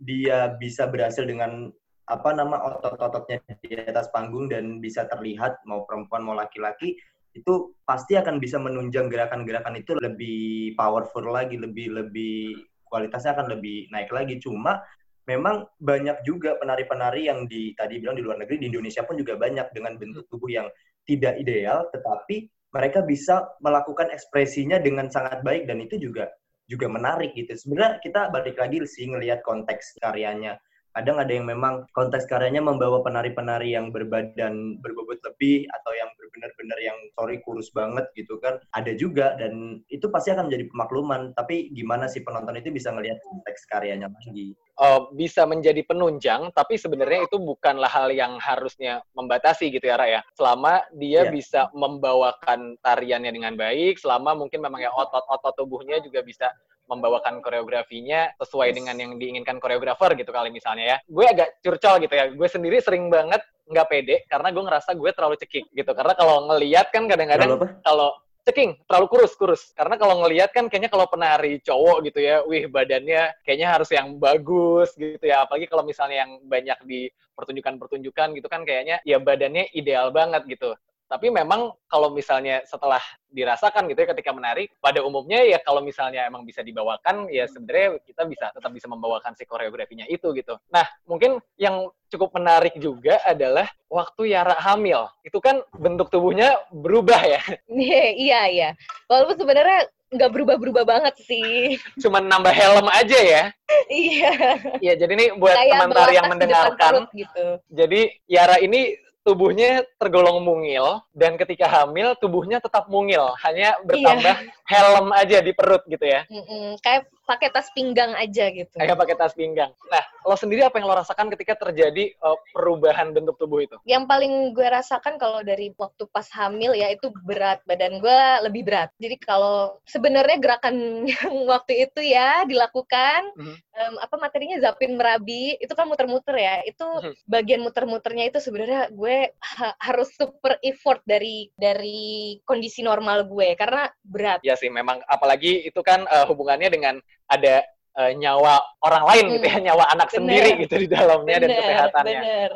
dia 0.00 0.56
bisa 0.56 0.88
berhasil 0.88 1.22
dengan 1.22 1.70
apa 2.10 2.34
nama 2.34 2.58
otot-ototnya 2.66 3.38
di 3.62 3.78
atas 3.78 4.10
panggung 4.10 4.50
dan 4.50 4.82
bisa 4.82 5.06
terlihat 5.06 5.62
mau 5.62 5.86
perempuan 5.86 6.26
mau 6.26 6.34
laki-laki 6.34 6.98
itu 7.30 7.78
pasti 7.86 8.18
akan 8.18 8.42
bisa 8.42 8.58
menunjang 8.58 9.06
gerakan-gerakan 9.06 9.78
itu 9.78 9.94
lebih 9.94 10.74
powerful 10.74 11.22
lagi, 11.30 11.54
lebih 11.54 11.94
lebih 11.94 12.58
kualitasnya 12.90 13.38
akan 13.38 13.54
lebih 13.54 13.86
naik 13.94 14.10
lagi. 14.10 14.42
Cuma 14.42 14.82
memang 15.30 15.62
banyak 15.78 16.26
juga 16.26 16.58
penari-penari 16.58 17.30
yang 17.30 17.46
di 17.46 17.70
tadi 17.78 18.02
bilang 18.02 18.18
di 18.18 18.26
luar 18.26 18.42
negeri 18.42 18.58
di 18.58 18.66
Indonesia 18.66 19.06
pun 19.06 19.14
juga 19.14 19.38
banyak 19.38 19.70
dengan 19.70 19.94
bentuk 19.94 20.26
tubuh 20.26 20.50
yang 20.50 20.66
tidak 21.06 21.38
ideal, 21.38 21.86
tetapi 21.94 22.50
mereka 22.74 23.06
bisa 23.06 23.46
melakukan 23.62 24.10
ekspresinya 24.10 24.82
dengan 24.82 25.06
sangat 25.06 25.42
baik 25.46 25.70
dan 25.70 25.78
itu 25.78 26.02
juga 26.02 26.26
juga 26.66 26.86
menarik 26.90 27.34
gitu. 27.38 27.54
Sebenarnya 27.54 28.02
kita 28.02 28.30
balik 28.30 28.58
lagi 28.58 28.82
sih 28.86 29.06
ngelihat 29.06 29.42
konteks 29.46 30.02
karyanya 30.02 30.58
kadang 30.96 31.22
ada 31.22 31.32
yang 31.32 31.46
memang 31.46 31.86
konteks 31.94 32.26
karyanya 32.26 32.62
membawa 32.62 33.02
penari-penari 33.04 33.74
yang 33.74 33.94
berbadan 33.94 34.78
berbobot 34.82 35.22
lebih 35.22 35.66
atau 35.70 35.92
yang 35.94 36.10
benar-benar 36.30 36.78
yang 36.80 36.98
sorry 37.18 37.42
kurus 37.42 37.68
banget 37.74 38.06
gitu 38.14 38.38
kan 38.38 38.56
ada 38.72 38.92
juga. 38.94 39.34
Dan 39.36 39.84
itu 39.90 40.06
pasti 40.08 40.32
akan 40.32 40.48
menjadi 40.48 40.70
pemakluman. 40.70 41.36
Tapi 41.36 41.74
gimana 41.74 42.06
sih 42.06 42.22
penonton 42.22 42.56
itu 42.56 42.72
bisa 42.72 42.94
ngelihat 42.94 43.18
konteks 43.22 43.66
karyanya 43.68 44.08
lagi 44.10 44.54
uh, 44.80 45.00
bisa 45.12 45.44
menjadi 45.44 45.84
penunjang 45.84 46.48
tapi 46.56 46.80
sebenarnya 46.80 47.28
itu 47.28 47.36
bukanlah 47.36 47.92
hal 47.92 48.08
yang 48.10 48.40
harusnya 48.40 49.04
membatasi 49.12 49.68
gitu 49.68 49.84
ya 49.84 50.00
Ra 50.00 50.06
ya 50.08 50.20
selama 50.34 50.82
dia 50.96 51.28
yeah. 51.28 51.30
bisa 51.30 51.60
membawakan 51.76 52.80
tariannya 52.80 53.30
dengan 53.30 53.54
baik 53.54 54.00
selama 54.00 54.32
mungkin 54.32 54.64
memang 54.64 54.80
ya 54.80 54.90
otot-otot 54.90 55.54
tubuhnya 55.60 56.00
juga 56.00 56.24
bisa 56.24 56.48
membawakan 56.90 57.38
koreografinya 57.38 58.34
sesuai 58.42 58.74
dengan 58.74 58.98
yang 58.98 59.14
diinginkan 59.14 59.62
koreografer 59.62 60.18
gitu 60.18 60.34
kali 60.34 60.50
misalnya 60.50 60.84
ya. 60.84 60.96
Gue 61.06 61.30
agak 61.30 61.62
curcol 61.62 62.02
gitu 62.02 62.14
ya. 62.18 62.26
Gue 62.34 62.48
sendiri 62.50 62.82
sering 62.82 63.06
banget 63.06 63.38
nggak 63.70 63.86
pede 63.86 64.26
karena 64.26 64.50
gue 64.50 64.62
ngerasa 64.66 64.90
gue 64.98 65.10
terlalu 65.14 65.38
cekik 65.38 65.70
gitu. 65.70 65.90
Karena 65.94 66.18
kalau 66.18 66.50
ngeliat 66.50 66.90
kan 66.90 67.06
kadang-kadang 67.06 67.78
kalau 67.86 68.10
ceking 68.46 68.80
terlalu 68.88 69.06
kurus 69.10 69.32
kurus. 69.36 69.62
Karena 69.76 70.00
kalau 70.00 70.24
ngelihat 70.24 70.50
kan 70.50 70.66
kayaknya 70.66 70.90
kalau 70.90 71.06
penari 71.06 71.60
cowok 71.60 72.08
gitu 72.08 72.20
ya 72.24 72.42
wih 72.44 72.66
badannya 72.66 73.34
kayaknya 73.44 73.68
harus 73.76 73.90
yang 73.92 74.16
bagus 74.16 74.92
gitu 74.96 75.22
ya. 75.22 75.44
Apalagi 75.44 75.68
kalau 75.68 75.84
misalnya 75.84 76.26
yang 76.26 76.40
banyak 76.44 76.78
di 76.84 77.08
pertunjukan-pertunjukan 77.36 78.36
gitu 78.36 78.48
kan 78.52 78.68
kayaknya 78.68 79.00
ya 79.08 79.16
badannya 79.16 79.72
ideal 79.72 80.12
banget 80.12 80.44
gitu 80.44 80.76
tapi 81.10 81.26
memang 81.26 81.74
kalau 81.90 82.14
misalnya 82.14 82.62
setelah 82.62 83.02
dirasakan 83.34 83.90
gitu 83.90 84.06
ya 84.06 84.14
ketika 84.14 84.30
menari, 84.30 84.70
pada 84.78 85.02
umumnya 85.02 85.42
ya 85.42 85.58
kalau 85.58 85.82
misalnya 85.82 86.22
emang 86.22 86.46
bisa 86.46 86.62
dibawakan, 86.62 87.26
ya 87.34 87.50
sebenarnya 87.50 87.98
kita 88.06 88.22
bisa 88.30 88.54
tetap 88.54 88.70
bisa 88.70 88.86
membawakan 88.86 89.34
si 89.34 89.42
koreografinya 89.42 90.06
itu 90.06 90.30
gitu. 90.38 90.54
Nah, 90.70 90.86
mungkin 91.10 91.42
yang 91.58 91.90
cukup 92.14 92.30
menarik 92.38 92.78
juga 92.78 93.18
adalah 93.26 93.66
waktu 93.90 94.38
Yara 94.38 94.54
hamil. 94.62 95.10
Itu 95.26 95.42
kan 95.42 95.66
bentuk 95.74 96.14
tubuhnya 96.14 96.54
berubah 96.70 97.18
ya. 97.26 97.42
iya, 98.14 98.42
iya. 98.46 98.68
Walaupun 99.10 99.34
sebenarnya 99.34 99.90
nggak 100.14 100.30
berubah-berubah 100.30 100.84
banget 100.86 101.14
sih. 101.22 101.78
Cuman 101.98 102.26
nambah 102.26 102.54
helm 102.54 102.86
aja 102.86 103.18
ya. 103.18 103.44
iya. 103.90 104.34
Iya, 104.78 104.94
jadi 104.94 105.12
ini 105.18 105.26
buat 105.38 105.54
teman-teman 105.58 106.10
yang 106.14 106.30
mendengarkan. 106.30 107.10
gitu. 107.14 107.46
Jadi 107.70 108.14
Yara 108.30 108.62
ini 108.62 108.94
tubuhnya 109.20 109.84
tergolong 110.00 110.40
mungil 110.40 111.04
dan 111.12 111.36
ketika 111.36 111.68
hamil 111.68 112.16
tubuhnya 112.16 112.58
tetap 112.58 112.88
mungil. 112.88 113.32
Hanya 113.44 113.76
bertambah 113.84 114.36
iya. 114.40 114.52
helm 114.64 115.06
aja 115.12 115.38
di 115.44 115.52
perut 115.52 115.82
gitu 115.86 116.04
ya. 116.04 116.24
Mm 116.28 116.44
-mm, 116.44 116.66
kayak 116.80 117.08
pakai 117.30 117.54
tas 117.54 117.70
pinggang 117.70 118.10
aja 118.18 118.50
gitu. 118.50 118.74
Kayak 118.74 118.98
pakai 118.98 119.14
tas 119.14 119.30
pinggang. 119.38 119.70
Nah, 119.86 120.02
lo 120.26 120.34
sendiri 120.34 120.66
apa 120.66 120.82
yang 120.82 120.90
lo 120.90 120.98
rasakan 120.98 121.30
ketika 121.30 121.54
terjadi 121.54 122.10
uh, 122.18 122.34
perubahan 122.50 123.14
bentuk 123.14 123.38
tubuh 123.38 123.62
itu? 123.62 123.78
Yang 123.86 124.10
paling 124.10 124.50
gue 124.50 124.66
rasakan 124.66 125.14
kalau 125.14 125.46
dari 125.46 125.70
waktu 125.78 126.10
pas 126.10 126.26
hamil 126.34 126.74
ya 126.74 126.90
itu 126.90 127.14
berat 127.22 127.62
badan 127.70 128.02
gue 128.02 128.20
lebih 128.50 128.66
berat. 128.66 128.90
Jadi 128.98 129.14
kalau 129.22 129.78
sebenarnya 129.86 130.42
gerakan 130.42 130.74
yang 131.14 131.46
waktu 131.46 131.86
itu 131.86 132.02
ya 132.02 132.42
dilakukan 132.50 133.30
mm 133.38 133.42
-hmm. 133.46 133.56
um, 133.78 133.94
apa 134.02 134.16
materinya 134.18 134.58
zapin 134.58 134.98
merabi 134.98 135.54
itu 135.62 135.70
kan 135.70 135.86
muter-muter 135.86 136.34
ya. 136.34 136.66
Itu 136.66 136.82
mm 136.82 137.00
-hmm. 137.06 137.14
bagian 137.30 137.62
muter-muternya 137.62 138.26
itu 138.26 138.42
sebenarnya 138.42 138.90
gue 138.90 139.30
ha 139.38 139.78
harus 139.78 140.10
super 140.18 140.58
effort 140.66 140.98
dari 141.06 141.46
dari 141.54 142.42
kondisi 142.42 142.82
normal 142.82 143.30
gue 143.30 143.54
karena 143.54 143.86
berat. 144.02 144.42
Ya 144.42 144.58
sih 144.58 144.66
memang 144.66 144.98
apalagi 145.06 145.62
itu 145.62 145.78
kan 145.86 146.10
uh, 146.10 146.26
hubungannya 146.26 146.66
dengan 146.66 146.98
ada 147.30 147.62
uh, 147.96 148.12
nyawa 148.14 148.60
orang 148.82 149.04
lain 149.06 149.24
hmm. 149.26 149.32
gitu 149.38 149.46
ya, 149.46 149.58
nyawa 149.70 149.84
anak 149.94 150.08
bener. 150.10 150.16
sendiri 150.18 150.50
gitu 150.66 150.74
di 150.86 150.88
dalamnya 150.90 151.36
bener, 151.36 151.42
dan 151.42 151.50
kesehatannya. 151.58 152.20
Bener. 152.20 152.50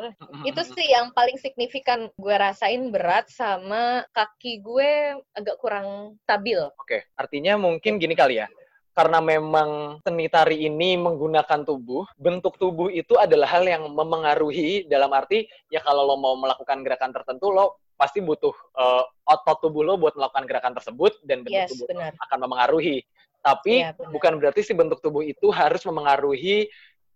Itu 0.45 0.61
sih 0.75 0.87
yang 0.91 1.11
paling 1.11 1.37
signifikan 1.39 2.09
gue 2.15 2.35
rasain 2.35 2.91
berat 2.91 3.27
sama 3.31 4.05
kaki 4.15 4.63
gue 4.63 5.19
agak 5.35 5.55
kurang 5.59 6.19
stabil. 6.23 6.59
Oke, 6.59 6.75
okay. 6.83 7.01
artinya 7.19 7.59
mungkin 7.59 7.97
gini 7.97 8.15
kali 8.15 8.43
ya. 8.43 8.47
Karena 8.95 9.19
memang 9.19 9.99
seni 10.07 10.31
tari 10.31 10.63
ini 10.63 10.95
menggunakan 10.95 11.67
tubuh, 11.67 12.07
bentuk 12.15 12.55
tubuh 12.55 12.87
itu 12.87 13.19
adalah 13.19 13.51
hal 13.51 13.67
yang 13.67 13.91
memengaruhi 13.91 14.87
dalam 14.87 15.11
arti 15.11 15.51
ya 15.67 15.83
kalau 15.83 16.07
lo 16.07 16.15
mau 16.15 16.39
melakukan 16.39 16.79
gerakan 16.79 17.11
tertentu 17.11 17.51
lo 17.51 17.83
pasti 17.99 18.23
butuh 18.23 18.55
uh, 18.75 19.03
otot 19.27 19.67
tubuh 19.67 19.83
lo 19.83 19.99
buat 19.99 20.15
melakukan 20.15 20.47
gerakan 20.47 20.73
tersebut 20.79 21.11
dan 21.27 21.43
bentuk 21.43 21.67
yes, 21.67 21.71
tubuh 21.75 21.87
bener. 21.91 22.15
akan 22.23 22.37
memengaruhi. 22.47 23.03
Tapi 23.45 23.85
ya, 23.85 23.93
bukan 23.93 24.41
berarti 24.41 24.65
si 24.65 24.73
bentuk 24.73 24.97
tubuh 25.05 25.21
itu 25.21 25.53
harus 25.53 25.85
memengaruhi 25.85 26.65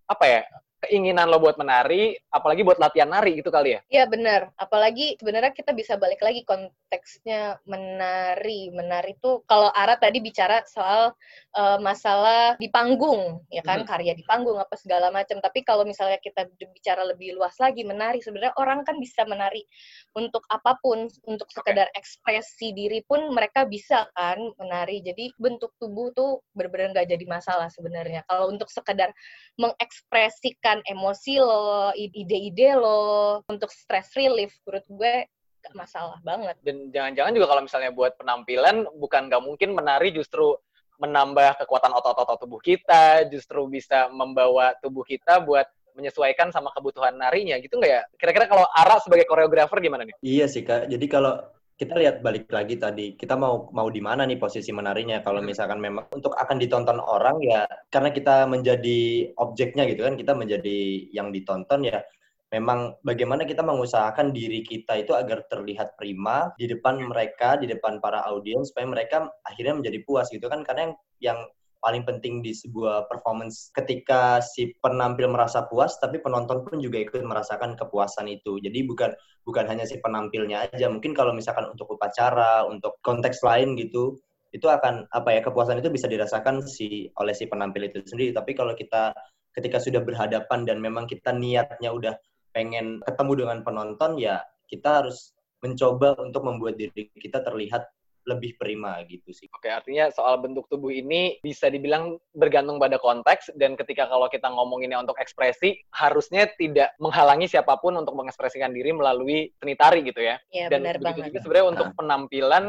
apa 0.05 0.25
ya 0.29 0.41
keinginan 0.79 1.27
lo 1.27 1.43
buat 1.43 1.59
menari, 1.59 2.15
apalagi 2.31 2.63
buat 2.63 2.79
latihan 2.79 3.11
nari 3.11 3.43
gitu 3.43 3.51
kali 3.51 3.75
ya? 3.75 3.79
Iya 3.91 4.05
benar. 4.07 4.55
Apalagi 4.55 5.19
sebenarnya 5.19 5.51
kita 5.51 5.75
bisa 5.75 5.99
balik 5.99 6.23
lagi 6.23 6.47
konteksnya 6.47 7.59
menari. 7.67 8.71
Menari 8.71 9.19
itu 9.19 9.43
kalau 9.43 9.67
Ara 9.75 9.99
tadi 9.99 10.23
bicara 10.23 10.63
soal 10.63 11.11
uh, 11.59 11.77
masalah 11.83 12.55
di 12.55 12.71
panggung, 12.71 13.43
ya 13.51 13.59
kan 13.59 13.83
hmm. 13.83 13.89
karya 13.91 14.15
di 14.15 14.23
panggung 14.23 14.55
apa 14.55 14.79
segala 14.79 15.11
macam. 15.11 15.43
Tapi 15.43 15.67
kalau 15.67 15.83
misalnya 15.83 16.21
kita 16.23 16.47
bicara 16.71 17.03
lebih 17.03 17.35
luas 17.35 17.59
lagi 17.59 17.83
menari, 17.83 18.23
sebenarnya 18.23 18.55
orang 18.55 18.87
kan 18.87 18.95
bisa 19.03 19.27
menari 19.27 19.67
untuk 20.15 20.47
apa 20.47 20.79
pun, 20.79 21.11
untuk 21.27 21.51
sekedar 21.51 21.91
okay. 21.91 21.99
ekspresi 21.99 22.71
diri 22.71 23.03
pun 23.03 23.35
mereka 23.35 23.67
bisa 23.67 24.07
kan 24.15 24.39
menari. 24.55 25.03
Jadi 25.03 25.35
bentuk 25.35 25.75
tubuh 25.75 26.15
tuh 26.15 26.39
benar-benar 26.55 26.95
nggak 26.95 27.09
jadi 27.11 27.25
masalah 27.27 27.67
sebenarnya. 27.67 28.23
Kalau 28.31 28.47
untuk 28.47 28.71
sekedar 28.71 29.11
mengekspresikan 29.59 30.68
menyalurkan 30.69 30.85
emosi 30.85 31.33
lo, 31.41 31.89
ide-ide 31.97 32.69
lo 32.77 33.41
untuk 33.49 33.73
stress 33.73 34.13
relief 34.13 34.53
menurut 34.65 34.85
gue 34.85 35.13
gak 35.59 35.75
masalah 35.75 36.19
banget. 36.21 36.55
Dan 36.61 36.93
jangan-jangan 36.93 37.33
juga 37.33 37.47
kalau 37.49 37.61
misalnya 37.65 37.91
buat 37.91 38.13
penampilan 38.15 38.85
bukan 39.01 39.27
gak 39.27 39.43
mungkin 39.43 39.73
menari 39.73 40.13
justru 40.13 40.55
menambah 40.99 41.63
kekuatan 41.63 41.95
otot-otot 41.95 42.37
tubuh 42.43 42.59
kita, 42.59 43.23
justru 43.31 43.65
bisa 43.71 44.11
membawa 44.11 44.75
tubuh 44.83 45.07
kita 45.07 45.39
buat 45.39 45.65
menyesuaikan 45.95 46.51
sama 46.51 46.71
kebutuhan 46.75 47.15
narinya 47.15 47.59
gitu 47.59 47.75
nggak 47.75 47.91
ya? 47.91 48.01
Kira-kira 48.15 48.47
kalau 48.47 48.67
Ara 48.71 48.99
sebagai 49.03 49.27
koreografer 49.27 49.79
gimana 49.83 50.03
nih? 50.07 50.15
Iya 50.23 50.45
sih 50.51 50.63
kak. 50.63 50.91
Jadi 50.91 51.05
kalau 51.07 51.39
kita 51.79 51.95
lihat 51.95 52.19
balik 52.19 52.51
lagi 52.51 52.75
tadi 52.75 53.15
kita 53.15 53.39
mau 53.39 53.71
mau 53.71 53.87
di 53.87 54.03
mana 54.03 54.27
nih 54.27 54.35
posisi 54.35 54.75
menarinya. 54.75 55.23
Kalau 55.23 55.39
hmm. 55.39 55.47
misalkan 55.47 55.79
memang 55.79 56.11
untuk 56.11 56.35
akan 56.35 56.59
ditonton 56.59 56.99
orang 56.99 57.39
ya 57.39 57.63
karena 57.87 58.11
kita 58.11 58.43
menjadi 58.51 59.31
objeknya 59.39 59.87
gitu 59.87 60.03
kan 60.03 60.19
kita 60.19 60.35
menjadi 60.35 61.07
yang 61.15 61.31
ditonton 61.31 61.87
ya 61.87 62.03
memang 62.51 62.99
bagaimana 63.05 63.47
kita 63.47 63.63
mengusahakan 63.63 64.35
diri 64.35 64.59
kita 64.65 64.99
itu 64.99 65.15
agar 65.15 65.47
terlihat 65.47 65.95
prima 65.95 66.51
di 66.59 66.67
depan 66.67 66.99
mereka, 66.99 67.55
di 67.55 67.71
depan 67.71 68.03
para 68.03 68.27
audiens 68.27 68.75
supaya 68.75 68.89
mereka 68.89 69.31
akhirnya 69.47 69.79
menjadi 69.79 70.03
puas 70.03 70.27
gitu 70.35 70.51
kan. 70.51 70.67
Karena 70.67 70.91
yang 70.91 70.93
yang 71.23 71.39
paling 71.79 72.03
penting 72.03 72.43
di 72.43 72.51
sebuah 72.51 73.07
performance 73.07 73.71
ketika 73.71 74.43
si 74.43 74.75
penampil 74.83 75.31
merasa 75.31 75.63
puas 75.67 75.95
tapi 75.99 76.19
penonton 76.19 76.63
pun 76.67 76.79
juga 76.79 76.99
ikut 76.99 77.23
merasakan 77.23 77.79
kepuasan 77.79 78.27
itu. 78.27 78.59
Jadi 78.59 78.83
bukan 78.85 79.11
bukan 79.47 79.65
hanya 79.67 79.87
si 79.87 79.97
penampilnya 79.99 80.69
aja. 80.71 80.91
Mungkin 80.91 81.15
kalau 81.15 81.31
misalkan 81.31 81.67
untuk 81.71 81.89
upacara 81.95 82.67
untuk 82.67 82.99
konteks 83.03 83.41
lain 83.43 83.79
gitu 83.79 84.19
itu 84.49 84.65
akan 84.65 85.05
apa 85.13 85.39
ya 85.39 85.41
kepuasan 85.45 85.79
itu 85.79 85.93
bisa 85.93 86.09
dirasakan 86.09 86.65
si 86.65 87.07
oleh 87.17 87.33
si 87.33 87.47
penampil 87.47 87.87
itu 87.87 88.03
sendiri. 88.03 88.35
Tapi 88.35 88.51
kalau 88.53 88.75
kita 88.75 89.15
ketika 89.55 89.81
sudah 89.81 90.03
berhadapan 90.03 90.67
dan 90.67 90.77
memang 90.79 91.09
kita 91.09 91.33
niatnya 91.33 91.89
udah 91.89 92.13
pengen 92.53 92.99
ketemu 93.05 93.45
dengan 93.45 93.59
penonton 93.61 94.17
ya 94.17 94.41
kita 94.69 95.03
harus 95.03 95.33
mencoba 95.59 96.15
untuk 96.21 96.45
membuat 96.47 96.79
diri 96.79 97.11
kita 97.19 97.43
terlihat 97.43 97.89
lebih 98.27 98.59
prima 98.59 98.99
gitu 99.07 99.31
sih. 99.31 99.47
Oke, 99.55 99.71
artinya 99.71 100.11
soal 100.11 100.37
bentuk 100.43 100.67
tubuh 100.67 100.91
ini 100.91 101.39
bisa 101.39 101.71
dibilang 101.71 102.19
bergantung 102.35 102.77
pada 102.77 102.99
konteks 102.99 103.55
dan 103.55 103.79
ketika 103.79 104.05
kalau 104.11 104.27
kita 104.27 104.49
ngomonginnya 104.51 104.99
untuk 104.99 105.17
ekspresi 105.17 105.79
harusnya 105.95 106.49
tidak 106.59 106.93
menghalangi 106.99 107.47
siapa 107.47 107.79
pun 107.79 107.95
untuk 107.95 108.13
mengekspresikan 108.19 108.75
diri 108.75 108.91
melalui 108.91 109.49
seni 109.57 109.73
tari 109.79 110.03
gitu 110.03 110.19
ya. 110.19 110.35
Iya, 110.51 110.67
dan 110.67 110.83
benar 110.83 110.95
begitu 110.99 111.05
banget. 111.05 111.27
juga 111.31 111.39
sebenarnya 111.43 111.67
untuk 111.67 111.87
Nah. 111.89 111.95
penampilan 111.95 112.65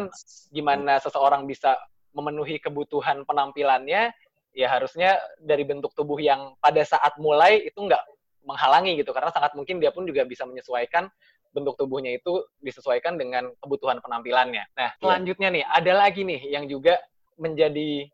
gimana 0.55 0.93
seseorang 1.03 1.43
bisa 1.45 1.77
memenuhi 2.15 2.59
kebutuhan 2.59 3.23
penampilannya 3.29 4.11
ya 4.51 4.67
harusnya 4.67 5.15
dari 5.39 5.63
bentuk 5.63 5.95
tubuh 5.95 6.19
yang 6.19 6.59
pada 6.59 6.83
saat 6.83 7.15
mulai 7.23 7.63
itu 7.63 7.79
nggak 7.79 8.03
menghalangi 8.43 8.99
gitu 8.99 9.13
karena 9.15 9.31
sangat 9.31 9.55
mungkin 9.55 9.79
dia 9.79 9.93
pun 9.95 10.09
juga 10.09 10.27
bisa 10.27 10.43
menyesuaikan 10.49 11.07
bentuk 11.51 11.75
tubuhnya 11.79 12.15
itu 12.15 12.47
disesuaikan 12.63 13.19
dengan 13.19 13.51
kebutuhan 13.59 13.99
penampilannya. 13.99 14.65
Nah, 14.75 14.91
selanjutnya 15.03 15.49
nih 15.51 15.65
ada 15.67 15.93
lagi 15.95 16.23
nih 16.23 16.41
yang 16.51 16.71
juga 16.71 16.99
menjadi 17.41 18.07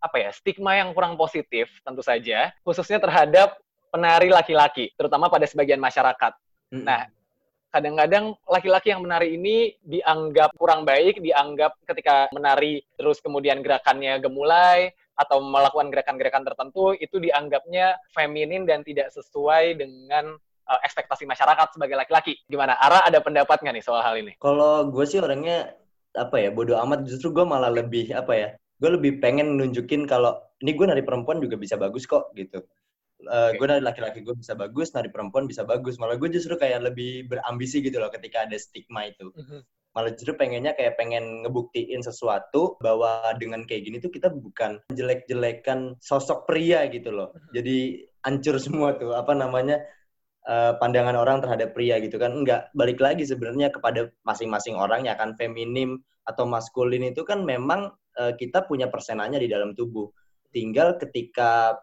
apa 0.00 0.16
ya 0.16 0.30
stigma 0.32 0.80
yang 0.80 0.96
kurang 0.96 1.14
positif 1.20 1.68
tentu 1.84 2.00
saja 2.00 2.56
khususnya 2.64 2.96
terhadap 2.96 3.60
penari 3.92 4.32
laki-laki 4.32 4.90
terutama 4.96 5.28
pada 5.28 5.44
sebagian 5.44 5.78
masyarakat. 5.78 6.32
Mm-mm. 6.72 6.86
Nah, 6.86 7.10
kadang-kadang 7.70 8.34
laki-laki 8.48 8.90
yang 8.90 9.02
menari 9.04 9.38
ini 9.38 9.76
dianggap 9.84 10.56
kurang 10.58 10.82
baik, 10.82 11.22
dianggap 11.22 11.78
ketika 11.86 12.30
menari 12.34 12.82
terus 12.98 13.22
kemudian 13.22 13.62
gerakannya 13.62 14.18
gemulai 14.18 14.90
atau 15.20 15.44
melakukan 15.44 15.92
gerakan-gerakan 15.92 16.48
tertentu 16.48 16.96
itu 16.96 17.20
dianggapnya 17.20 18.00
feminin 18.16 18.64
dan 18.64 18.80
tidak 18.80 19.12
sesuai 19.12 19.76
dengan 19.76 20.40
uh, 20.70 20.80
ekspektasi 20.86 21.26
masyarakat 21.26 21.74
sebagai 21.74 21.98
laki-laki. 21.98 22.38
Gimana? 22.46 22.78
Ara 22.78 23.02
ada 23.02 23.18
pendapat 23.18 23.58
nggak 23.58 23.74
nih 23.82 23.84
soal 23.84 24.06
hal 24.06 24.14
ini? 24.14 24.38
Kalau 24.38 24.86
gue 24.86 25.04
sih 25.04 25.18
orangnya 25.18 25.74
apa 26.14 26.38
ya 26.38 26.50
bodoh 26.50 26.78
amat 26.86 27.06
justru 27.06 27.30
gue 27.30 27.46
malah 27.46 27.70
lebih 27.70 28.10
apa 28.10 28.34
ya 28.34 28.48
gue 28.82 28.90
lebih 28.90 29.22
pengen 29.22 29.54
nunjukin 29.54 30.10
kalau 30.10 30.34
ini 30.64 30.74
gue 30.74 30.86
nari 30.88 31.04
perempuan 31.04 31.38
juga 31.38 31.60
bisa 31.60 31.76
bagus 31.76 32.08
kok 32.08 32.32
gitu. 32.32 32.64
Uh, 33.28 33.52
Oke. 33.52 33.60
Gue 33.60 33.66
nari 33.68 33.82
laki-laki 33.84 34.24
gue 34.24 34.32
bisa 34.32 34.56
bagus, 34.56 34.96
nari 34.96 35.12
perempuan 35.12 35.44
bisa 35.44 35.68
bagus. 35.68 36.00
Malah 36.00 36.16
gue 36.16 36.32
justru 36.32 36.56
kayak 36.56 36.88
lebih 36.88 37.28
berambisi 37.28 37.84
gitu 37.84 38.00
loh 38.00 38.08
ketika 38.08 38.48
ada 38.48 38.56
stigma 38.56 39.12
itu. 39.12 39.28
Malah 39.92 40.16
justru 40.16 40.32
pengennya 40.38 40.72
kayak 40.72 40.96
pengen 40.96 41.44
ngebuktiin 41.44 42.00
sesuatu 42.00 42.80
bahwa 42.80 43.20
dengan 43.36 43.68
kayak 43.68 43.84
gini 43.84 43.96
tuh 44.00 44.08
kita 44.08 44.32
bukan 44.32 44.80
jelek-jelekan 44.96 46.00
sosok 46.00 46.48
pria 46.48 46.88
gitu 46.88 47.12
loh. 47.12 47.36
Jadi 47.52 48.08
hancur 48.24 48.56
semua 48.56 48.96
tuh 48.96 49.12
apa 49.12 49.36
namanya 49.36 49.80
eh, 50.48 50.72
pandangan 50.80 51.16
orang 51.16 51.44
terhadap 51.44 51.72
pria 51.76 52.00
gitu 52.00 52.16
kan. 52.16 52.32
Enggak 52.32 52.72
balik 52.76 53.00
lagi 53.02 53.24
sebenarnya 53.26 53.72
kepada 53.72 54.08
masing-masing 54.24 54.76
orang 54.76 55.04
ya 55.08 55.14
kan 55.16 55.36
feminim 55.36 56.00
atau 56.28 56.44
maskulin 56.46 57.10
itu 57.10 57.24
kan 57.26 57.42
memang 57.44 57.90
eh, 58.20 58.32
kita 58.36 58.64
punya 58.68 58.88
persenanya 58.88 59.40
di 59.40 59.48
dalam 59.50 59.76
tubuh. 59.76 60.08
Tinggal 60.50 60.98
ketika 61.00 61.78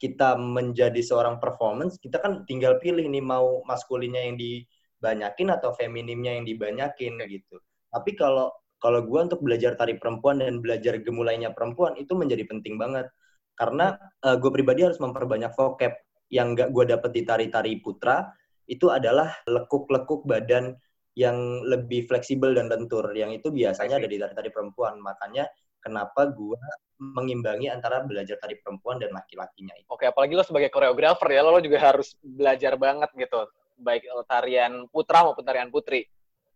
kita 0.00 0.36
menjadi 0.40 0.96
seorang 1.04 1.36
performance 1.36 2.00
kita 2.00 2.16
kan 2.16 2.48
tinggal 2.48 2.80
pilih 2.80 3.04
nih 3.04 3.20
mau 3.20 3.60
maskulinnya 3.68 4.32
yang 4.32 4.36
dibanyakin 4.40 5.52
atau 5.52 5.76
feminimnya 5.76 6.40
yang 6.40 6.46
dibanyakin 6.48 7.20
gitu. 7.28 7.60
Tapi 7.92 8.16
kalau 8.16 8.48
kalau 8.80 9.04
gue 9.04 9.20
untuk 9.20 9.44
belajar 9.44 9.76
tari 9.76 10.00
perempuan 10.00 10.40
dan 10.40 10.64
belajar 10.64 10.96
gemulainya 11.04 11.52
perempuan 11.52 12.00
itu 12.00 12.16
menjadi 12.16 12.48
penting 12.48 12.80
banget. 12.80 13.12
Karena 13.52 13.92
gue 14.24 14.48
pribadi 14.48 14.88
harus 14.88 14.96
memperbanyak 14.96 15.52
vocab 15.52 15.92
yang 16.30 16.54
gak 16.54 16.70
gue 16.70 16.84
dapet 16.86 17.10
di 17.12 17.22
tari-tari 17.26 17.78
putra 17.82 18.30
itu 18.70 18.86
adalah 18.88 19.34
lekuk-lekuk 19.50 20.24
badan 20.24 20.78
yang 21.18 21.66
lebih 21.66 22.06
fleksibel 22.06 22.54
dan 22.54 22.70
lentur 22.70 23.10
yang 23.12 23.34
itu 23.34 23.50
biasanya 23.50 23.98
ada 23.98 24.06
di 24.06 24.16
tari-tari 24.16 24.50
perempuan 24.54 25.02
makanya 25.02 25.50
kenapa 25.82 26.30
gue 26.30 26.60
mengimbangi 27.00 27.72
antara 27.72 28.04
belajar 28.04 28.36
tari 28.36 28.60
perempuan 28.60 29.00
dan 29.00 29.10
laki-lakinya 29.16 29.72
itu. 29.74 29.88
Oke, 29.88 30.04
apalagi 30.04 30.36
lo 30.36 30.44
sebagai 30.44 30.68
koreografer 30.68 31.32
ya, 31.32 31.40
lo 31.40 31.56
juga 31.58 31.80
harus 31.80 32.12
belajar 32.20 32.76
banget 32.76 33.08
gitu, 33.16 33.48
baik 33.80 34.04
tarian 34.28 34.84
putra 34.92 35.24
maupun 35.24 35.42
tarian 35.42 35.72
putri. 35.72 36.04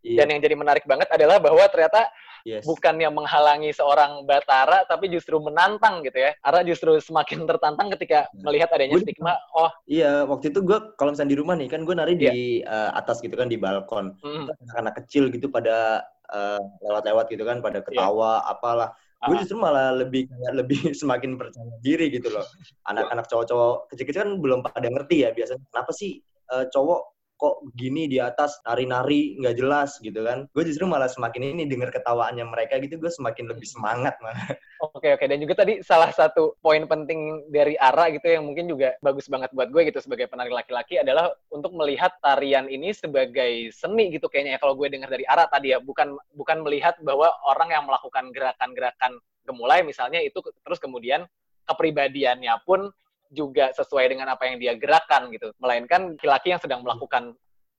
Iya, 0.05 0.21
Dan 0.21 0.37
yang 0.37 0.41
jadi 0.45 0.53
menarik 0.53 0.85
banget 0.85 1.09
adalah 1.09 1.41
bahwa 1.41 1.65
ternyata 1.67 2.13
yes. 2.45 2.61
bukan 2.63 3.01
yang 3.01 3.17
menghalangi 3.17 3.73
seorang 3.73 4.29
Batara, 4.29 4.85
tapi 4.85 5.09
justru 5.09 5.41
menantang 5.41 6.05
gitu 6.05 6.21
ya. 6.21 6.37
Ara 6.45 6.61
justru 6.61 7.01
semakin 7.01 7.43
tertantang 7.49 7.89
ketika 7.97 8.29
melihat 8.37 8.69
adanya 8.71 9.01
Gua- 9.01 9.03
stigma, 9.03 9.33
oh, 9.57 9.73
Iya, 9.89 10.29
waktu 10.29 10.53
itu 10.53 10.61
gue 10.61 10.79
kalau 10.95 11.17
misalnya 11.17 11.33
di 11.33 11.39
rumah 11.41 11.57
nih 11.57 11.69
kan 11.69 11.81
gue 11.83 11.95
nari 11.97 12.15
di 12.15 12.31
eh, 12.61 12.91
atas 12.93 13.25
gitu 13.25 13.33
kan 13.33 13.49
di 13.49 13.57
balkon. 13.57 14.13
mm, 14.21 14.45
anak-anak 14.69 14.95
kecil 15.01 15.33
gitu 15.33 15.49
pada 15.49 16.05
eh, 16.27 16.61
lewat-lewat 16.81 17.27
gitu 17.29 17.45
kan 17.45 17.61
pada 17.61 17.81
ketawa 17.81 18.45
apalah 18.45 18.93
gue 19.25 19.33
Ah. 19.37 19.41
justru 19.41 19.57
malah 19.57 19.89
lebih 19.89 20.29
kayak 20.29 20.53
lebih 20.53 20.81
semakin 21.01 21.41
percaya 21.41 21.81
diri 21.81 22.13
gitu 22.13 22.29
loh 22.29 22.45
anak-anak 22.93 23.25
cowok-cowok 23.25 23.89
kecil-kecil 23.89 24.21
kan 24.21 24.33
belum 24.37 24.61
pada 24.61 24.85
ngerti 24.85 25.25
ya 25.25 25.33
biasanya 25.33 25.65
kenapa 25.65 25.93
sih 25.93 26.21
eh, 26.21 26.65
cowok 26.69 27.01
kok 27.35 27.67
gini 27.75 28.07
di 28.07 28.23
atas 28.23 28.63
nari-nari 28.63 29.37
nggak 29.43 29.57
jelas 29.59 29.99
gitu 30.01 30.23
kan. 30.23 30.47
Gue 30.55 30.65
justru 30.65 30.87
malah 30.87 31.11
semakin 31.11 31.55
ini 31.55 31.67
dengar 31.67 31.91
ketawaannya 31.91 32.47
mereka 32.47 32.79
gitu 32.79 32.97
gue 32.97 33.11
semakin 33.11 33.51
lebih 33.51 33.67
semangat 33.67 34.17
malah 34.23 34.55
Oke 34.95 35.17
oke. 35.17 35.25
Dan 35.25 35.41
juga 35.41 35.65
tadi 35.65 35.81
salah 35.81 36.13
satu 36.13 36.55
poin 36.61 36.85
penting 36.85 37.49
dari 37.49 37.75
Ara 37.81 38.13
gitu 38.13 38.27
yang 38.29 38.45
mungkin 38.45 38.69
juga 38.69 38.95
bagus 39.01 39.27
banget 39.27 39.51
buat 39.57 39.73
gue 39.73 39.89
gitu 39.89 39.99
sebagai 40.03 40.29
penari 40.29 40.53
laki-laki 40.53 41.01
adalah 41.01 41.33
untuk 41.51 41.73
melihat 41.73 42.15
tarian 42.21 42.69
ini 42.69 42.93
sebagai 42.93 43.73
seni 43.73 44.13
gitu 44.15 44.29
kayaknya 44.29 44.57
ya. 44.57 44.61
Kalau 44.61 44.75
gue 44.77 44.89
dengar 44.93 45.09
dari 45.09 45.25
Ara 45.27 45.49
tadi 45.49 45.73
ya 45.73 45.79
bukan 45.81 46.15
bukan 46.37 46.63
melihat 46.63 46.99
bahwa 47.01 47.33
orang 47.49 47.73
yang 47.73 47.85
melakukan 47.89 48.31
gerakan-gerakan 48.31 49.19
gemulai 49.45 49.85
misalnya 49.85 50.25
itu 50.25 50.41
terus 50.65 50.81
kemudian 50.81 51.29
kepribadiannya 51.69 52.55
pun 52.65 52.93
juga 53.35 53.75
sesuai 53.75 54.15
dengan 54.15 54.31
apa 54.31 54.47
yang 54.47 54.63
dia 54.63 54.79
gerakan 54.79 55.29
gitu 55.35 55.51
melainkan 55.59 56.15
laki-laki 56.15 56.55
yang 56.55 56.63
sedang 56.63 56.81
melakukan 56.87 57.35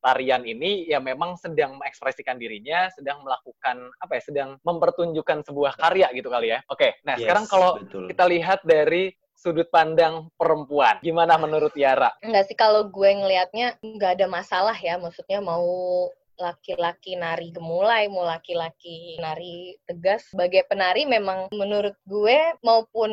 tarian 0.06 0.46
ini 0.46 0.86
ya 0.86 1.02
memang 1.02 1.34
sedang 1.34 1.82
mengekspresikan 1.82 2.38
dirinya, 2.38 2.86
sedang 2.94 3.26
melakukan 3.26 3.90
apa 3.98 4.12
ya, 4.14 4.22
sedang 4.22 4.50
mempertunjukkan 4.62 5.42
sebuah 5.50 5.82
karya 5.82 6.14
gitu 6.14 6.30
kali 6.30 6.54
ya. 6.54 6.62
Oke, 6.70 7.02
nah 7.02 7.18
Yes, 7.18 7.26
sekarang 7.26 7.46
kalau 7.50 7.82
betul. 7.82 8.06
kita 8.06 8.30
lihat 8.30 8.62
dari 8.62 9.10
sudut 9.34 9.66
pandang 9.74 10.30
perempuan, 10.38 11.02
gimana 11.02 11.42
menurut 11.42 11.74
Yara? 11.74 12.14
Enggak 12.22 12.46
sih 12.46 12.54
kalau 12.54 12.86
gue 12.86 13.10
ngelihatnya 13.10 13.82
nggak 13.82 14.22
ada 14.22 14.28
masalah 14.30 14.78
ya, 14.78 15.02
maksudnya 15.02 15.42
mau 15.42 15.66
laki-laki 16.40 17.16
nari 17.16 17.52
gemulai, 17.52 18.08
mau 18.12 18.28
laki-laki 18.28 19.20
nari 19.20 19.76
tegas. 19.88 20.28
Sebagai 20.32 20.68
penari 20.68 21.08
memang 21.08 21.52
menurut 21.56 21.96
gue 22.08 22.38
maupun 22.62 23.12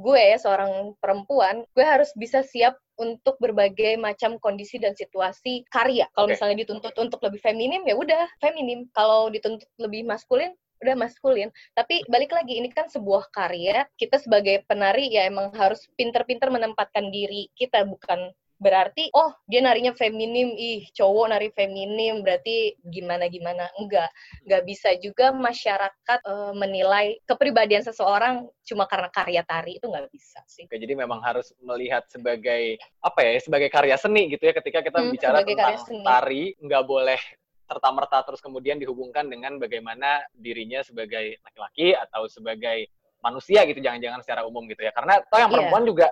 gue 0.00 0.20
ya 0.20 0.38
seorang 0.38 0.94
perempuan, 0.98 1.62
gue 1.72 1.84
harus 1.84 2.10
bisa 2.18 2.42
siap 2.42 2.78
untuk 2.94 3.34
berbagai 3.42 3.98
macam 3.98 4.38
kondisi 4.38 4.78
dan 4.78 4.94
situasi 4.94 5.66
karya. 5.66 6.06
Kalau 6.14 6.30
Oke. 6.30 6.38
misalnya 6.38 6.62
dituntut 6.62 6.94
untuk 6.98 7.18
lebih 7.26 7.42
feminim 7.42 7.82
ya 7.82 7.94
udah 7.98 8.24
feminim. 8.38 8.86
Kalau 8.94 9.30
dituntut 9.30 9.66
lebih 9.82 10.06
maskulin 10.06 10.54
udah 10.84 10.94
maskulin. 11.00 11.48
Tapi 11.72 12.04
balik 12.12 12.36
lagi 12.36 12.60
ini 12.60 12.68
kan 12.68 12.92
sebuah 12.92 13.32
karya. 13.32 13.88
Kita 13.96 14.20
sebagai 14.20 14.62
penari 14.68 15.08
ya 15.08 15.24
emang 15.24 15.50
harus 15.56 15.80
pinter-pinter 15.96 16.52
menempatkan 16.52 17.08
diri 17.08 17.48
kita 17.56 17.88
bukan 17.88 18.30
berarti 18.64 19.12
oh 19.12 19.28
dia 19.44 19.60
narinya 19.60 19.92
feminim 19.92 20.56
ih 20.56 20.88
cowok 20.96 21.36
nari 21.36 21.52
feminim 21.52 22.24
berarti 22.24 22.72
gimana 22.80 23.28
gimana 23.28 23.68
enggak 23.76 24.08
enggak 24.48 24.62
bisa 24.64 24.96
juga 25.04 25.36
masyarakat 25.36 26.20
eh, 26.24 26.52
menilai 26.56 27.20
kepribadian 27.28 27.84
seseorang 27.84 28.48
cuma 28.64 28.88
karena 28.88 29.12
karya 29.12 29.44
tari 29.44 29.76
itu 29.76 29.84
nggak 29.84 30.08
bisa 30.08 30.40
sih 30.48 30.64
Oke, 30.64 30.80
jadi 30.80 30.96
memang 30.96 31.20
harus 31.20 31.52
melihat 31.60 32.08
sebagai 32.08 32.80
apa 33.04 33.20
ya, 33.20 33.36
sebagai 33.36 33.68
karya 33.68 34.00
seni 34.00 34.32
gitu 34.32 34.48
ya. 34.48 34.56
Ketika 34.56 34.80
kita 34.80 34.96
Hmm, 34.96 35.12
bicara 35.12 35.44
tentang 35.44 35.76
tari, 36.00 36.56
nggak 36.56 36.84
boleh 36.88 37.20
serta-merta 37.68 38.24
terus 38.24 38.40
kemudian 38.40 38.80
dihubungkan 38.80 39.28
dengan 39.28 39.60
bagaimana 39.60 40.24
dirinya 40.32 40.80
sebagai 40.80 41.36
laki-laki 41.44 41.92
atau 41.92 42.24
sebagai 42.32 42.88
manusia 43.20 43.64
gitu, 43.68 43.80
jangan-jangan 43.80 44.20
secara 44.24 44.48
umum 44.48 44.64
gitu 44.68 44.84
ya. 44.84 44.92
Karena 44.96 45.20
toh 45.28 45.36
yang 45.36 45.52
Iya. 45.52 45.56
perempuan 45.60 45.84
juga 45.84 46.06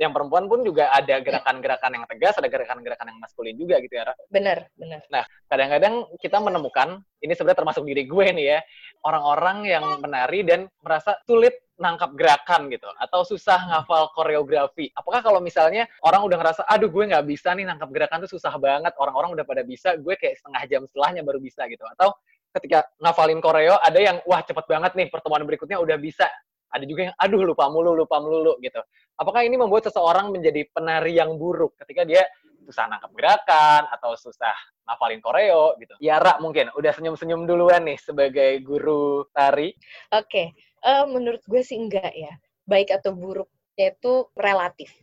yang 0.00 0.10
perempuan 0.16 0.48
pun 0.48 0.64
juga 0.64 0.88
ada 0.90 1.20
gerakan-gerakan 1.20 1.90
yang 1.94 2.04
tegas, 2.08 2.34
ada 2.40 2.48
gerakan-gerakan 2.48 3.12
yang 3.12 3.18
maskulin 3.20 3.54
juga 3.54 3.76
gitu 3.84 3.94
ya. 4.00 4.12
Benar, 4.32 4.66
benar. 4.74 5.00
Nah, 5.12 5.24
kadang-kadang 5.46 6.08
kita 6.16 6.40
menemukan, 6.40 7.04
ini 7.20 7.32
sebenarnya 7.36 7.60
termasuk 7.60 7.84
diri 7.84 8.08
gue 8.08 8.26
nih 8.32 8.46
ya, 8.56 8.58
orang-orang 9.04 9.68
yang 9.68 9.84
menari 10.00 10.40
dan 10.42 10.66
merasa 10.80 11.20
sulit 11.28 11.54
nangkap 11.76 12.14
gerakan 12.14 12.70
gitu, 12.70 12.86
atau 12.98 13.26
susah 13.26 13.58
ngafal 13.68 14.14
koreografi. 14.14 14.88
Apakah 14.94 15.20
kalau 15.20 15.42
misalnya 15.42 15.84
orang 16.06 16.22
udah 16.24 16.38
ngerasa, 16.38 16.62
aduh 16.70 16.88
gue 16.88 17.10
nggak 17.10 17.26
bisa 17.26 17.52
nih 17.58 17.66
nangkap 17.66 17.90
gerakan 17.90 18.22
tuh 18.22 18.38
susah 18.38 18.54
banget, 18.56 18.94
orang-orang 18.96 19.34
udah 19.34 19.44
pada 19.44 19.66
bisa, 19.66 19.98
gue 19.98 20.14
kayak 20.14 20.38
setengah 20.38 20.62
jam 20.70 20.82
setelahnya 20.86 21.26
baru 21.26 21.42
bisa 21.42 21.66
gitu. 21.66 21.82
Atau 21.98 22.14
ketika 22.54 22.86
ngafalin 23.02 23.40
koreo, 23.42 23.76
ada 23.82 23.98
yang, 23.98 24.20
wah 24.28 24.40
cepet 24.44 24.62
banget 24.68 24.92
nih, 24.94 25.08
pertemuan 25.10 25.42
berikutnya 25.42 25.80
udah 25.82 25.98
bisa. 25.98 26.30
Ada 26.72 26.84
juga 26.88 27.12
yang, 27.12 27.16
aduh 27.20 27.42
lupa 27.44 27.68
mulu, 27.68 27.92
lupa 27.92 28.16
mulu 28.18 28.56
gitu. 28.64 28.80
Apakah 29.20 29.44
ini 29.44 29.60
membuat 29.60 29.92
seseorang 29.92 30.32
menjadi 30.32 30.64
penari 30.72 31.20
yang 31.20 31.36
buruk 31.36 31.76
ketika 31.84 32.08
dia 32.08 32.24
susah 32.64 32.88
nangkap 32.88 33.10
gerakan 33.12 33.90
atau 33.90 34.14
susah 34.16 34.54
ngafalin 34.86 35.20
koreo 35.20 35.76
gitu. 35.82 35.94
Yara 36.00 36.38
mungkin 36.38 36.70
udah 36.74 36.92
senyum-senyum 36.94 37.44
duluan 37.44 37.84
nih 37.84 37.98
sebagai 37.98 38.62
guru 38.62 39.26
tari. 39.34 39.74
Oke, 40.14 40.26
okay. 40.26 40.46
uh, 40.86 41.04
menurut 41.06 41.42
gue 41.44 41.62
sih 41.62 41.78
enggak 41.78 42.14
ya. 42.14 42.32
Baik 42.64 42.94
atau 42.94 43.12
buruknya 43.12 43.92
itu 43.92 44.30
relatif. 44.38 44.94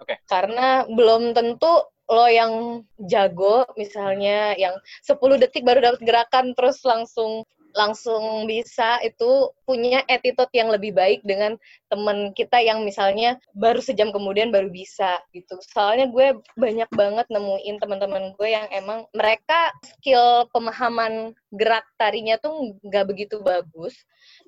Oke. 0.00 0.16
Okay. 0.16 0.16
Karena 0.28 0.84
belum 0.88 1.32
tentu 1.36 1.88
lo 2.10 2.26
yang 2.26 2.82
jago 3.06 3.70
misalnya 3.78 4.58
yang 4.58 4.74
10 5.06 5.14
detik 5.38 5.62
baru 5.62 5.78
dapat 5.78 6.02
gerakan 6.02 6.58
terus 6.58 6.82
langsung 6.82 7.46
langsung 7.74 8.46
bisa 8.50 8.98
itu 9.06 9.50
punya 9.62 10.02
attitude 10.10 10.50
yang 10.54 10.70
lebih 10.70 10.90
baik 10.94 11.22
dengan 11.22 11.54
temen 11.86 12.34
kita 12.34 12.58
yang 12.58 12.82
misalnya 12.82 13.38
baru 13.54 13.78
sejam 13.78 14.10
kemudian 14.10 14.50
baru 14.50 14.70
bisa 14.70 15.22
gitu. 15.30 15.58
Soalnya 15.70 16.10
gue 16.10 16.38
banyak 16.58 16.90
banget 16.94 17.26
nemuin 17.30 17.76
teman-teman 17.78 18.34
gue 18.34 18.48
yang 18.50 18.66
emang 18.74 19.06
mereka 19.14 19.70
skill 19.86 20.50
pemahaman 20.50 21.34
gerak 21.54 21.86
tarinya 21.98 22.38
tuh 22.42 22.74
nggak 22.82 23.06
begitu 23.06 23.38
bagus, 23.42 23.94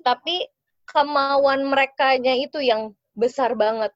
tapi 0.03 0.47
kemauan 0.89 1.67
merekanya 1.67 2.35
itu 2.35 2.59
yang 2.59 2.91
besar 3.15 3.55
banget. 3.55 3.91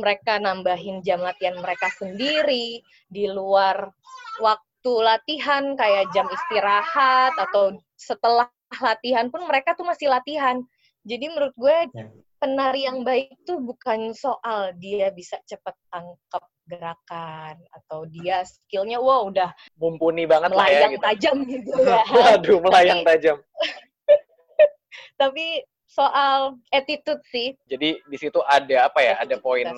Mereka 0.00 0.40
nambahin 0.40 1.04
jam 1.04 1.20
latihan 1.20 1.60
mereka 1.60 1.92
sendiri 1.92 2.80
di 3.10 3.24
luar 3.28 3.92
waktu 4.40 4.92
latihan 4.96 5.76
kayak 5.76 6.08
jam 6.16 6.24
istirahat 6.32 7.36
atau 7.36 7.76
setelah 8.00 8.48
latihan 8.78 9.26
pun 9.28 9.42
mereka 9.50 9.74
tuh 9.74 9.86
masih 9.88 10.06
latihan. 10.06 10.62
Jadi 11.02 11.32
menurut 11.32 11.54
gue 11.56 11.76
ya. 11.96 12.06
penari 12.38 12.86
yang 12.86 13.02
baik 13.02 13.34
tuh 13.42 13.58
bukan 13.58 14.12
soal 14.14 14.76
dia 14.78 15.10
bisa 15.10 15.40
cepat 15.48 15.74
tangkap 15.90 16.44
gerakan 16.70 17.58
atau 17.74 18.06
dia 18.06 18.46
skillnya 18.46 19.02
wow 19.02 19.26
udah 19.26 19.50
mumpuni 19.74 20.22
banget 20.22 20.54
melayang 20.54 20.70
lah 20.70 20.78
ya, 20.78 20.94
gitu. 20.94 21.02
tajam 21.02 21.36
gitu 21.48 21.72
ya. 21.82 22.02
Waduh, 22.14 22.58
melayang 22.62 23.00
tajam. 23.02 23.36
tapi 25.20 25.66
soal 25.90 26.54
attitude 26.70 27.20
sih. 27.26 27.58
Jadi 27.66 27.98
di 27.98 28.16
situ 28.16 28.38
ada 28.46 28.86
apa 28.86 29.02
ya? 29.02 29.18
Attitude 29.18 29.42
ada 29.42 29.42
poin 29.42 29.68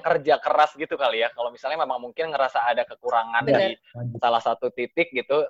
kerja 0.00 0.34
keras 0.40 0.72
gitu 0.74 0.96
kali 0.96 1.20
ya. 1.20 1.28
Kalau 1.36 1.52
misalnya 1.52 1.84
memang 1.84 2.00
mungkin 2.00 2.32
ngerasa 2.32 2.64
ada 2.64 2.88
kekurangan 2.88 3.44
Bener. 3.44 3.76
di 3.76 4.16
salah 4.16 4.40
satu 4.40 4.72
titik 4.72 5.12
gitu, 5.12 5.44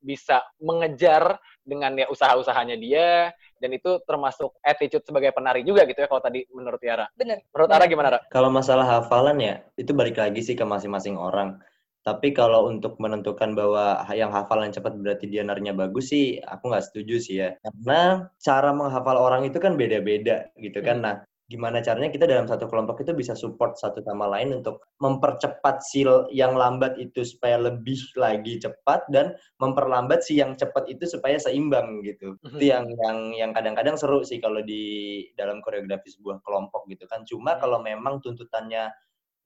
bisa 0.00 0.42
mengejar 0.62 1.38
dengan 1.66 1.92
ya 1.98 2.06
usaha-usahanya 2.06 2.78
dia 2.78 3.34
dan 3.58 3.70
itu 3.72 3.98
termasuk 4.06 4.54
attitude 4.62 5.02
sebagai 5.02 5.32
penari 5.32 5.66
juga 5.66 5.82
gitu 5.88 5.98
ya 6.04 6.08
kalau 6.08 6.22
tadi 6.22 6.44
menurut 6.52 6.78
Tiara. 6.78 7.08
Benar. 7.16 7.42
Menurut 7.50 7.70
Ara 7.72 7.84
gimana, 7.88 8.08
Ra? 8.14 8.20
Kalau 8.28 8.50
masalah 8.52 8.86
hafalan 8.86 9.38
ya, 9.40 9.54
itu 9.74 9.90
balik 9.96 10.20
lagi 10.20 10.44
sih 10.44 10.54
ke 10.54 10.62
masing-masing 10.62 11.16
orang. 11.18 11.58
Tapi 12.06 12.30
kalau 12.30 12.70
untuk 12.70 13.02
menentukan 13.02 13.58
bahwa 13.58 13.98
yang 14.14 14.30
hafalan 14.30 14.70
cepat 14.70 14.94
berarti 14.94 15.26
dia 15.26 15.42
narinya 15.42 15.74
bagus 15.74 16.14
sih, 16.14 16.38
aku 16.38 16.70
nggak 16.70 16.86
setuju 16.86 17.18
sih 17.18 17.34
ya. 17.42 17.58
Karena 17.58 18.30
cara 18.38 18.70
menghafal 18.70 19.18
orang 19.18 19.42
itu 19.42 19.58
kan 19.58 19.74
beda-beda 19.74 20.46
gitu 20.54 20.86
kan. 20.86 21.02
Hmm. 21.02 21.06
Nah, 21.10 21.16
gimana 21.46 21.78
caranya 21.78 22.10
kita 22.10 22.26
dalam 22.26 22.50
satu 22.50 22.66
kelompok 22.66 23.06
itu 23.06 23.14
bisa 23.14 23.38
support 23.38 23.78
satu 23.78 24.02
sama 24.02 24.26
lain 24.26 24.58
untuk 24.58 24.82
mempercepat 24.98 25.78
sil 25.78 26.26
yang 26.34 26.58
lambat 26.58 26.98
itu 26.98 27.22
supaya 27.22 27.54
lebih 27.54 27.94
lagi 28.18 28.58
cepat 28.58 29.06
dan 29.14 29.30
memperlambat 29.62 30.26
si 30.26 30.42
yang 30.42 30.58
cepat 30.58 30.90
itu 30.90 31.06
supaya 31.06 31.38
seimbang 31.38 32.02
gitu. 32.02 32.34
Mm-hmm. 32.42 32.58
Itu 32.58 32.64
yang 32.66 32.84
yang 32.90 33.18
yang 33.38 33.50
kadang-kadang 33.54 33.94
seru 33.94 34.26
sih 34.26 34.42
kalau 34.42 34.58
di 34.66 35.22
dalam 35.38 35.62
koreografi 35.62 36.10
sebuah 36.18 36.42
kelompok 36.42 36.90
gitu 36.90 37.06
kan. 37.06 37.22
Cuma 37.22 37.54
mm-hmm. 37.54 37.62
kalau 37.62 37.78
memang 37.78 38.18
tuntutannya 38.18 38.90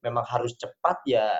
memang 0.01 0.25
harus 0.25 0.57
cepat 0.57 1.05
ya 1.05 1.37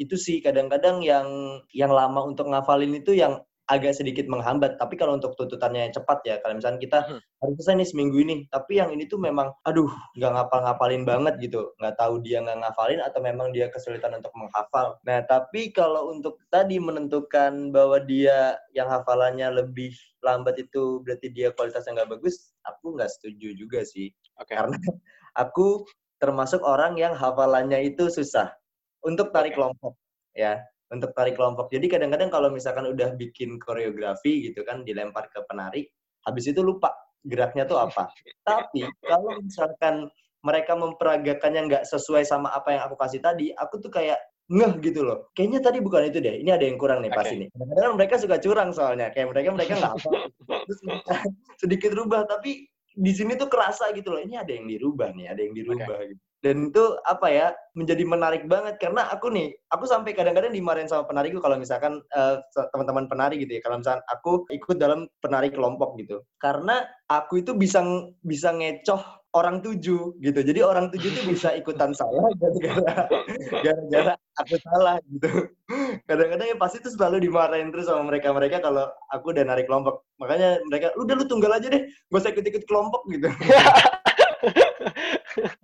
itu 0.00 0.14
sih 0.14 0.40
kadang-kadang 0.40 1.04
yang 1.04 1.26
yang 1.74 1.92
lama 1.92 2.24
untuk 2.24 2.48
ngafalin 2.48 2.96
itu 2.96 3.12
yang 3.12 3.42
agak 3.68 3.92
sedikit 3.94 4.24
menghambat. 4.26 4.80
Tapi 4.80 4.96
kalau 4.96 5.16
untuk 5.20 5.36
tuntutannya 5.36 5.88
yang 5.88 5.94
cepat 5.94 6.24
ya, 6.24 6.36
kalau 6.40 6.56
misalnya 6.56 6.80
kita 6.80 6.98
hmm. 7.04 7.20
harus 7.20 7.54
selesai 7.60 7.74
nih 7.78 7.88
seminggu 7.88 8.16
ini, 8.18 8.36
tapi 8.48 8.80
yang 8.80 8.90
ini 8.90 9.04
tuh 9.04 9.20
memang, 9.20 9.52
aduh, 9.68 9.88
nggak 10.16 10.32
ngapal-ngapalin 10.34 11.04
banget 11.04 11.34
gitu. 11.44 11.72
Nggak 11.78 11.94
tahu 12.00 12.24
dia 12.24 12.40
nggak 12.40 12.58
ngafalin 12.64 13.00
atau 13.04 13.20
memang 13.20 13.52
dia 13.52 13.68
kesulitan 13.68 14.16
untuk 14.16 14.32
menghafal. 14.34 14.96
Nah, 15.04 15.20
tapi 15.28 15.70
kalau 15.70 16.10
untuk 16.10 16.40
tadi 16.48 16.80
menentukan 16.80 17.70
bahwa 17.70 18.00
dia 18.02 18.56
yang 18.72 18.88
hafalannya 18.88 19.52
lebih 19.52 19.92
lambat 20.24 20.58
itu 20.58 21.04
berarti 21.04 21.30
dia 21.30 21.52
kualitasnya 21.52 22.02
nggak 22.02 22.18
bagus, 22.18 22.56
aku 22.64 22.96
nggak 22.96 23.12
setuju 23.12 23.54
juga 23.54 23.84
sih. 23.84 24.10
Okay. 24.40 24.56
Karena 24.56 24.74
aku 25.42 25.84
termasuk 26.18 26.64
orang 26.66 26.98
yang 26.98 27.14
hafalannya 27.14 27.94
itu 27.94 28.10
susah 28.10 28.50
untuk 29.06 29.30
tarik 29.30 29.54
okay. 29.54 29.58
kelompok 29.62 29.94
ya 30.34 30.58
untuk 30.88 31.12
tarik 31.12 31.36
kelompok. 31.36 31.68
Jadi 31.68 31.86
kadang-kadang 31.86 32.32
kalau 32.32 32.48
misalkan 32.48 32.88
udah 32.88 33.12
bikin 33.16 33.60
koreografi 33.60 34.48
gitu 34.48 34.64
kan 34.64 34.82
dilempar 34.84 35.28
ke 35.28 35.44
penari, 35.44 35.84
habis 36.24 36.48
itu 36.48 36.64
lupa 36.64 36.92
geraknya 37.24 37.68
tuh 37.68 37.80
apa. 37.80 38.08
Tapi 38.48 38.88
kalau 39.04 39.36
misalkan 39.40 40.08
mereka 40.40 40.72
memperagakannya 40.78 41.60
nggak 41.68 41.84
sesuai 41.84 42.24
sama 42.24 42.48
apa 42.54 42.78
yang 42.78 42.82
aku 42.88 42.96
kasih 42.96 43.20
tadi, 43.20 43.52
aku 43.52 43.82
tuh 43.84 43.92
kayak 43.92 44.18
ngeh 44.48 44.80
gitu 44.80 45.04
loh. 45.04 45.28
Kayaknya 45.36 45.60
tadi 45.60 45.78
bukan 45.84 46.08
itu 46.08 46.18
deh. 46.24 46.40
Ini 46.40 46.56
ada 46.56 46.64
yang 46.64 46.80
kurang 46.80 47.04
nih 47.04 47.12
okay. 47.12 47.18
pas 47.20 47.28
ini. 47.28 47.46
Kadang-kadang 47.52 47.94
mereka 48.00 48.14
suka 48.16 48.36
curang 48.40 48.70
soalnya. 48.72 49.12
Kayak 49.12 49.36
mereka 49.36 49.48
mereka 49.52 49.72
nggak 49.76 49.94
apa. 50.00 50.10
Terus 50.64 50.80
sedikit 51.62 51.92
rubah 51.92 52.24
tapi 52.24 52.64
di 52.98 53.12
sini 53.12 53.36
tuh 53.36 53.52
kerasa 53.52 53.92
gitu 53.92 54.16
loh. 54.16 54.24
Ini 54.24 54.40
ada 54.40 54.52
yang 54.56 54.64
dirubah 54.64 55.12
nih, 55.12 55.26
ada 55.28 55.40
yang 55.44 55.52
dirubah 55.52 56.00
okay. 56.00 56.16
gitu 56.16 56.27
dan 56.38 56.70
itu 56.70 56.84
apa 57.02 57.26
ya 57.26 57.46
menjadi 57.74 58.04
menarik 58.06 58.46
banget. 58.46 58.78
Karena 58.78 59.10
aku 59.10 59.30
nih 59.34 59.50
aku 59.74 59.84
sampai 59.90 60.14
kadang-kadang 60.14 60.54
dimarahin 60.54 60.86
sama 60.86 61.06
penariku 61.06 61.42
kalau 61.42 61.58
misalkan 61.58 61.98
uh, 62.14 62.38
teman-teman 62.70 63.10
penari 63.10 63.42
gitu 63.42 63.58
ya. 63.58 63.60
Kalau 63.62 63.82
misalkan 63.82 64.02
aku 64.06 64.46
ikut 64.54 64.76
dalam 64.78 65.10
penari 65.18 65.50
kelompok 65.50 65.98
gitu. 65.98 66.22
Karena 66.38 66.86
aku 67.10 67.42
itu 67.42 67.58
bisa 67.58 67.82
bisa 68.22 68.54
ngecoh 68.54 69.02
orang 69.34 69.60
tujuh 69.60 70.14
gitu. 70.22 70.40
Jadi 70.40 70.60
orang 70.62 70.94
tujuh 70.94 71.10
itu 71.10 71.22
bisa 71.26 71.52
ikutan 71.58 71.90
salah 71.90 72.30
gara-gara 72.40 72.94
gara-gara 73.60 74.14
aku 74.38 74.54
salah 74.62 74.96
gitu. 75.10 75.30
Kadang-kadang 76.06 76.46
ya 76.54 76.56
pasti 76.56 76.78
itu 76.78 76.94
selalu 76.94 77.26
dimarahin 77.26 77.74
terus 77.74 77.90
sama 77.90 78.06
mereka 78.06 78.30
mereka 78.30 78.62
kalau 78.62 78.86
aku 79.10 79.34
udah 79.34 79.42
narik 79.42 79.66
kelompok. 79.66 80.06
Makanya 80.22 80.62
mereka 80.70 80.94
udah 80.94 81.14
lu 81.18 81.24
tunggal 81.26 81.50
aja 81.58 81.66
deh 81.66 81.82
gak 82.10 82.20
usah 82.22 82.30
ikut-ikut 82.30 82.64
kelompok 82.66 83.06
gitu 83.10 83.30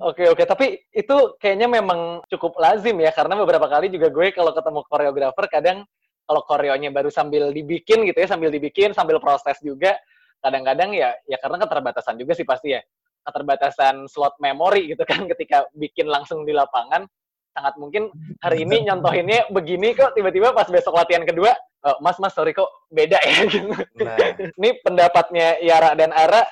Oke 0.01 0.25
oke, 0.31 0.45
tapi 0.45 0.83
itu 0.91 1.17
kayaknya 1.39 1.69
memang 1.69 2.23
cukup 2.29 2.59
lazim 2.59 2.97
ya 3.01 3.11
karena 3.11 3.35
beberapa 3.39 3.67
kali 3.67 3.91
juga 3.91 4.11
gue 4.11 4.33
kalau 4.33 4.53
ketemu 4.55 4.81
koreografer 4.87 5.47
kadang 5.51 5.79
kalau 6.25 6.41
koreonya 6.45 6.89
baru 6.89 7.13
sambil 7.13 7.53
dibikin 7.53 8.09
gitu 8.09 8.17
ya, 8.25 8.29
sambil 8.29 8.49
dibikin, 8.49 8.97
sambil 8.97 9.21
proses 9.21 9.61
juga, 9.61 9.97
kadang-kadang 10.41 10.97
ya 10.97 11.13
ya 11.29 11.37
karena 11.37 11.61
keterbatasan 11.61 12.17
juga 12.17 12.33
sih 12.33 12.49
pasti 12.49 12.77
ya. 12.77 12.81
Keterbatasan 13.25 14.05
slot 14.09 14.37
memori 14.41 14.93
gitu 14.93 15.05
kan 15.05 15.25
ketika 15.33 15.69
bikin 15.77 16.09
langsung 16.09 16.45
di 16.45 16.53
lapangan 16.53 17.09
sangat 17.55 17.79
mungkin 17.79 18.11
hari 18.43 18.67
ini 18.67 18.91
nyontohinnya 18.91 19.55
begini 19.55 19.95
kok 19.95 20.19
tiba-tiba 20.19 20.51
pas 20.51 20.67
besok 20.67 20.99
latihan 20.99 21.23
kedua 21.23 21.55
oh, 21.87 21.97
mas 22.03 22.19
mas 22.19 22.35
sorry 22.35 22.51
kok 22.51 22.67
beda 22.91 23.15
ya 23.23 23.47
gitu. 23.47 23.71
Nah. 24.03 24.19
Ini 24.59 24.83
pendapatnya 24.83 25.63
Yara 25.63 25.95
dan 25.95 26.11
Ara 26.11 26.43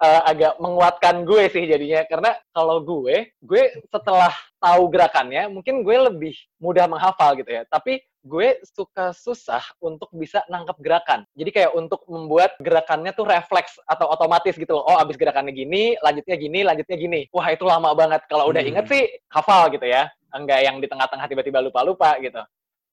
uh, 0.00 0.22
agak 0.28 0.56
menguatkan 0.60 1.24
gue 1.24 1.48
sih 1.48 1.64
jadinya. 1.64 2.04
Karena 2.08 2.36
kalau 2.52 2.80
gue 2.82 3.32
gue 3.40 3.62
setelah 3.88 4.32
tahu 4.60 4.82
gerakannya 4.92 5.48
mungkin 5.52 5.84
gue 5.84 5.96
lebih 6.12 6.34
mudah 6.60 6.88
menghafal 6.88 7.36
gitu 7.38 7.50
ya. 7.50 7.62
Tapi 7.68 8.02
gue 8.26 8.58
suka 8.66 9.14
susah 9.14 9.62
untuk 9.78 10.10
bisa 10.10 10.42
nangkep 10.50 10.76
gerakan. 10.82 11.22
Jadi 11.38 11.50
kayak 11.54 11.72
untuk 11.78 12.02
membuat 12.10 12.58
gerakannya 12.58 13.14
tuh 13.14 13.26
refleks 13.28 13.78
atau 13.86 14.10
otomatis 14.10 14.58
gitu 14.58 14.74
loh. 14.74 14.84
Oh 14.84 14.98
abis 14.98 15.14
gerakannya 15.14 15.54
gini 15.54 15.94
lanjutnya 16.02 16.36
gini 16.36 16.60
lanjutnya 16.66 16.96
gini. 16.98 17.20
Wah 17.30 17.46
itu 17.54 17.62
lama 17.62 17.94
banget. 17.94 18.26
Kalau 18.26 18.50
udah 18.50 18.62
hmm. 18.62 18.70
inget 18.74 18.86
sih 18.90 19.02
hafal 19.30 19.70
gitu 19.70 19.86
ya. 19.86 20.10
Enggak 20.34 20.60
yang 20.66 20.82
di 20.82 20.90
tengah-tengah 20.90 21.26
tiba-tiba 21.30 21.62
lupa-lupa 21.62 22.18
gitu. 22.18 22.42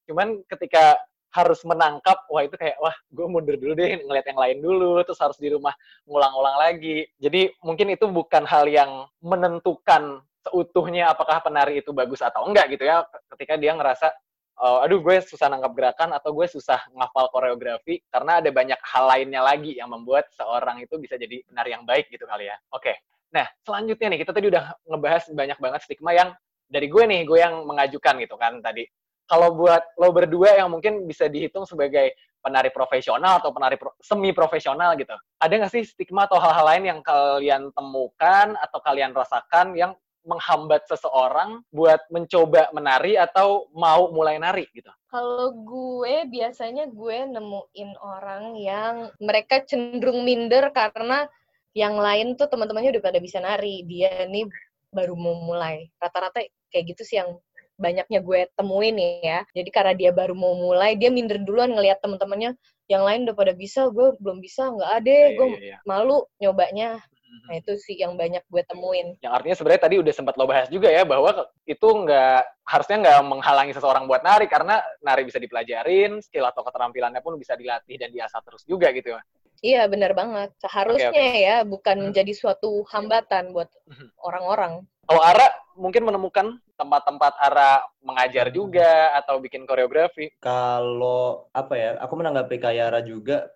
Cuman 0.08 0.44
ketika 0.48 1.00
harus 1.34 1.66
menangkap 1.66 2.18
wah 2.30 2.46
itu 2.46 2.54
kayak 2.54 2.78
wah 2.78 2.94
gue 3.10 3.26
mundur 3.26 3.58
dulu 3.58 3.74
deh 3.74 4.06
ngeliat 4.06 4.26
yang 4.30 4.40
lain 4.40 4.58
dulu 4.62 5.02
terus 5.02 5.18
harus 5.18 5.38
di 5.42 5.50
rumah 5.50 5.74
ngulang-ulang 6.06 6.58
lagi 6.62 7.10
jadi 7.18 7.50
mungkin 7.66 7.94
itu 7.94 8.06
bukan 8.06 8.46
hal 8.46 8.70
yang 8.70 9.10
menentukan 9.20 10.22
seutuhnya 10.46 11.10
apakah 11.10 11.42
penari 11.42 11.82
itu 11.82 11.90
bagus 11.90 12.22
atau 12.22 12.46
enggak 12.46 12.70
gitu 12.78 12.86
ya 12.86 13.02
ketika 13.34 13.58
dia 13.58 13.74
ngerasa 13.74 14.14
uh, 14.60 14.86
aduh 14.86 15.02
gue 15.02 15.18
susah 15.26 15.50
nangkap 15.50 15.74
gerakan 15.74 16.14
atau 16.14 16.36
gue 16.36 16.46
susah 16.46 16.80
ngafal 16.94 17.32
koreografi 17.34 18.04
karena 18.12 18.44
ada 18.44 18.50
banyak 18.54 18.80
hal 18.84 19.06
lainnya 19.10 19.42
lagi 19.42 19.74
yang 19.74 19.90
membuat 19.90 20.30
seorang 20.36 20.84
itu 20.84 21.00
bisa 21.02 21.18
jadi 21.18 21.42
penari 21.48 21.74
yang 21.74 21.84
baik 21.88 22.12
gitu 22.14 22.28
kali 22.30 22.52
ya. 22.52 22.58
Oke. 22.70 22.94
Okay. 22.94 22.96
Nah, 23.34 23.50
selanjutnya 23.66 24.14
nih 24.14 24.20
kita 24.22 24.32
tadi 24.32 24.46
udah 24.54 24.78
ngebahas 24.86 25.24
banyak 25.34 25.58
banget 25.58 25.82
stigma 25.82 26.14
yang 26.14 26.30
dari 26.70 26.86
gue 26.86 27.04
nih, 27.06 27.22
gue 27.26 27.38
yang 27.42 27.66
mengajukan 27.66 28.22
gitu 28.22 28.36
kan 28.38 28.62
tadi. 28.62 28.86
Kalau 29.28 29.56
buat 29.56 29.82
lo 29.98 30.12
berdua 30.12 30.60
yang 30.60 30.70
mungkin 30.70 31.08
bisa 31.08 31.32
dihitung 31.32 31.64
sebagai 31.64 32.14
penari 32.44 32.68
profesional 32.76 33.40
atau 33.40 33.56
penari 33.56 33.80
pro, 33.80 33.96
semi 34.04 34.36
profesional 34.36 35.00
gitu. 35.00 35.16
Ada 35.40 35.64
nggak 35.64 35.72
sih 35.72 35.84
stigma 35.88 36.28
atau 36.28 36.44
hal-hal 36.44 36.66
lain 36.76 36.84
yang 36.92 37.00
kalian 37.00 37.72
temukan 37.72 38.60
atau 38.60 38.80
kalian 38.84 39.16
rasakan 39.16 39.80
yang 39.80 39.96
menghambat 40.24 40.88
seseorang 40.88 41.64
buat 41.72 42.00
mencoba 42.08 42.72
menari 42.72 43.20
atau 43.20 43.68
mau 43.76 44.12
mulai 44.12 44.40
nari 44.40 44.68
gitu? 44.72 44.92
Kalau 45.12 45.52
gue 45.52 46.28
biasanya 46.32 46.88
gue 46.92 47.28
nemuin 47.28 47.92
orang 48.00 48.56
yang 48.60 48.96
mereka 49.20 49.64
cenderung 49.64 50.24
minder 50.24 50.72
karena 50.72 51.28
yang 51.76 52.00
lain 52.00 52.40
tuh 52.40 52.48
teman-temannya 52.48 52.98
udah 52.98 53.04
pada 53.04 53.20
bisa 53.20 53.42
nari, 53.44 53.84
dia 53.84 54.26
nih 54.30 54.48
baru 54.94 55.18
mau 55.18 55.38
mulai. 55.38 55.90
Rata-rata 55.98 56.42
kayak 56.72 56.86
gitu 56.96 57.02
sih 57.04 57.18
yang 57.20 57.36
banyaknya 57.78 58.20
gue 58.22 58.50
temuin 58.54 58.96
ya. 59.22 59.46
Jadi 59.52 59.70
karena 59.74 59.94
dia 59.98 60.12
baru 60.14 60.34
mau 60.38 60.54
mulai, 60.54 60.96
dia 60.98 61.10
minder 61.10 61.42
duluan 61.42 61.74
ngelihat 61.74 62.00
teman-temannya 62.02 62.56
yang 62.92 63.04
lain 63.08 63.26
udah 63.26 63.36
pada 63.36 63.54
bisa, 63.56 63.88
gue 63.90 64.14
belum 64.20 64.44
bisa, 64.44 64.70
nggak 64.70 64.92
ada, 65.04 65.12
yeah, 65.12 65.36
gue 65.40 65.48
yeah, 65.58 65.62
yeah. 65.76 65.80
malu 65.88 66.28
nyobanya. 66.38 67.00
Mm-hmm. 67.00 67.48
Nah 67.50 67.56
itu 67.58 67.72
sih 67.82 67.96
yang 67.98 68.14
banyak 68.14 68.44
gue 68.46 68.62
temuin. 68.68 69.08
Yang 69.24 69.34
artinya 69.34 69.56
sebenarnya 69.58 69.84
tadi 69.88 69.96
udah 69.98 70.14
sempat 70.14 70.36
lo 70.38 70.46
bahas 70.46 70.68
juga 70.70 70.92
ya 70.92 71.02
bahwa 71.08 71.50
itu 71.66 71.88
nggak 71.88 72.42
harusnya 72.68 72.98
nggak 73.02 73.20
menghalangi 73.26 73.74
seseorang 73.74 74.06
buat 74.06 74.22
nari 74.22 74.46
karena 74.46 74.84
nari 75.02 75.24
bisa 75.26 75.42
dipelajarin, 75.42 76.22
skill 76.22 76.46
atau 76.46 76.62
keterampilannya 76.62 77.24
pun 77.26 77.40
bisa 77.40 77.58
dilatih 77.58 77.98
dan 77.98 78.14
diasah 78.14 78.42
terus 78.46 78.62
juga 78.68 78.94
gitu 78.94 79.16
ya. 79.18 79.22
Iya 79.64 79.88
benar 79.88 80.12
banget. 80.12 80.52
Seharusnya 80.60 81.16
okay, 81.16 81.40
okay. 81.40 81.48
ya 81.48 81.58
bukan 81.64 81.96
hmm. 81.96 82.06
menjadi 82.12 82.34
suatu 82.36 82.84
hambatan 82.92 83.56
buat 83.56 83.72
mm-hmm. 83.88 84.10
orang-orang. 84.20 84.84
Kalau 85.08 85.24
Ara 85.24 85.48
mungkin 85.80 86.04
menemukan 86.04 86.60
tempat-tempat 86.76 87.34
Ara 87.40 87.84
mengajar 88.04 88.52
juga 88.52 89.16
atau 89.16 89.40
bikin 89.40 89.64
koreografi? 89.64 90.36
Kalau 90.44 91.48
apa 91.56 91.74
ya, 91.80 91.90
aku 92.04 92.14
menanggapi 92.20 92.60
kayak 92.60 92.92
Ara 92.92 93.02
juga, 93.08 93.48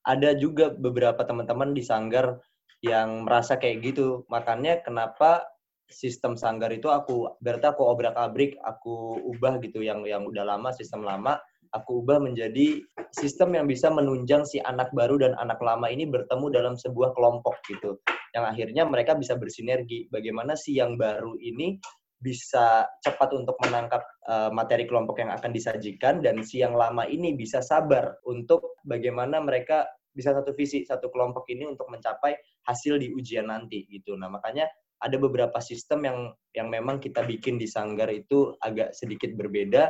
ada 0.00 0.32
juga 0.32 0.72
beberapa 0.72 1.20
teman-teman 1.24 1.76
di 1.76 1.84
sanggar 1.84 2.40
yang 2.80 3.28
merasa 3.28 3.60
kayak 3.60 3.84
gitu. 3.84 4.24
Makanya 4.32 4.80
kenapa 4.80 5.44
sistem 5.92 6.40
sanggar 6.40 6.72
itu 6.72 6.88
aku 6.88 7.36
berarti 7.44 7.68
aku 7.68 7.84
obrak-abrik, 7.84 8.56
aku 8.64 9.20
ubah 9.28 9.60
gitu 9.60 9.84
yang 9.84 10.04
yang 10.08 10.24
udah 10.24 10.56
lama 10.56 10.72
sistem 10.72 11.04
lama 11.04 11.36
aku 11.70 12.02
ubah 12.02 12.18
menjadi 12.18 12.82
sistem 13.14 13.54
yang 13.58 13.66
bisa 13.66 13.90
menunjang 13.90 14.42
si 14.46 14.58
anak 14.62 14.90
baru 14.94 15.22
dan 15.22 15.32
anak 15.38 15.58
lama 15.62 15.86
ini 15.90 16.06
bertemu 16.06 16.46
dalam 16.50 16.74
sebuah 16.74 17.14
kelompok 17.14 17.58
gitu. 17.66 17.98
Yang 18.34 18.44
akhirnya 18.54 18.82
mereka 18.86 19.18
bisa 19.18 19.34
bersinergi. 19.38 20.06
Bagaimana 20.10 20.54
si 20.54 20.78
yang 20.78 20.98
baru 20.98 21.34
ini 21.38 21.78
bisa 22.20 22.84
cepat 23.00 23.32
untuk 23.32 23.56
menangkap 23.64 24.04
uh, 24.28 24.52
materi 24.52 24.84
kelompok 24.84 25.24
yang 25.24 25.32
akan 25.32 25.50
disajikan 25.56 26.20
dan 26.20 26.44
si 26.44 26.60
yang 26.60 26.76
lama 26.76 27.08
ini 27.08 27.32
bisa 27.32 27.64
sabar 27.64 28.20
untuk 28.28 28.76
bagaimana 28.84 29.40
mereka 29.40 29.88
bisa 30.12 30.36
satu 30.36 30.52
visi 30.52 30.84
satu 30.84 31.08
kelompok 31.08 31.48
ini 31.48 31.64
untuk 31.64 31.88
mencapai 31.88 32.36
hasil 32.68 33.00
di 33.00 33.08
ujian 33.16 33.48
nanti 33.48 33.88
gitu. 33.88 34.20
Nah, 34.20 34.28
makanya 34.28 34.68
ada 35.00 35.16
beberapa 35.16 35.56
sistem 35.64 36.04
yang 36.04 36.18
yang 36.52 36.68
memang 36.68 37.00
kita 37.00 37.24
bikin 37.24 37.56
di 37.56 37.64
Sanggar 37.64 38.12
itu 38.12 38.52
agak 38.60 38.92
sedikit 38.92 39.32
berbeda 39.32 39.88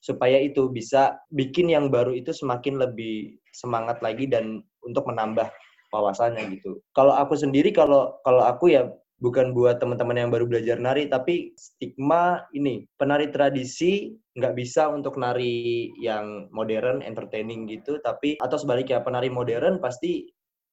supaya 0.00 0.40
itu 0.40 0.72
bisa 0.72 1.20
bikin 1.32 1.68
yang 1.68 1.92
baru 1.92 2.16
itu 2.16 2.32
semakin 2.32 2.80
lebih 2.80 3.36
semangat 3.52 4.00
lagi 4.00 4.24
dan 4.26 4.64
untuk 4.80 5.04
menambah 5.08 5.48
wawasannya 5.92 6.56
gitu. 6.56 6.80
Kalau 6.96 7.12
aku 7.12 7.36
sendiri 7.36 7.70
kalau 7.70 8.16
kalau 8.24 8.44
aku 8.48 8.72
ya 8.72 8.88
bukan 9.20 9.52
buat 9.52 9.76
teman-teman 9.78 10.16
yang 10.16 10.30
baru 10.32 10.48
belajar 10.48 10.80
nari 10.80 11.06
tapi 11.06 11.52
stigma 11.54 12.40
ini 12.56 12.88
penari 12.96 13.28
tradisi 13.28 14.16
nggak 14.32 14.56
bisa 14.56 14.88
untuk 14.88 15.20
nari 15.20 15.92
yang 16.00 16.48
modern 16.48 17.04
entertaining 17.04 17.68
gitu 17.68 18.00
tapi 18.00 18.40
atau 18.40 18.56
sebaliknya 18.56 19.04
penari 19.04 19.28
modern 19.28 19.76
pasti 19.76 20.24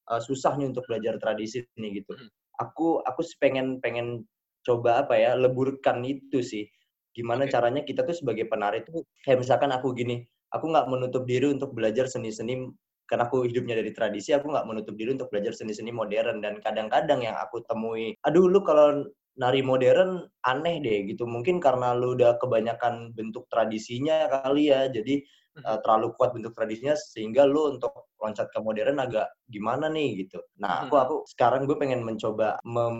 uh, 0.07 0.23
susah 0.23 0.55
nih 0.55 0.71
untuk 0.71 0.87
belajar 0.87 1.19
tradisi 1.19 1.59
ini 1.75 1.99
gitu 1.99 2.15
hmm. 2.15 2.31
aku 2.63 3.03
aku 3.03 3.19
pengen 3.43 3.83
pengen 3.83 4.23
coba 4.63 5.03
apa 5.03 5.19
ya 5.19 5.35
leburkan 5.35 6.07
itu 6.07 6.39
sih 6.39 6.63
gimana 7.17 7.49
okay. 7.49 7.57
caranya 7.57 7.81
kita 7.81 8.05
tuh 8.05 8.13
sebagai 8.13 8.45
penari 8.45 8.85
tuh 8.85 9.01
kayak 9.25 9.41
misalkan 9.41 9.73
aku 9.73 9.97
gini 9.97 10.21
aku 10.53 10.69
nggak 10.69 10.85
menutup 10.85 11.25
diri 11.25 11.49
untuk 11.49 11.73
belajar 11.73 12.05
seni-seni 12.05 12.69
karena 13.09 13.25
aku 13.25 13.49
hidupnya 13.49 13.73
dari 13.81 13.89
tradisi 13.89 14.37
aku 14.37 14.53
nggak 14.53 14.67
menutup 14.69 14.93
diri 14.93 15.17
untuk 15.17 15.33
belajar 15.33 15.57
seni-seni 15.57 15.89
modern 15.89 16.45
dan 16.45 16.61
kadang-kadang 16.61 17.25
yang 17.25 17.33
aku 17.41 17.65
temui 17.65 18.13
aduh 18.21 18.45
lu 18.45 18.61
kalau 18.61 19.09
nari 19.37 19.65
modern 19.65 20.29
aneh 20.45 20.77
deh 20.81 21.09
gitu 21.09 21.25
mungkin 21.25 21.57
karena 21.57 21.97
lu 21.97 22.13
udah 22.13 22.37
kebanyakan 22.37 23.17
bentuk 23.17 23.49
tradisinya 23.49 24.29
kali 24.29 24.69
ya 24.69 24.89
jadi 24.89 25.25
uh, 25.65 25.79
terlalu 25.81 26.13
kuat 26.17 26.33
bentuk 26.33 26.53
tradisinya 26.53 26.93
sehingga 26.93 27.45
lu 27.47 27.77
untuk 27.77 28.09
loncat 28.17 28.49
ke 28.49 28.59
modern 28.61 28.97
agak 28.97 29.29
gimana 29.45 29.89
nih 29.89 30.25
gitu. 30.25 30.41
Nah, 30.57 30.85
aku 30.85 30.97
aku 30.97 31.15
sekarang 31.29 31.69
gue 31.69 31.77
pengen 31.77 32.01
mencoba 32.01 32.57
mem 32.65 32.97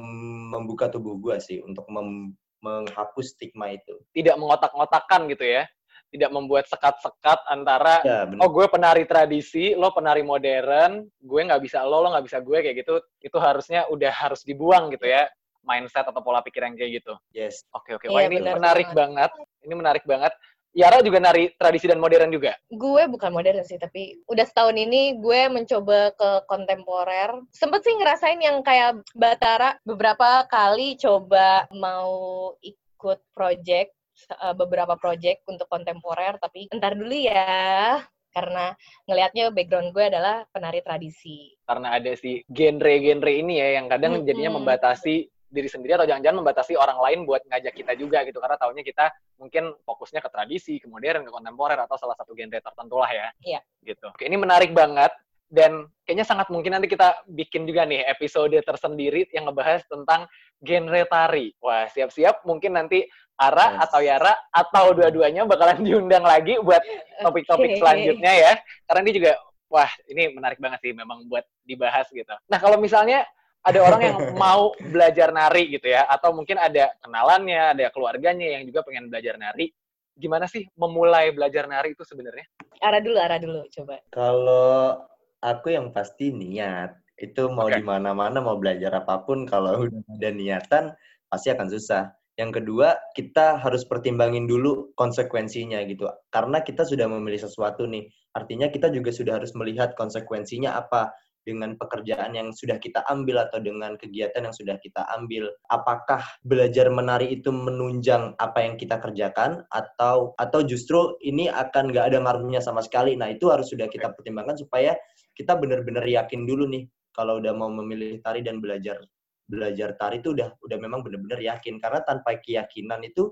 membuka 0.54 0.90
tubuh 0.94 1.18
gue 1.18 1.42
sih 1.42 1.62
untuk 1.62 1.90
mem 1.90 2.38
menghapus 2.62 3.38
stigma 3.38 3.74
itu. 3.74 3.98
Tidak 4.14 4.36
mengotak-ngotakan 4.38 5.30
gitu 5.32 5.46
ya. 5.46 5.64
Tidak 6.08 6.32
membuat 6.32 6.72
sekat-sekat 6.72 7.52
antara 7.52 8.00
ya, 8.00 8.24
oh 8.40 8.48
gue 8.48 8.64
penari 8.72 9.04
tradisi, 9.04 9.76
lo 9.76 9.92
penari 9.92 10.24
modern, 10.24 11.04
gue 11.04 11.42
nggak 11.44 11.60
bisa 11.60 11.84
lo, 11.84 12.00
lo 12.00 12.16
nggak 12.16 12.24
bisa 12.24 12.40
gue 12.40 12.64
kayak 12.64 12.80
gitu. 12.80 12.96
Itu 13.20 13.38
harusnya 13.44 13.84
udah 13.92 14.08
harus 14.16 14.40
dibuang 14.48 14.88
gitu 14.96 15.04
ya 15.04 15.28
mindset 15.68 16.08
atau 16.08 16.24
pola 16.24 16.40
pikir 16.40 16.64
yang 16.64 16.80
kayak 16.80 17.04
gitu. 17.04 17.14
Yes. 17.36 17.68
Oke 17.76 18.00
oke. 18.00 18.08
Wah 18.08 18.24
ya, 18.24 18.32
ini 18.32 18.40
menarik 18.40 18.96
banget. 18.96 19.32
Ini 19.68 19.74
menarik 19.76 20.08
banget. 20.08 20.32
Yara 20.78 21.02
juga 21.02 21.18
nari 21.18 21.50
tradisi 21.58 21.90
dan 21.90 21.98
modern 21.98 22.30
juga? 22.30 22.54
Gue 22.70 23.10
bukan 23.10 23.34
modern 23.34 23.66
sih, 23.66 23.82
tapi 23.82 24.22
udah 24.30 24.46
setahun 24.46 24.78
ini 24.78 25.18
gue 25.18 25.50
mencoba 25.50 26.14
ke 26.14 26.46
kontemporer. 26.46 27.34
Sempet 27.50 27.82
sih 27.82 27.98
ngerasain 27.98 28.38
yang 28.38 28.62
kayak 28.62 29.02
Batara 29.18 29.82
beberapa 29.82 30.46
kali 30.46 30.94
coba 31.02 31.66
mau 31.74 32.54
ikut 32.62 33.26
project, 33.34 33.90
eh, 34.30 34.54
beberapa 34.54 34.94
project 35.02 35.42
untuk 35.50 35.66
kontemporer, 35.66 36.38
tapi 36.38 36.70
entar 36.70 36.94
dulu 36.94 37.26
ya 37.26 37.98
karena 38.38 38.78
ngelihatnya 39.10 39.50
background 39.50 39.90
gue 39.98 40.14
adalah 40.14 40.46
penari 40.54 40.86
tradisi. 40.86 41.58
Karena 41.66 41.98
ada 41.98 42.14
si 42.14 42.46
genre-genre 42.46 43.34
ini 43.34 43.58
ya 43.58 43.82
yang 43.82 43.90
kadang 43.90 44.22
-hmm. 44.22 44.30
jadinya 44.30 44.62
membatasi 44.62 45.26
diri 45.48 45.70
sendiri 45.72 45.96
atau 45.96 46.08
jangan-jangan 46.08 46.44
membatasi 46.44 46.76
orang 46.76 47.00
lain 47.00 47.20
buat 47.24 47.42
ngajak 47.48 47.74
kita 47.74 47.94
juga 47.96 48.28
gitu 48.28 48.38
karena 48.44 48.60
taunya 48.60 48.84
kita 48.84 49.12
mungkin 49.40 49.72
fokusnya 49.88 50.20
ke 50.20 50.30
tradisi, 50.30 50.76
ke 50.78 50.88
modern, 50.92 51.24
ke 51.24 51.32
kontemporer 51.32 51.80
atau 51.80 51.96
salah 51.96 52.16
satu 52.20 52.36
genre 52.36 52.60
tertentu 52.60 52.96
lah 53.00 53.12
ya. 53.12 53.28
Iya. 53.44 53.60
Gitu. 53.84 54.06
Oke, 54.12 54.28
ini 54.28 54.36
menarik 54.36 54.76
banget 54.76 55.16
dan 55.48 55.88
kayaknya 56.04 56.28
sangat 56.28 56.52
mungkin 56.52 56.76
nanti 56.76 56.92
kita 56.92 57.24
bikin 57.32 57.64
juga 57.64 57.88
nih 57.88 58.04
episode 58.12 58.60
tersendiri 58.60 59.32
yang 59.32 59.48
ngebahas 59.48 59.88
tentang 59.88 60.28
genre 60.60 61.02
tari. 61.08 61.56
Wah, 61.64 61.88
siap-siap 61.88 62.44
mungkin 62.44 62.76
nanti 62.76 63.08
Ara 63.38 63.78
yes. 63.78 63.80
atau 63.88 64.02
Yara 64.02 64.34
atau 64.50 64.86
dua-duanya 64.98 65.46
bakalan 65.46 65.86
diundang 65.86 66.26
lagi 66.26 66.58
buat 66.60 66.82
topik-topik 67.24 67.78
okay. 67.78 67.80
selanjutnya 67.80 68.34
ya. 68.34 68.54
Karena 68.90 69.00
ini 69.08 69.12
juga 69.16 69.32
wah, 69.72 69.92
ini 70.12 70.36
menarik 70.36 70.60
banget 70.60 70.80
sih 70.84 70.92
memang 70.92 71.24
buat 71.32 71.46
dibahas 71.64 72.10
gitu. 72.12 72.34
Nah, 72.52 72.60
kalau 72.60 72.76
misalnya 72.82 73.24
ada 73.64 73.80
orang 73.84 74.02
yang 74.02 74.18
mau 74.38 74.72
belajar 74.80 75.34
nari 75.34 75.74
gitu 75.74 75.92
ya, 75.92 76.06
atau 76.08 76.32
mungkin 76.32 76.56
ada 76.60 76.94
kenalannya, 77.04 77.78
ada 77.78 77.86
keluarganya 77.92 78.60
yang 78.60 78.64
juga 78.70 78.84
pengen 78.86 79.10
belajar 79.12 79.36
nari. 79.40 79.74
Gimana 80.18 80.50
sih 80.50 80.66
memulai 80.78 81.30
belajar 81.30 81.70
nari 81.70 81.94
itu 81.94 82.02
sebenarnya? 82.02 82.46
Arah 82.82 83.02
dulu, 83.02 83.18
arah 83.22 83.38
dulu, 83.38 83.62
coba. 83.70 84.02
Kalau 84.10 85.06
aku 85.42 85.74
yang 85.74 85.94
pasti 85.94 86.34
niat. 86.34 86.96
Itu 87.18 87.50
mau 87.50 87.66
okay. 87.66 87.82
di 87.82 87.84
mana-mana, 87.86 88.38
mau 88.38 88.62
belajar 88.62 88.94
apa 88.94 89.26
pun, 89.26 89.50
kalau 89.50 89.90
udah 89.90 90.06
ada 90.22 90.30
niatan, 90.30 90.94
pasti 91.26 91.50
akan 91.50 91.66
susah. 91.66 92.14
Yang 92.38 92.62
kedua, 92.62 92.94
kita 93.18 93.58
harus 93.58 93.82
pertimbangin 93.90 94.46
dulu 94.46 94.94
konsekuensinya 94.94 95.82
gitu. 95.90 96.06
Karena 96.30 96.62
kita 96.62 96.86
sudah 96.86 97.10
memilih 97.10 97.42
sesuatu 97.42 97.90
nih. 97.90 98.06
Artinya 98.38 98.70
kita 98.70 98.94
juga 98.94 99.10
sudah 99.10 99.42
harus 99.42 99.50
melihat 99.58 99.98
konsekuensinya 99.98 100.78
apa 100.78 101.10
dengan 101.48 101.80
pekerjaan 101.80 102.36
yang 102.36 102.52
sudah 102.52 102.76
kita 102.76 103.08
ambil 103.08 103.48
atau 103.48 103.64
dengan 103.64 103.96
kegiatan 103.96 104.44
yang 104.44 104.52
sudah 104.52 104.76
kita 104.84 105.08
ambil? 105.16 105.48
Apakah 105.72 106.20
belajar 106.44 106.92
menari 106.92 107.40
itu 107.40 107.56
menunjang 107.56 108.36
apa 108.36 108.68
yang 108.68 108.76
kita 108.76 109.00
kerjakan? 109.00 109.64
Atau 109.72 110.36
atau 110.36 110.60
justru 110.68 111.16
ini 111.24 111.48
akan 111.48 111.96
nggak 111.96 112.12
ada 112.12 112.20
ngaruhnya 112.20 112.60
sama 112.60 112.84
sekali? 112.84 113.16
Nah 113.16 113.32
itu 113.32 113.48
harus 113.48 113.72
sudah 113.72 113.88
kita 113.88 114.12
pertimbangkan 114.12 114.60
supaya 114.60 115.00
kita 115.32 115.56
benar-benar 115.56 116.04
yakin 116.04 116.44
dulu 116.44 116.68
nih 116.68 116.84
kalau 117.16 117.40
udah 117.40 117.56
mau 117.56 117.72
memilih 117.72 118.20
tari 118.20 118.44
dan 118.44 118.60
belajar 118.60 119.00
belajar 119.48 119.96
tari 119.96 120.20
itu 120.20 120.36
udah 120.36 120.60
udah 120.60 120.78
memang 120.84 121.00
benar-benar 121.00 121.40
yakin. 121.40 121.80
Karena 121.80 122.04
tanpa 122.04 122.36
keyakinan 122.44 123.08
itu 123.08 123.32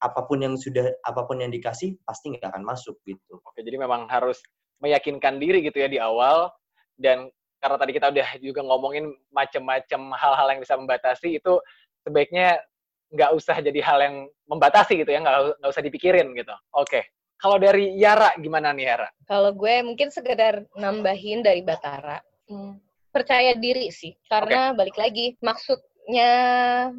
apa 0.00 0.24
pun 0.24 0.40
yang 0.40 0.54
sudah 0.56 0.88
apa 1.04 1.28
pun 1.28 1.42
yang 1.42 1.52
dikasih 1.52 1.98
pasti 2.06 2.32
nggak 2.32 2.54
akan 2.54 2.64
masuk 2.64 2.96
gitu. 3.04 3.42
Oke, 3.42 3.60
jadi 3.60 3.76
memang 3.76 4.08
harus 4.08 4.40
meyakinkan 4.80 5.36
diri 5.36 5.60
gitu 5.60 5.76
ya 5.76 5.88
di 5.92 6.00
awal 6.00 6.48
dan 6.96 7.28
karena 7.60 7.76
tadi 7.76 7.92
kita 7.92 8.06
udah 8.08 8.28
juga 8.40 8.60
ngomongin 8.64 9.12
macam-macam 9.30 10.00
hal-hal 10.16 10.46
yang 10.56 10.60
bisa 10.64 10.74
membatasi 10.80 11.36
itu 11.36 11.60
sebaiknya 12.00 12.56
nggak 13.10 13.30
usah 13.36 13.58
jadi 13.60 13.80
hal 13.84 13.98
yang 14.00 14.16
membatasi 14.48 15.04
gitu 15.04 15.10
ya 15.12 15.20
nggak 15.20 15.60
nggak 15.60 15.70
usah 15.70 15.84
dipikirin 15.84 16.32
gitu. 16.32 16.54
Oke. 16.74 17.12
Kalau 17.40 17.56
dari 17.56 17.96
Yara 17.96 18.36
gimana 18.36 18.72
nih 18.76 18.84
Yara? 18.92 19.08
Kalau 19.24 19.56
gue 19.56 19.80
mungkin 19.80 20.12
sekedar 20.12 20.60
nambahin 20.76 21.40
dari 21.40 21.64
Batara. 21.64 22.20
Hmm, 22.44 22.76
percaya 23.08 23.56
diri 23.56 23.88
sih. 23.88 24.12
Karena 24.28 24.72
okay. 24.72 24.76
balik 24.76 24.96
lagi 25.00 25.26
maksudnya 25.40 26.32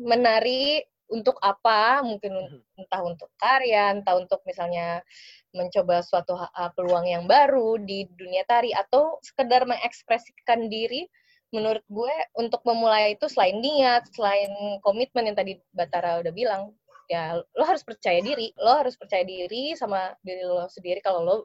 menari 0.02 0.82
untuk 1.12 1.38
apa 1.44 2.02
mungkin 2.02 2.34
mhm. 2.34 2.82
entah 2.82 3.02
untuk 3.04 3.30
karya 3.36 3.92
entah 3.92 4.16
untuk 4.16 4.40
misalnya 4.48 5.04
mencoba 5.52 6.00
suatu 6.04 6.36
peluang 6.76 7.08
yang 7.08 7.24
baru 7.28 7.80
di 7.80 8.08
dunia 8.16 8.44
tari 8.48 8.72
atau 8.72 9.20
sekedar 9.24 9.68
mengekspresikan 9.68 10.72
diri 10.72 11.08
menurut 11.52 11.84
gue 11.92 12.16
untuk 12.40 12.64
memulai 12.64 13.20
itu 13.20 13.28
selain 13.28 13.60
niat 13.60 14.08
selain 14.16 14.80
komitmen 14.80 15.32
yang 15.32 15.38
tadi 15.38 15.60
Batara 15.76 16.24
udah 16.24 16.32
bilang 16.32 16.72
ya 17.12 17.36
lo 17.36 17.64
harus 17.68 17.84
percaya 17.84 18.24
diri 18.24 18.56
lo 18.56 18.72
harus 18.72 18.96
percaya 18.96 19.28
diri 19.28 19.76
sama 19.76 20.16
diri 20.24 20.48
lo 20.48 20.64
sendiri 20.72 21.04
kalau 21.04 21.28
lo 21.28 21.36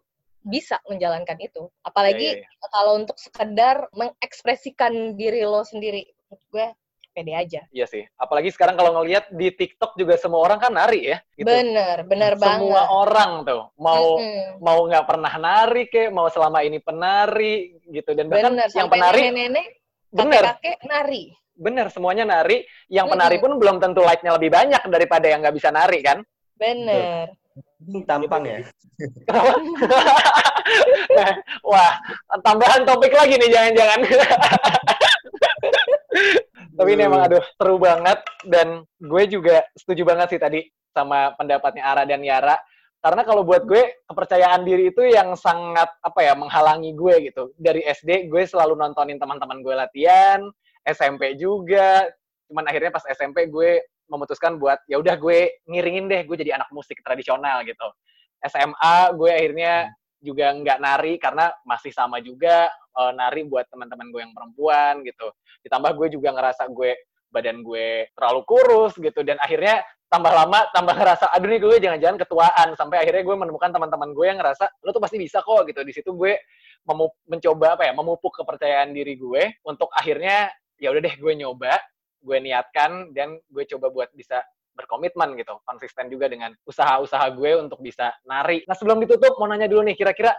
bisa 0.47 0.79
menjalankan 0.87 1.35
itu 1.43 1.67
apalagi 1.83 2.39
yeah, 2.39 2.47
yeah, 2.47 2.47
yeah. 2.47 2.71
kalau 2.71 3.03
untuk 3.03 3.19
sekedar 3.19 3.91
mengekspresikan 3.99 5.19
diri 5.19 5.43
lo 5.43 5.67
sendiri 5.67 6.07
menurut 6.31 6.47
gue 6.55 6.67
pede 7.17 7.33
aja. 7.33 7.65
Iya 7.73 7.89
sih. 7.89 8.05
Apalagi 8.21 8.53
sekarang 8.53 8.77
kalau 8.77 8.93
ngelihat 9.01 9.33
di 9.33 9.49
TikTok 9.49 9.97
juga 9.97 10.21
semua 10.21 10.45
orang 10.45 10.61
kan 10.61 10.77
nari 10.77 11.17
ya. 11.17 11.19
Gitu. 11.33 11.49
Bener, 11.49 12.05
bener 12.05 12.37
semua 12.37 12.45
banget. 12.45 12.61
Semua 12.61 12.83
orang 12.93 13.33
tuh 13.49 13.63
mau 13.81 14.21
mm-hmm. 14.21 14.61
mau 14.61 14.79
nggak 14.85 15.05
pernah 15.09 15.33
nari 15.41 15.89
ke, 15.89 16.13
mau 16.13 16.29
selama 16.29 16.61
ini 16.61 16.77
penari 16.85 17.81
gitu 17.89 18.13
dan 18.13 18.29
bahkan 18.29 18.53
bener, 18.53 18.69
yang 18.69 18.93
penari 18.93 19.33
nenek-nenek, 19.33 19.67
bener, 20.13 20.61
kakek 20.61 20.77
nari. 20.85 21.33
Bener, 21.57 21.89
semuanya 21.89 22.29
nari. 22.29 22.69
Yang 22.93 23.07
penari 23.17 23.41
mm-hmm. 23.41 23.57
pun 23.57 23.61
belum 23.65 23.77
tentu 23.81 24.05
like-nya 24.05 24.37
lebih 24.37 24.53
banyak 24.53 24.83
daripada 24.93 25.27
yang 25.33 25.41
nggak 25.41 25.57
bisa 25.57 25.73
nari 25.73 26.05
kan. 26.05 26.21
Bener. 26.61 27.33
Ini 27.81 28.05
tampang 28.05 28.45
ya. 28.45 28.61
nah, 31.17 31.33
wah, 31.65 31.93
tambahan 32.45 32.85
topik 32.85 33.17
lagi 33.17 33.41
nih 33.41 33.49
jangan-jangan. 33.49 34.01
Tapi 36.77 36.91
ini 36.93 37.03
emang 37.09 37.25
aduh 37.25 37.45
seru 37.57 37.81
banget 37.81 38.21
dan 38.45 38.85
gue 39.01 39.23
juga 39.33 39.65
setuju 39.73 40.05
banget 40.05 40.37
sih 40.37 40.41
tadi 40.41 40.61
sama 40.93 41.33
pendapatnya 41.41 41.83
Ara 41.89 42.05
dan 42.05 42.21
Yara. 42.21 42.57
Karena 43.01 43.23
kalau 43.25 43.47
buat 43.47 43.65
gue 43.65 44.05
kepercayaan 44.05 44.67
diri 44.67 44.93
itu 44.93 45.01
yang 45.05 45.33
sangat 45.39 45.89
apa 46.05 46.21
ya 46.21 46.37
menghalangi 46.37 46.93
gue 46.93 47.33
gitu. 47.33 47.53
Dari 47.57 47.81
SD 47.81 48.29
gue 48.29 48.43
selalu 48.45 48.77
nontonin 48.77 49.17
teman-teman 49.17 49.65
gue 49.65 49.75
latihan, 49.77 50.45
SMP 50.85 51.39
juga. 51.41 52.09
Cuman 52.51 52.67
akhirnya 52.69 52.93
pas 52.93 53.05
SMP 53.09 53.49
gue 53.49 53.81
memutuskan 54.07 54.61
buat 54.61 54.79
ya 54.87 55.01
udah 55.01 55.17
gue 55.19 55.65
ngiringin 55.67 56.07
deh 56.07 56.21
gue 56.29 56.37
jadi 56.39 56.61
anak 56.61 56.71
musik 56.75 56.99
tradisional 57.03 57.63
gitu. 57.65 57.89
SMA 58.45 58.97
gue 59.17 59.31
akhirnya 59.33 59.73
juga 60.27 60.51
nggak 60.51 60.79
nari 60.83 61.15
karena 61.23 61.55
masih 61.63 61.95
sama 61.95 62.19
juga 62.19 62.67
uh, 62.99 63.15
nari 63.15 63.47
buat 63.47 63.71
teman-teman 63.71 64.11
gue 64.11 64.21
yang 64.27 64.35
perempuan 64.35 65.07
gitu. 65.07 65.31
Ditambah 65.63 65.95
gue 65.95 66.19
juga 66.19 66.35
ngerasa 66.35 66.67
gue 66.75 66.99
badan 67.31 67.63
gue 67.63 68.11
terlalu 68.19 68.41
kurus 68.43 68.99
gitu. 68.99 69.23
Dan 69.23 69.39
akhirnya 69.39 69.87
tambah 70.11 70.35
lama 70.35 70.67
tambah 70.75 70.95
ngerasa 71.01 71.31
aduh 71.31 71.47
nih 71.47 71.61
gue 71.63 71.79
jangan-jangan 71.79 72.19
ketuaan. 72.27 72.69
Sampai 72.75 73.07
akhirnya 73.07 73.23
gue 73.23 73.37
menemukan 73.39 73.71
teman-teman 73.71 74.11
gue 74.11 74.27
yang 74.27 74.39
ngerasa 74.43 74.67
lo 74.83 74.91
tuh 74.91 75.03
pasti 75.03 75.23
bisa 75.23 75.39
kok 75.47 75.63
gitu. 75.71 75.87
Di 75.87 75.93
situ 75.95 76.11
gue 76.19 76.35
mencoba 77.31 77.79
apa 77.79 77.87
ya 77.87 77.93
memupuk 77.95 78.35
kepercayaan 78.43 78.91
diri 78.91 79.15
gue 79.15 79.63
untuk 79.63 79.91
akhirnya 79.95 80.51
ya 80.83 80.91
udah 80.93 81.03
deh 81.03 81.17
gue 81.17 81.33
nyoba 81.39 81.79
gue 82.27 82.39
niatkan 82.43 83.15
dan 83.15 83.39
gue 83.39 83.65
coba 83.71 83.87
buat 83.95 84.11
bisa 84.15 84.43
berkomitmen 84.77 85.35
gitu, 85.41 85.57
konsisten 85.65 86.13
juga 86.13 86.29
dengan 86.29 86.53
usaha-usaha 86.69 87.33
gue 87.33 87.57
untuk 87.57 87.81
bisa 87.81 88.13
nari. 88.29 88.61
Nah 88.69 88.77
sebelum 88.77 89.01
ditutup, 89.01 89.41
mau 89.41 89.49
nanya 89.49 89.67
dulu 89.67 89.89
nih, 89.89 89.97
kira-kira 89.97 90.37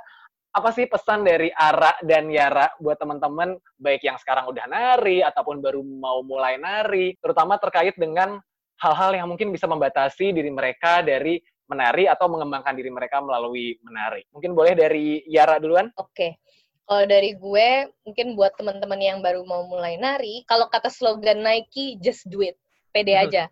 apa 0.54 0.70
sih 0.74 0.86
pesan 0.86 1.26
dari 1.26 1.50
Ara 1.54 1.98
dan 2.06 2.30
Yara 2.30 2.72
buat 2.80 2.98
teman-teman 2.98 3.58
baik 3.78 4.02
yang 4.06 4.18
sekarang 4.18 4.50
udah 4.50 4.66
nari 4.66 5.22
ataupun 5.26 5.60
baru 5.60 5.82
mau 5.82 6.22
mulai 6.22 6.62
nari, 6.62 7.18
terutama 7.18 7.58
terkait 7.58 7.98
dengan 7.98 8.38
hal-hal 8.78 9.18
yang 9.18 9.28
mungkin 9.28 9.50
bisa 9.50 9.66
membatasi 9.66 10.34
diri 10.34 10.54
mereka 10.54 11.02
dari 11.02 11.42
menari 11.68 12.08
atau 12.08 12.32
mengembangkan 12.32 12.74
diri 12.74 12.88
mereka 12.94 13.20
melalui 13.20 13.76
menari. 13.84 14.24
Mungkin 14.32 14.56
boleh 14.56 14.74
dari 14.78 15.26
Yara 15.28 15.60
duluan? 15.60 15.92
Oke. 16.00 16.14
Okay. 16.16 16.32
Kalau 16.88 17.04
dari 17.04 17.36
gue, 17.36 17.70
mungkin 18.08 18.40
buat 18.40 18.56
teman-teman 18.56 18.96
yang 19.04 19.20
baru 19.20 19.44
mau 19.44 19.68
mulai 19.68 20.00
nari, 20.00 20.48
kalau 20.48 20.72
kata 20.72 20.88
slogan 20.88 21.44
Nike, 21.44 22.00
just 22.00 22.24
do 22.32 22.40
it. 22.40 22.56
Pede 22.96 23.12
hmm. 23.12 23.24
aja. 23.28 23.44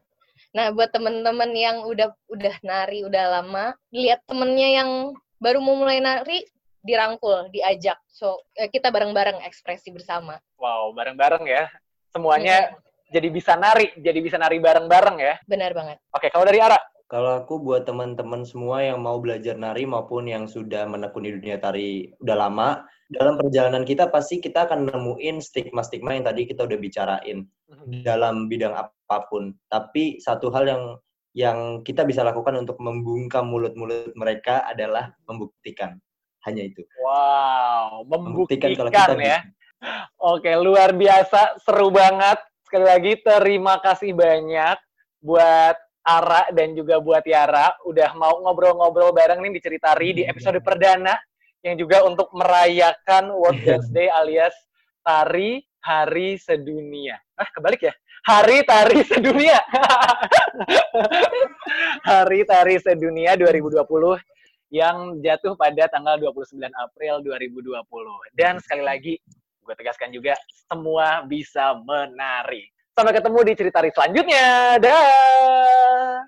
Nah, 0.55 0.71
buat 0.71 0.87
teman-teman 0.95 1.51
yang 1.51 1.83
udah 1.83 2.15
udah 2.31 2.55
nari 2.63 3.03
udah 3.03 3.43
lama, 3.43 3.75
lihat 3.91 4.23
temennya 4.23 4.79
yang 4.79 4.89
baru 5.35 5.59
mau 5.59 5.75
mulai 5.75 5.99
nari, 5.99 6.47
dirangkul, 6.79 7.51
diajak. 7.51 7.99
So, 8.07 8.39
eh, 8.55 8.71
kita 8.71 8.87
bareng-bareng 8.87 9.43
ekspresi 9.43 9.91
bersama. 9.91 10.39
Wow, 10.55 10.95
bareng-bareng 10.95 11.43
ya. 11.43 11.67
Semuanya 12.07 12.71
hmm. 12.71 13.11
jadi 13.11 13.27
bisa 13.27 13.59
nari, 13.59 13.91
jadi 13.99 14.19
bisa 14.23 14.39
nari 14.39 14.63
bareng-bareng 14.63 15.17
ya. 15.19 15.35
Benar 15.43 15.75
banget. 15.75 15.99
Oke, 16.15 16.31
kalau 16.31 16.47
dari 16.47 16.63
Ara? 16.63 16.79
Kalau 17.05 17.37
aku 17.37 17.61
buat 17.61 17.85
teman-teman 17.85 18.47
semua 18.47 18.81
yang 18.81 19.03
mau 19.03 19.19
belajar 19.19 19.53
nari 19.59 19.85
maupun 19.85 20.25
yang 20.25 20.49
sudah 20.49 20.89
menekuni 20.89 21.35
dunia 21.35 21.61
tari 21.61 22.15
udah 22.23 22.37
lama, 22.47 22.81
dalam 23.11 23.37
perjalanan 23.37 23.85
kita 23.85 24.09
pasti 24.09 24.41
kita 24.41 24.65
akan 24.65 24.89
nemuin 24.89 25.37
stigma-stigma 25.37 26.17
yang 26.17 26.25
tadi 26.25 26.49
kita 26.49 26.65
udah 26.65 26.79
bicarain 26.81 27.45
hmm. 27.69 28.01
dalam 28.01 28.49
bidang 28.49 28.73
apa 29.05 29.29
pun. 29.29 29.53
Tapi 29.69 30.17
satu 30.17 30.49
hal 30.49 30.65
yang 30.65 30.83
yang 31.35 31.59
kita 31.85 32.07
bisa 32.07 32.23
lakukan 32.25 32.55
untuk 32.57 32.79
membungkam 32.81 33.45
mulut-mulut 33.45 34.15
mereka 34.17 34.65
adalah 34.65 35.13
membuktikan. 35.29 35.99
Hanya 36.47 36.65
itu. 36.65 36.81
Wow, 37.01 38.05
membuktikan, 38.05 38.71
membuktikan 38.71 38.71
kalau 38.77 38.91
kita 38.91 39.13
ya. 39.21 39.39
Bisa. 39.43 39.53
Oke, 40.17 40.51
luar 40.57 40.95
biasa, 40.95 41.61
seru 41.61 41.93
banget. 41.93 42.39
Sekali 42.65 42.85
lagi 42.85 43.13
terima 43.21 43.77
kasih 43.77 44.17
banyak 44.17 44.77
buat 45.21 45.77
Ara 46.05 46.53
dan 46.53 46.77
juga 46.77 47.01
buat 47.01 47.25
Yara 47.25 47.73
udah 47.81 48.13
mau 48.13 48.37
ngobrol-ngobrol 48.45 49.09
bareng 49.09 49.41
nih 49.41 49.57
di 49.57 49.61
Ceritari 49.61 50.09
di 50.13 50.23
episode 50.25 50.61
perdana 50.61 51.17
yang 51.65 51.81
juga 51.81 52.05
untuk 52.05 52.29
merayakan 52.29 53.33
World 53.33 53.65
Dance 53.65 53.89
Day 53.95 54.05
alias 54.13 54.53
Tari 55.01 55.65
Hari 55.81 56.37
Sedunia. 56.37 57.17
Ah, 57.33 57.49
kebalik 57.49 57.89
ya? 57.89 57.93
Hari 58.25 58.65
Tari 58.65 59.05
Sedunia. 59.05 59.53
Hari 62.09 62.41
Tari 62.49 62.81
Sedunia 62.81 63.37
2020 63.37 63.85
yang 64.73 65.21
jatuh 65.21 65.53
pada 65.53 65.85
tanggal 65.85 66.17
29 66.17 66.57
April 66.73 67.21
2020. 67.21 67.85
Dan 68.33 68.57
sekali 68.57 68.81
lagi, 68.81 69.13
gue 69.61 69.73
tegaskan 69.77 70.09
juga, 70.09 70.33
semua 70.65 71.21
bisa 71.29 71.77
menari. 71.85 72.65
Sampai 72.97 73.13
ketemu 73.13 73.39
di 73.45 73.53
cerita 73.53 73.85
selanjutnya. 73.85 74.81
Dah. 74.81 76.25